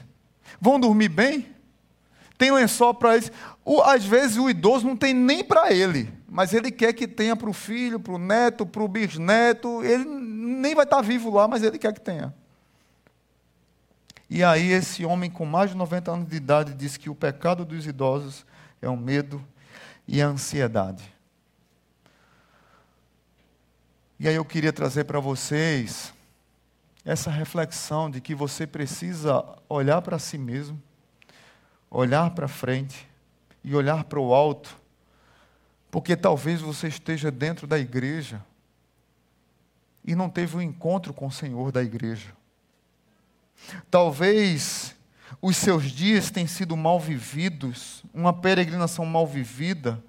Vão 0.61 0.79
dormir 0.79 1.09
bem? 1.09 1.55
Tem 2.37 2.51
lençol 2.51 2.93
para 2.93 3.15
eles? 3.17 3.33
O, 3.65 3.81
às 3.83 4.05
vezes 4.05 4.37
o 4.37 4.51
idoso 4.51 4.87
não 4.87 4.97
tem 4.97 5.15
nem 5.15 5.45
para 5.45 5.73
ele, 5.73 6.13
mas 6.29 6.53
ele 6.53 6.71
quer 6.71 6.93
que 6.93 7.07
tenha 7.07 7.37
para 7.37 7.49
o 7.49 7.53
filho, 7.53 8.01
para 8.01 8.15
o 8.15 8.19
neto, 8.19 8.67
para 8.67 8.83
o 8.83 8.89
bisneto. 8.89 9.83
Ele 9.85 10.05
nem 10.05 10.75
vai 10.75 10.85
estar 10.85 10.97
tá 10.97 11.03
vivo 11.03 11.31
lá, 11.31 11.47
mas 11.47 11.63
ele 11.63 11.79
quer 11.79 11.93
que 11.93 12.01
tenha. 12.01 12.35
E 14.31 14.45
aí 14.45 14.71
esse 14.71 15.05
homem 15.05 15.29
com 15.29 15.45
mais 15.45 15.71
de 15.71 15.77
90 15.77 16.13
anos 16.13 16.29
de 16.29 16.37
idade 16.37 16.73
diz 16.73 16.97
que 16.97 17.11
o 17.11 17.17
pecado 17.17 17.65
dos 17.65 17.85
idosos 17.85 18.47
é 18.81 18.89
o 18.89 18.97
medo 18.97 19.45
e 20.07 20.23
a 20.23 20.29
ansiedade. 20.29 21.13
E 24.21 24.29
aí 24.29 24.37
eu 24.37 24.45
queria 24.45 24.73
trazer 24.73 25.03
para 25.03 25.19
vocês 25.19 26.15
essa 27.05 27.29
reflexão 27.29 28.09
de 28.09 28.21
que 28.21 28.33
você 28.33 28.69
precisa 28.69 29.45
olhar 29.69 30.01
para 30.01 30.17
si 30.17 30.39
mesmo, 30.39 30.81
olhar 31.91 32.31
para 32.31 32.47
frente 32.47 33.09
e 33.65 33.75
olhar 33.75 34.05
para 34.05 34.21
o 34.21 34.33
alto, 34.33 34.77
porque 35.91 36.17
talvez 36.17 36.61
você 36.61 36.87
esteja 36.87 37.33
dentro 37.33 37.67
da 37.67 37.81
igreja 37.81 38.45
e 40.05 40.15
não 40.15 40.31
teve 40.31 40.57
um 40.57 40.63
encontro 40.63 41.13
com 41.13 41.27
o 41.27 41.33
Senhor 41.33 41.73
da 41.73 41.83
igreja. 41.83 42.40
Talvez 43.91 44.95
os 45.41 45.57
seus 45.57 45.91
dias 45.91 46.31
tenham 46.31 46.49
sido 46.49 46.77
mal 46.77 46.99
vividos, 46.99 48.03
uma 48.13 48.33
peregrinação 48.33 49.05
mal 49.07 49.27
vivida, 49.27 50.03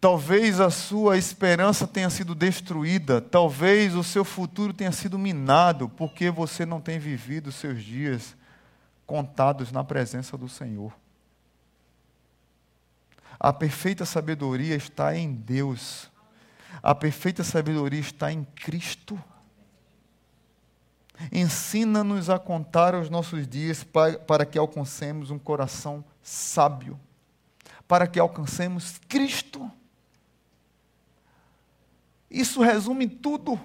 Talvez 0.00 0.60
a 0.60 0.70
sua 0.70 1.18
esperança 1.18 1.84
tenha 1.84 2.08
sido 2.08 2.32
destruída, 2.32 3.20
talvez 3.20 3.96
o 3.96 4.04
seu 4.04 4.24
futuro 4.24 4.72
tenha 4.72 4.92
sido 4.92 5.18
minado, 5.18 5.88
porque 5.88 6.30
você 6.30 6.64
não 6.64 6.80
tem 6.80 7.00
vivido 7.00 7.48
os 7.48 7.56
seus 7.56 7.82
dias 7.82 8.36
contados 9.04 9.72
na 9.72 9.82
presença 9.82 10.38
do 10.38 10.48
Senhor. 10.48 10.92
A 13.40 13.52
perfeita 13.52 14.04
sabedoria 14.04 14.76
está 14.76 15.16
em 15.16 15.32
Deus, 15.32 16.08
a 16.80 16.94
perfeita 16.94 17.42
sabedoria 17.42 18.00
está 18.00 18.32
em 18.32 18.44
Cristo. 18.44 19.20
Ensina-nos 21.32 22.30
a 22.30 22.38
contar 22.38 22.94
os 22.94 23.10
nossos 23.10 23.46
dias 23.46 23.82
para, 23.82 24.46
que 24.46 24.58
alcancemos 24.58 25.30
um 25.30 25.38
coração 25.38 26.04
sábio, 26.22 26.98
para 27.86 28.06
que 28.06 28.20
alcancemos 28.20 28.98
Cristo. 29.08 29.70
Isso 32.30 32.62
resume 32.62 33.08
tudo. 33.08 33.58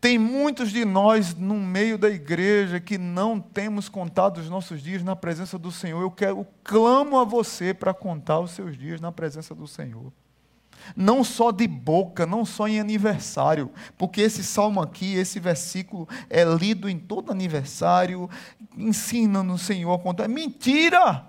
Tem 0.00 0.16
muitos 0.18 0.70
de 0.70 0.84
nós 0.84 1.34
no 1.34 1.54
meio 1.54 1.98
da 1.98 2.08
igreja 2.08 2.80
que 2.80 2.96
não 2.96 3.40
temos 3.40 3.88
contado 3.88 4.38
os 4.38 4.48
nossos 4.48 4.80
dias 4.80 5.02
na 5.02 5.16
presença 5.16 5.58
do 5.58 5.72
Senhor. 5.72 6.00
Eu 6.00 6.10
quero, 6.10 6.38
eu 6.38 6.46
clamo 6.62 7.18
a 7.18 7.24
você 7.24 7.74
para 7.74 7.92
contar 7.92 8.38
os 8.38 8.52
seus 8.52 8.78
dias 8.78 9.00
na 9.00 9.10
presença 9.10 9.54
do 9.54 9.66
Senhor. 9.66 10.12
Não 10.96 11.22
só 11.22 11.50
de 11.50 11.66
boca, 11.66 12.26
não 12.26 12.44
só 12.44 12.68
em 12.68 12.80
aniversário, 12.80 13.70
porque 13.96 14.20
esse 14.20 14.42
salmo 14.42 14.80
aqui, 14.80 15.14
esse 15.14 15.38
versículo 15.38 16.08
é 16.28 16.44
lido 16.44 16.88
em 16.88 16.98
todo 16.98 17.32
aniversário, 17.32 18.28
ensina 18.76 19.42
no 19.42 19.58
Senhor 19.58 19.92
a 19.92 19.98
contar. 19.98 20.28
Mentira! 20.28 21.26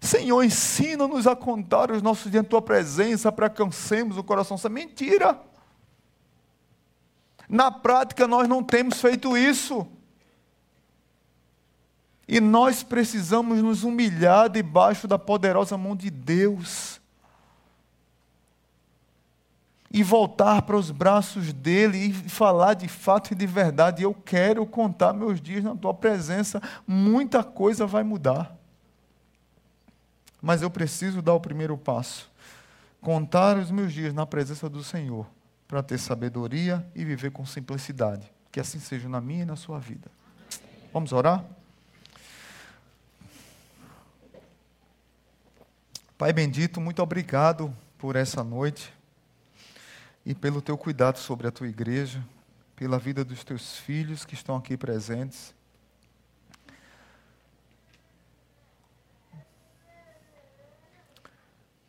Senhor, 0.00 0.44
ensina-nos 0.44 1.26
a 1.26 1.34
contar 1.34 1.90
os 1.90 2.02
nossos 2.02 2.30
dias 2.30 2.44
em 2.44 2.48
tua 2.48 2.62
presença 2.62 3.32
para 3.32 3.50
que 3.50 3.60
alcancemos 3.60 4.16
o 4.16 4.22
coração. 4.22 4.56
Isso 4.56 4.66
é 4.66 4.70
mentira. 4.70 5.40
Na 7.48 7.70
prática, 7.70 8.28
nós 8.28 8.46
não 8.48 8.62
temos 8.62 9.00
feito 9.00 9.36
isso. 9.36 9.86
E 12.28 12.40
nós 12.40 12.82
precisamos 12.82 13.62
nos 13.62 13.82
humilhar 13.82 14.50
debaixo 14.50 15.08
da 15.08 15.18
poderosa 15.18 15.78
mão 15.78 15.96
de 15.96 16.10
Deus. 16.10 17.00
E 19.90 20.02
voltar 20.02 20.62
para 20.62 20.76
os 20.76 20.90
braços 20.90 21.52
dele 21.52 21.98
e 21.98 22.12
falar 22.12 22.74
de 22.74 22.86
fato 22.88 23.32
e 23.32 23.34
de 23.34 23.46
verdade. 23.46 24.02
Eu 24.02 24.12
quero 24.12 24.66
contar 24.66 25.14
meus 25.14 25.40
dias 25.40 25.64
na 25.64 25.74
tua 25.74 25.94
presença. 25.94 26.60
Muita 26.86 27.42
coisa 27.42 27.86
vai 27.86 28.02
mudar. 28.02 28.54
Mas 30.42 30.60
eu 30.60 30.70
preciso 30.70 31.22
dar 31.22 31.34
o 31.34 31.40
primeiro 31.40 31.76
passo. 31.76 32.30
Contar 33.00 33.56
os 33.56 33.70
meus 33.70 33.92
dias 33.92 34.12
na 34.12 34.26
presença 34.26 34.68
do 34.68 34.84
Senhor. 34.84 35.26
Para 35.66 35.82
ter 35.82 35.98
sabedoria 35.98 36.86
e 36.94 37.04
viver 37.04 37.30
com 37.30 37.46
simplicidade. 37.46 38.30
Que 38.52 38.60
assim 38.60 38.78
seja 38.78 39.08
na 39.08 39.20
minha 39.20 39.42
e 39.42 39.46
na 39.46 39.56
sua 39.56 39.78
vida. 39.78 40.10
Vamos 40.92 41.12
orar? 41.12 41.44
Pai 46.18 46.32
bendito, 46.32 46.80
muito 46.80 47.00
obrigado 47.02 47.74
por 47.96 48.16
essa 48.16 48.42
noite 48.42 48.97
e 50.28 50.34
pelo 50.34 50.60
teu 50.60 50.76
cuidado 50.76 51.18
sobre 51.18 51.48
a 51.48 51.50
tua 51.50 51.68
igreja, 51.68 52.22
pela 52.76 52.98
vida 52.98 53.24
dos 53.24 53.42
teus 53.42 53.78
filhos 53.78 54.26
que 54.26 54.34
estão 54.34 54.56
aqui 54.56 54.76
presentes. 54.76 55.54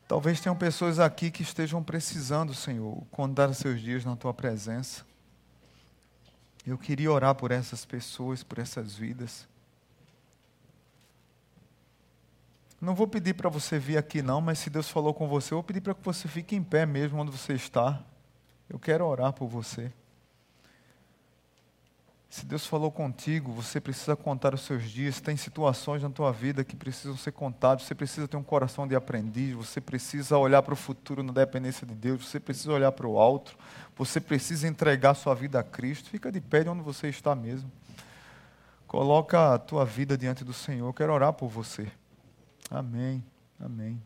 Talvez 0.07 0.39
tenham 0.39 0.55
pessoas 0.55 0.99
aqui 0.99 1.29
que 1.29 1.43
estejam 1.43 1.83
precisando, 1.83 2.53
Senhor, 2.53 3.03
contar 3.11 3.53
seus 3.53 3.81
dias 3.81 4.05
na 4.05 4.15
tua 4.15 4.33
presença. 4.33 5.05
Eu 6.65 6.77
queria 6.77 7.11
orar 7.11 7.35
por 7.35 7.51
essas 7.51 7.83
pessoas, 7.83 8.41
por 8.41 8.57
essas 8.57 8.95
vidas. 8.95 9.49
Não 12.79 12.95
vou 12.95 13.05
pedir 13.05 13.33
para 13.33 13.49
você 13.49 13.77
vir 13.77 13.97
aqui, 13.97 14.21
não, 14.21 14.39
mas 14.39 14.59
se 14.59 14.69
Deus 14.69 14.87
falou 14.89 15.13
com 15.13 15.27
você, 15.27 15.53
eu 15.53 15.57
vou 15.57 15.63
pedir 15.63 15.81
para 15.81 15.93
que 15.93 16.05
você 16.05 16.25
fique 16.29 16.55
em 16.55 16.63
pé 16.63 16.85
mesmo 16.85 17.19
onde 17.19 17.31
você 17.31 17.51
está. 17.51 18.01
Eu 18.69 18.77
quero 18.77 19.05
orar 19.05 19.33
por 19.33 19.47
você. 19.47 19.91
Se 22.29 22.45
Deus 22.45 22.67
falou 22.67 22.91
contigo, 22.91 23.51
você 23.51 23.81
precisa 23.81 24.15
contar 24.15 24.53
os 24.53 24.61
seus 24.61 24.83
dias. 24.91 25.19
Tem 25.19 25.35
situações 25.35 26.03
na 26.03 26.11
tua 26.11 26.31
vida 26.31 26.63
que 26.63 26.75
precisam 26.75 27.17
ser 27.17 27.31
contadas. 27.31 27.85
Você 27.85 27.95
precisa 27.95 28.27
ter 28.27 28.37
um 28.37 28.43
coração 28.43 28.87
de 28.87 28.95
aprendiz. 28.95 29.55
Você 29.55 29.81
precisa 29.81 30.37
olhar 30.37 30.61
para 30.61 30.75
o 30.75 30.77
futuro 30.77 31.23
na 31.23 31.33
dependência 31.33 31.87
de 31.87 31.95
Deus. 31.95 32.27
Você 32.27 32.39
precisa 32.39 32.71
olhar 32.71 32.91
para 32.91 33.07
o 33.07 33.17
alto. 33.17 33.57
Você 33.97 34.21
precisa 34.21 34.67
entregar 34.67 35.15
sua 35.15 35.33
vida 35.33 35.59
a 35.59 35.63
Cristo. 35.63 36.11
Fica 36.11 36.31
de 36.31 36.39
pé 36.39 36.63
de 36.63 36.69
onde 36.69 36.83
você 36.83 37.09
está 37.09 37.33
mesmo. 37.33 37.71
Coloca 38.85 39.55
a 39.55 39.57
tua 39.57 39.83
vida 39.83 40.15
diante 40.15 40.43
do 40.43 40.53
Senhor. 40.53 40.87
Eu 40.87 40.93
quero 40.93 41.11
orar 41.11 41.33
por 41.33 41.49
você. 41.49 41.91
Amém. 42.69 43.23
Amém. 43.59 43.99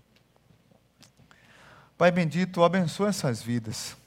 Pai 1.98 2.10
bendito, 2.10 2.64
abençoa 2.64 3.10
essas 3.10 3.42
vidas. 3.42 3.98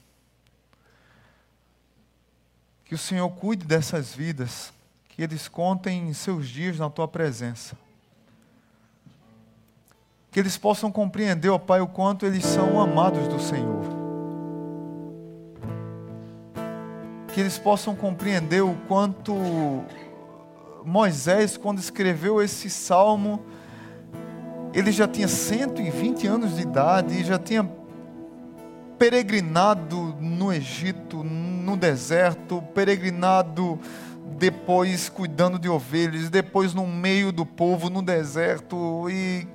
Que 2.87 2.95
o 2.95 2.97
Senhor 2.97 3.29
cuide 3.31 3.65
dessas 3.65 4.13
vidas, 4.13 4.71
que 5.09 5.21
eles 5.21 5.49
contem 5.49 6.13
seus 6.13 6.47
dias 6.47 6.79
na 6.79 6.89
tua 6.89 7.07
presença. 7.07 7.77
Que 10.31 10.39
eles 10.39 10.57
possam 10.57 10.89
compreender, 10.89 11.49
ó 11.49 11.57
Pai, 11.57 11.81
o 11.81 11.87
quanto 11.87 12.25
eles 12.25 12.45
são 12.45 12.79
amados 12.79 13.27
do 13.27 13.41
Senhor. 13.41 13.83
Que 17.33 17.41
eles 17.41 17.59
possam 17.59 17.93
compreender 17.93 18.63
o 18.63 18.73
quanto 18.87 19.33
Moisés, 20.85 21.57
quando 21.57 21.79
escreveu 21.79 22.41
esse 22.41 22.69
salmo, 22.69 23.41
ele 24.73 24.93
já 24.93 25.09
tinha 25.09 25.27
120 25.27 26.25
anos 26.25 26.55
de 26.55 26.61
idade 26.61 27.19
e 27.19 27.25
já 27.25 27.37
tinha 27.37 27.69
peregrinado 28.97 30.15
no 30.19 30.51
Egito, 30.51 31.23
no 31.23 31.77
deserto, 31.77 32.61
peregrinado 32.73 33.79
depois 34.37 35.09
cuidando 35.09 35.57
de 35.57 35.69
ovelhas, 35.69 36.29
depois 36.29 36.73
no 36.73 36.85
meio 36.85 37.31
do 37.31 37.45
povo, 37.45 37.89
no 37.89 38.01
deserto 38.01 39.09
e 39.09 39.47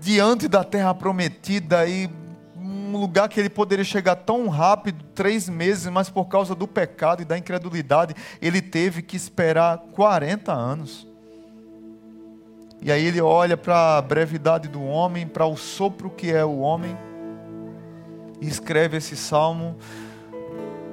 diante 0.00 0.46
da 0.46 0.62
terra 0.62 0.94
prometida 0.94 1.86
e 1.86 2.08
um 2.56 2.96
lugar 2.96 3.28
que 3.28 3.40
ele 3.40 3.50
poderia 3.50 3.84
chegar 3.84 4.16
tão 4.16 4.48
rápido, 4.48 5.04
três 5.14 5.48
meses, 5.48 5.86
mas 5.86 6.08
por 6.08 6.26
causa 6.26 6.54
do 6.54 6.66
pecado 6.66 7.22
e 7.22 7.24
da 7.24 7.36
incredulidade, 7.36 8.14
ele 8.40 8.62
teve 8.62 9.02
que 9.02 9.16
esperar 9.16 9.78
40 9.92 10.52
anos. 10.52 11.06
E 12.80 12.92
aí 12.92 13.04
ele 13.04 13.20
olha 13.20 13.56
para 13.56 13.98
a 13.98 14.02
brevidade 14.02 14.68
do 14.68 14.82
homem, 14.84 15.26
para 15.26 15.46
o 15.46 15.56
sopro 15.56 16.10
que 16.10 16.30
é 16.30 16.44
o 16.44 16.58
homem, 16.58 16.96
e 18.40 18.46
escreve 18.48 18.96
esse 18.96 19.16
salmo, 19.16 19.76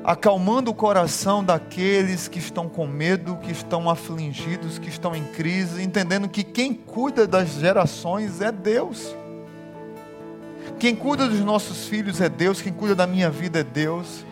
acalmando 0.04 0.72
o 0.72 0.74
coração 0.74 1.44
daqueles 1.44 2.28
que 2.28 2.40
estão 2.40 2.68
com 2.68 2.86
medo, 2.86 3.38
que 3.38 3.52
estão 3.52 3.90
afligidos, 3.90 4.78
que 4.78 4.90
estão 4.90 5.16
em 5.16 5.24
crise, 5.24 5.82
entendendo 5.82 6.28
que 6.28 6.44
quem 6.44 6.74
cuida 6.74 7.26
das 7.26 7.54
gerações 7.54 8.42
é 8.42 8.52
Deus. 8.52 9.16
Quem 10.80 10.96
cuida 10.96 11.28
dos 11.28 11.40
nossos 11.40 11.88
filhos 11.88 12.20
é 12.20 12.28
Deus, 12.28 12.62
quem 12.62 12.74
cuida 12.74 12.96
da 12.96 13.08
minha 13.08 13.30
vida 13.30 13.60
é 13.60 13.64
Deus. 13.64 14.26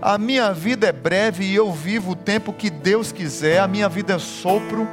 A 0.00 0.18
minha 0.18 0.52
vida 0.52 0.86
é 0.86 0.92
breve 0.92 1.44
e 1.44 1.54
eu 1.54 1.70
vivo 1.70 2.12
o 2.12 2.16
tempo 2.16 2.52
que 2.52 2.70
Deus 2.70 3.12
quiser, 3.12 3.60
a 3.60 3.68
minha 3.68 3.88
vida 3.88 4.14
é 4.14 4.18
sopro 4.18 4.88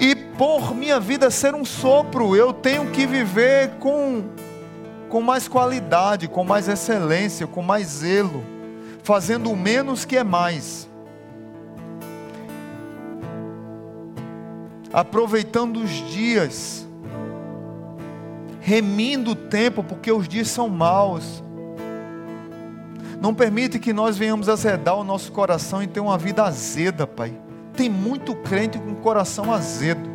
e 0.00 0.14
por 0.14 0.74
minha 0.74 0.98
vida 0.98 1.30
ser 1.30 1.54
um 1.54 1.64
sopro, 1.64 2.34
eu 2.36 2.52
tenho 2.52 2.90
que 2.90 3.06
viver 3.06 3.70
com, 3.78 4.24
com 5.12 5.20
mais 5.20 5.46
qualidade, 5.46 6.26
com 6.26 6.42
mais 6.42 6.68
excelência, 6.68 7.46
com 7.46 7.60
mais 7.60 7.86
zelo, 7.86 8.42
fazendo 9.02 9.50
o 9.50 9.56
menos 9.56 10.06
que 10.06 10.16
é 10.16 10.24
mais. 10.24 10.88
Aproveitando 14.90 15.76
os 15.82 15.90
dias, 15.90 16.88
remindo 18.58 19.32
o 19.32 19.36
tempo, 19.36 19.84
porque 19.84 20.10
os 20.10 20.26
dias 20.26 20.48
são 20.48 20.66
maus. 20.70 21.44
Não 23.20 23.34
permite 23.34 23.78
que 23.78 23.92
nós 23.92 24.16
venhamos 24.16 24.48
azedar 24.48 24.96
o 24.96 25.04
nosso 25.04 25.30
coração 25.30 25.82
e 25.82 25.86
ter 25.86 26.00
uma 26.00 26.16
vida 26.16 26.42
azeda, 26.42 27.06
Pai. 27.06 27.38
Tem 27.76 27.90
muito 27.90 28.34
crente 28.36 28.78
com 28.78 28.94
coração 28.94 29.52
azedo. 29.52 30.11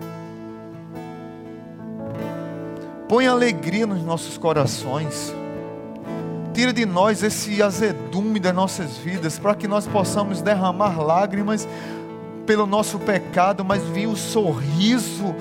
Põe 3.08 3.26
alegria 3.26 3.88
nos 3.88 4.04
nossos 4.04 4.38
corações. 4.38 5.34
Tira 6.54 6.74
de 6.74 6.86
nós 6.86 7.24
esse 7.24 7.64
azedume 7.64 8.38
das 8.38 8.54
nossas 8.54 8.98
vidas, 8.98 9.40
para 9.40 9.56
que 9.56 9.66
nós 9.66 9.88
possamos 9.88 10.42
derramar 10.42 11.02
lágrimas 11.02 11.66
pelo 12.46 12.66
nosso 12.66 13.00
pecado, 13.00 13.64
mas 13.64 13.82
vir 13.84 14.08
o 14.08 14.16
sorriso 14.16 15.34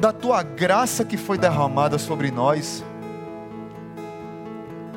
da 0.00 0.12
tua 0.12 0.42
graça 0.42 1.04
que 1.04 1.18
foi 1.18 1.36
derramada 1.36 1.98
sobre 1.98 2.30
nós. 2.30 2.82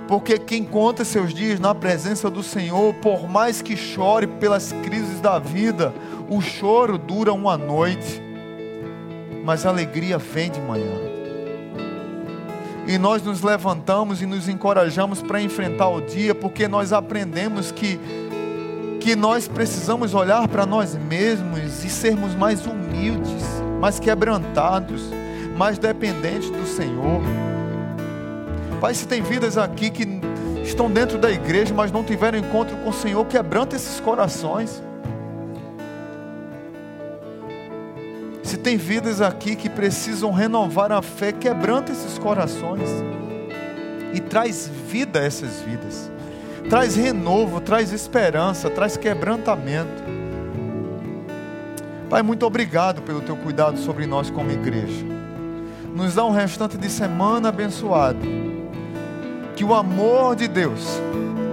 Porque 0.07 0.37
quem 0.37 0.63
conta 0.63 1.03
seus 1.03 1.33
dias 1.33 1.59
na 1.59 1.75
presença 1.75 2.29
do 2.29 2.43
Senhor, 2.43 2.93
por 2.95 3.27
mais 3.27 3.61
que 3.61 3.75
chore 3.75 4.27
pelas 4.27 4.71
crises 4.83 5.19
da 5.19 5.39
vida, 5.39 5.93
o 6.29 6.39
choro 6.39 6.97
dura 6.97 7.33
uma 7.33 7.57
noite, 7.57 8.21
mas 9.43 9.65
a 9.65 9.69
alegria 9.69 10.17
vem 10.17 10.49
de 10.49 10.61
manhã. 10.61 11.10
E 12.91 12.97
nós 12.97 13.23
nos 13.23 13.41
levantamos 13.41 14.21
e 14.21 14.25
nos 14.25 14.49
encorajamos 14.49 15.21
para 15.21 15.41
enfrentar 15.41 15.87
o 15.87 16.01
dia, 16.01 16.35
porque 16.35 16.67
nós 16.67 16.91
aprendemos 16.91 17.71
que, 17.71 17.97
que 18.99 19.15
nós 19.15 19.47
precisamos 19.47 20.13
olhar 20.13 20.45
para 20.49 20.65
nós 20.65 20.93
mesmos 20.93 21.85
e 21.85 21.89
sermos 21.89 22.35
mais 22.35 22.65
humildes, 22.65 23.45
mais 23.79 23.97
quebrantados, 23.97 25.03
mais 25.57 25.77
dependentes 25.77 26.49
do 26.49 26.67
Senhor. 26.67 27.21
Pai, 28.81 28.93
se 28.93 29.07
tem 29.07 29.21
vidas 29.21 29.57
aqui 29.57 29.89
que 29.89 30.05
estão 30.61 30.91
dentro 30.91 31.17
da 31.17 31.31
igreja, 31.31 31.73
mas 31.73 31.93
não 31.93 32.03
tiveram 32.03 32.39
encontro 32.39 32.75
com 32.75 32.89
o 32.89 32.93
Senhor, 32.93 33.25
quebranta 33.25 33.73
esses 33.73 34.01
corações. 34.01 34.83
Tem 38.61 38.77
vidas 38.77 39.21
aqui 39.21 39.55
que 39.55 39.69
precisam 39.69 40.31
renovar 40.31 40.91
a 40.91 41.01
fé, 41.01 41.31
quebranta 41.31 41.91
esses 41.91 42.17
corações 42.17 42.89
e 44.13 44.19
traz 44.19 44.69
vida 44.87 45.19
a 45.19 45.23
essas 45.23 45.61
vidas. 45.61 46.11
Traz 46.69 46.95
renovo, 46.95 47.59
traz 47.59 47.91
esperança, 47.91 48.69
traz 48.69 48.95
quebrantamento. 48.95 50.03
Pai, 52.09 52.21
muito 52.21 52.45
obrigado 52.45 53.01
pelo 53.01 53.21
teu 53.21 53.35
cuidado 53.35 53.79
sobre 53.79 54.05
nós 54.05 54.29
como 54.29 54.51
igreja. 54.51 55.05
Nos 55.95 56.15
dá 56.15 56.23
um 56.23 56.31
restante 56.31 56.77
de 56.77 56.89
semana 56.89 57.49
abençoado 57.49 58.19
que 59.55 59.63
o 59.63 59.73
amor 59.73 60.35
de 60.35 60.47
Deus, 60.47 60.99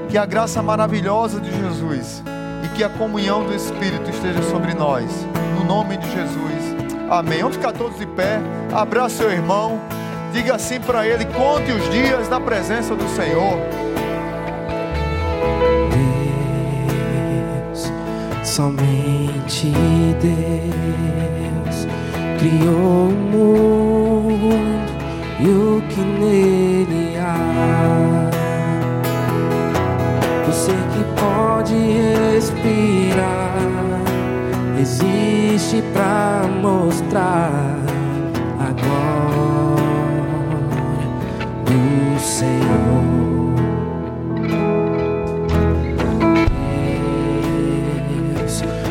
que 0.09 0.17
a 0.17 0.25
graça 0.25 0.63
maravilhosa 0.63 1.41
de 1.41 1.51
Jesus 1.51 2.23
e 2.65 2.77
que 2.77 2.85
a 2.85 2.89
comunhão 2.89 3.45
do 3.45 3.55
Espírito 3.55 4.09
esteja 4.11 4.43
sobre 4.45 4.75
nós. 4.75 5.05
No 5.59 5.65
nome 5.65 5.97
de 5.97 6.11
Jesus. 6.11 6.78
Amém. 7.11 7.41
Vamos 7.41 7.57
ficar 7.57 7.73
todos 7.73 7.99
de 7.99 8.07
pé. 8.07 8.39
Abraça 8.73 9.17
seu 9.17 9.31
irmão. 9.31 9.81
Diga 10.33 10.55
assim 10.57 10.79
para 10.81 11.07
ele: 11.07 11.25
conte 11.25 11.73
os 11.73 11.91
dias 11.91 12.29
na 12.29 12.39
presença 12.41 12.95
do 12.95 13.09
Senhor. 13.09 13.59
Deus, 17.71 17.93
somente 18.45 19.73
Deus 20.21 21.87
criou 22.39 23.09
o 23.09 23.13
mundo 23.13 24.93
e 25.41 25.49
o 25.49 25.83
que 25.89 26.01
nele 26.01 27.17
há. 27.19 28.31
Você 30.47 30.73
que 30.73 31.05
pode 31.21 31.75
respirar, 32.35 33.59
existe 34.79 35.83
para 35.93 36.18
mostrar 36.59 37.51
a 38.59 38.73
glória 38.73 39.79
do 41.65 42.19
Senhor. 42.21 43.09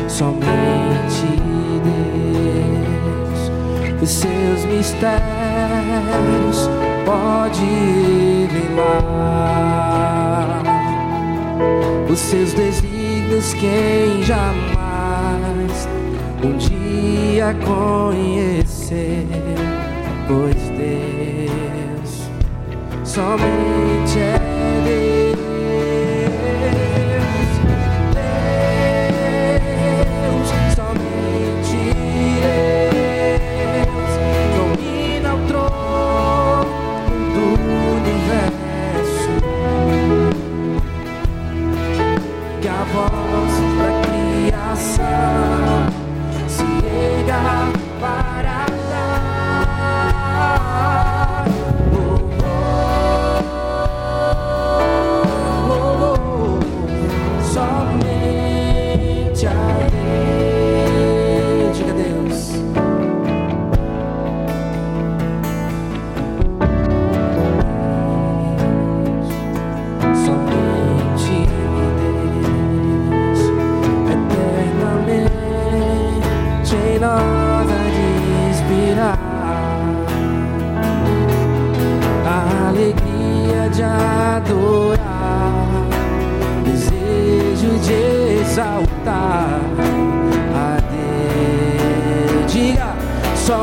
Somente 0.08 1.26
Deus, 1.84 3.40
os 4.02 4.10
seus 4.10 4.64
mistérios 4.64 5.18
pode 7.04 7.64
revelar, 8.50 9.42
os 12.10 12.18
seus 12.18 12.52
desígnios 12.54 13.54
quem 13.54 14.22
jamais 14.22 15.88
um 16.42 16.56
dia 16.56 16.77
conhecer, 17.64 19.26
pois 20.26 20.56
Deus 20.76 22.28
somente 23.04 24.18
é 24.18 24.37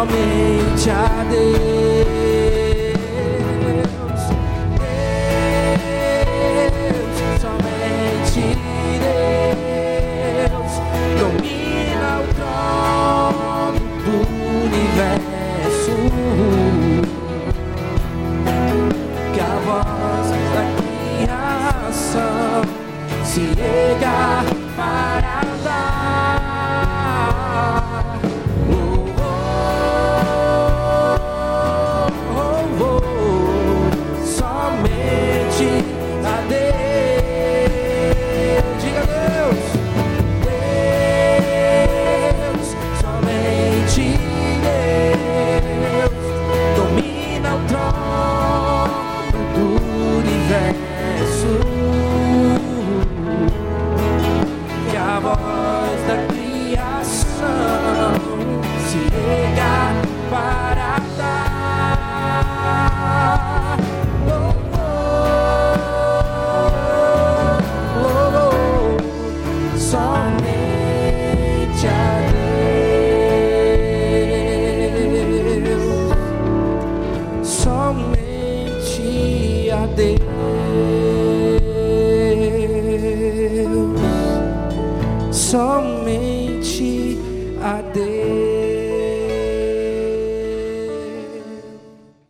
somente 0.06 0.91
a 0.91 1.24
Deus. 1.30 1.74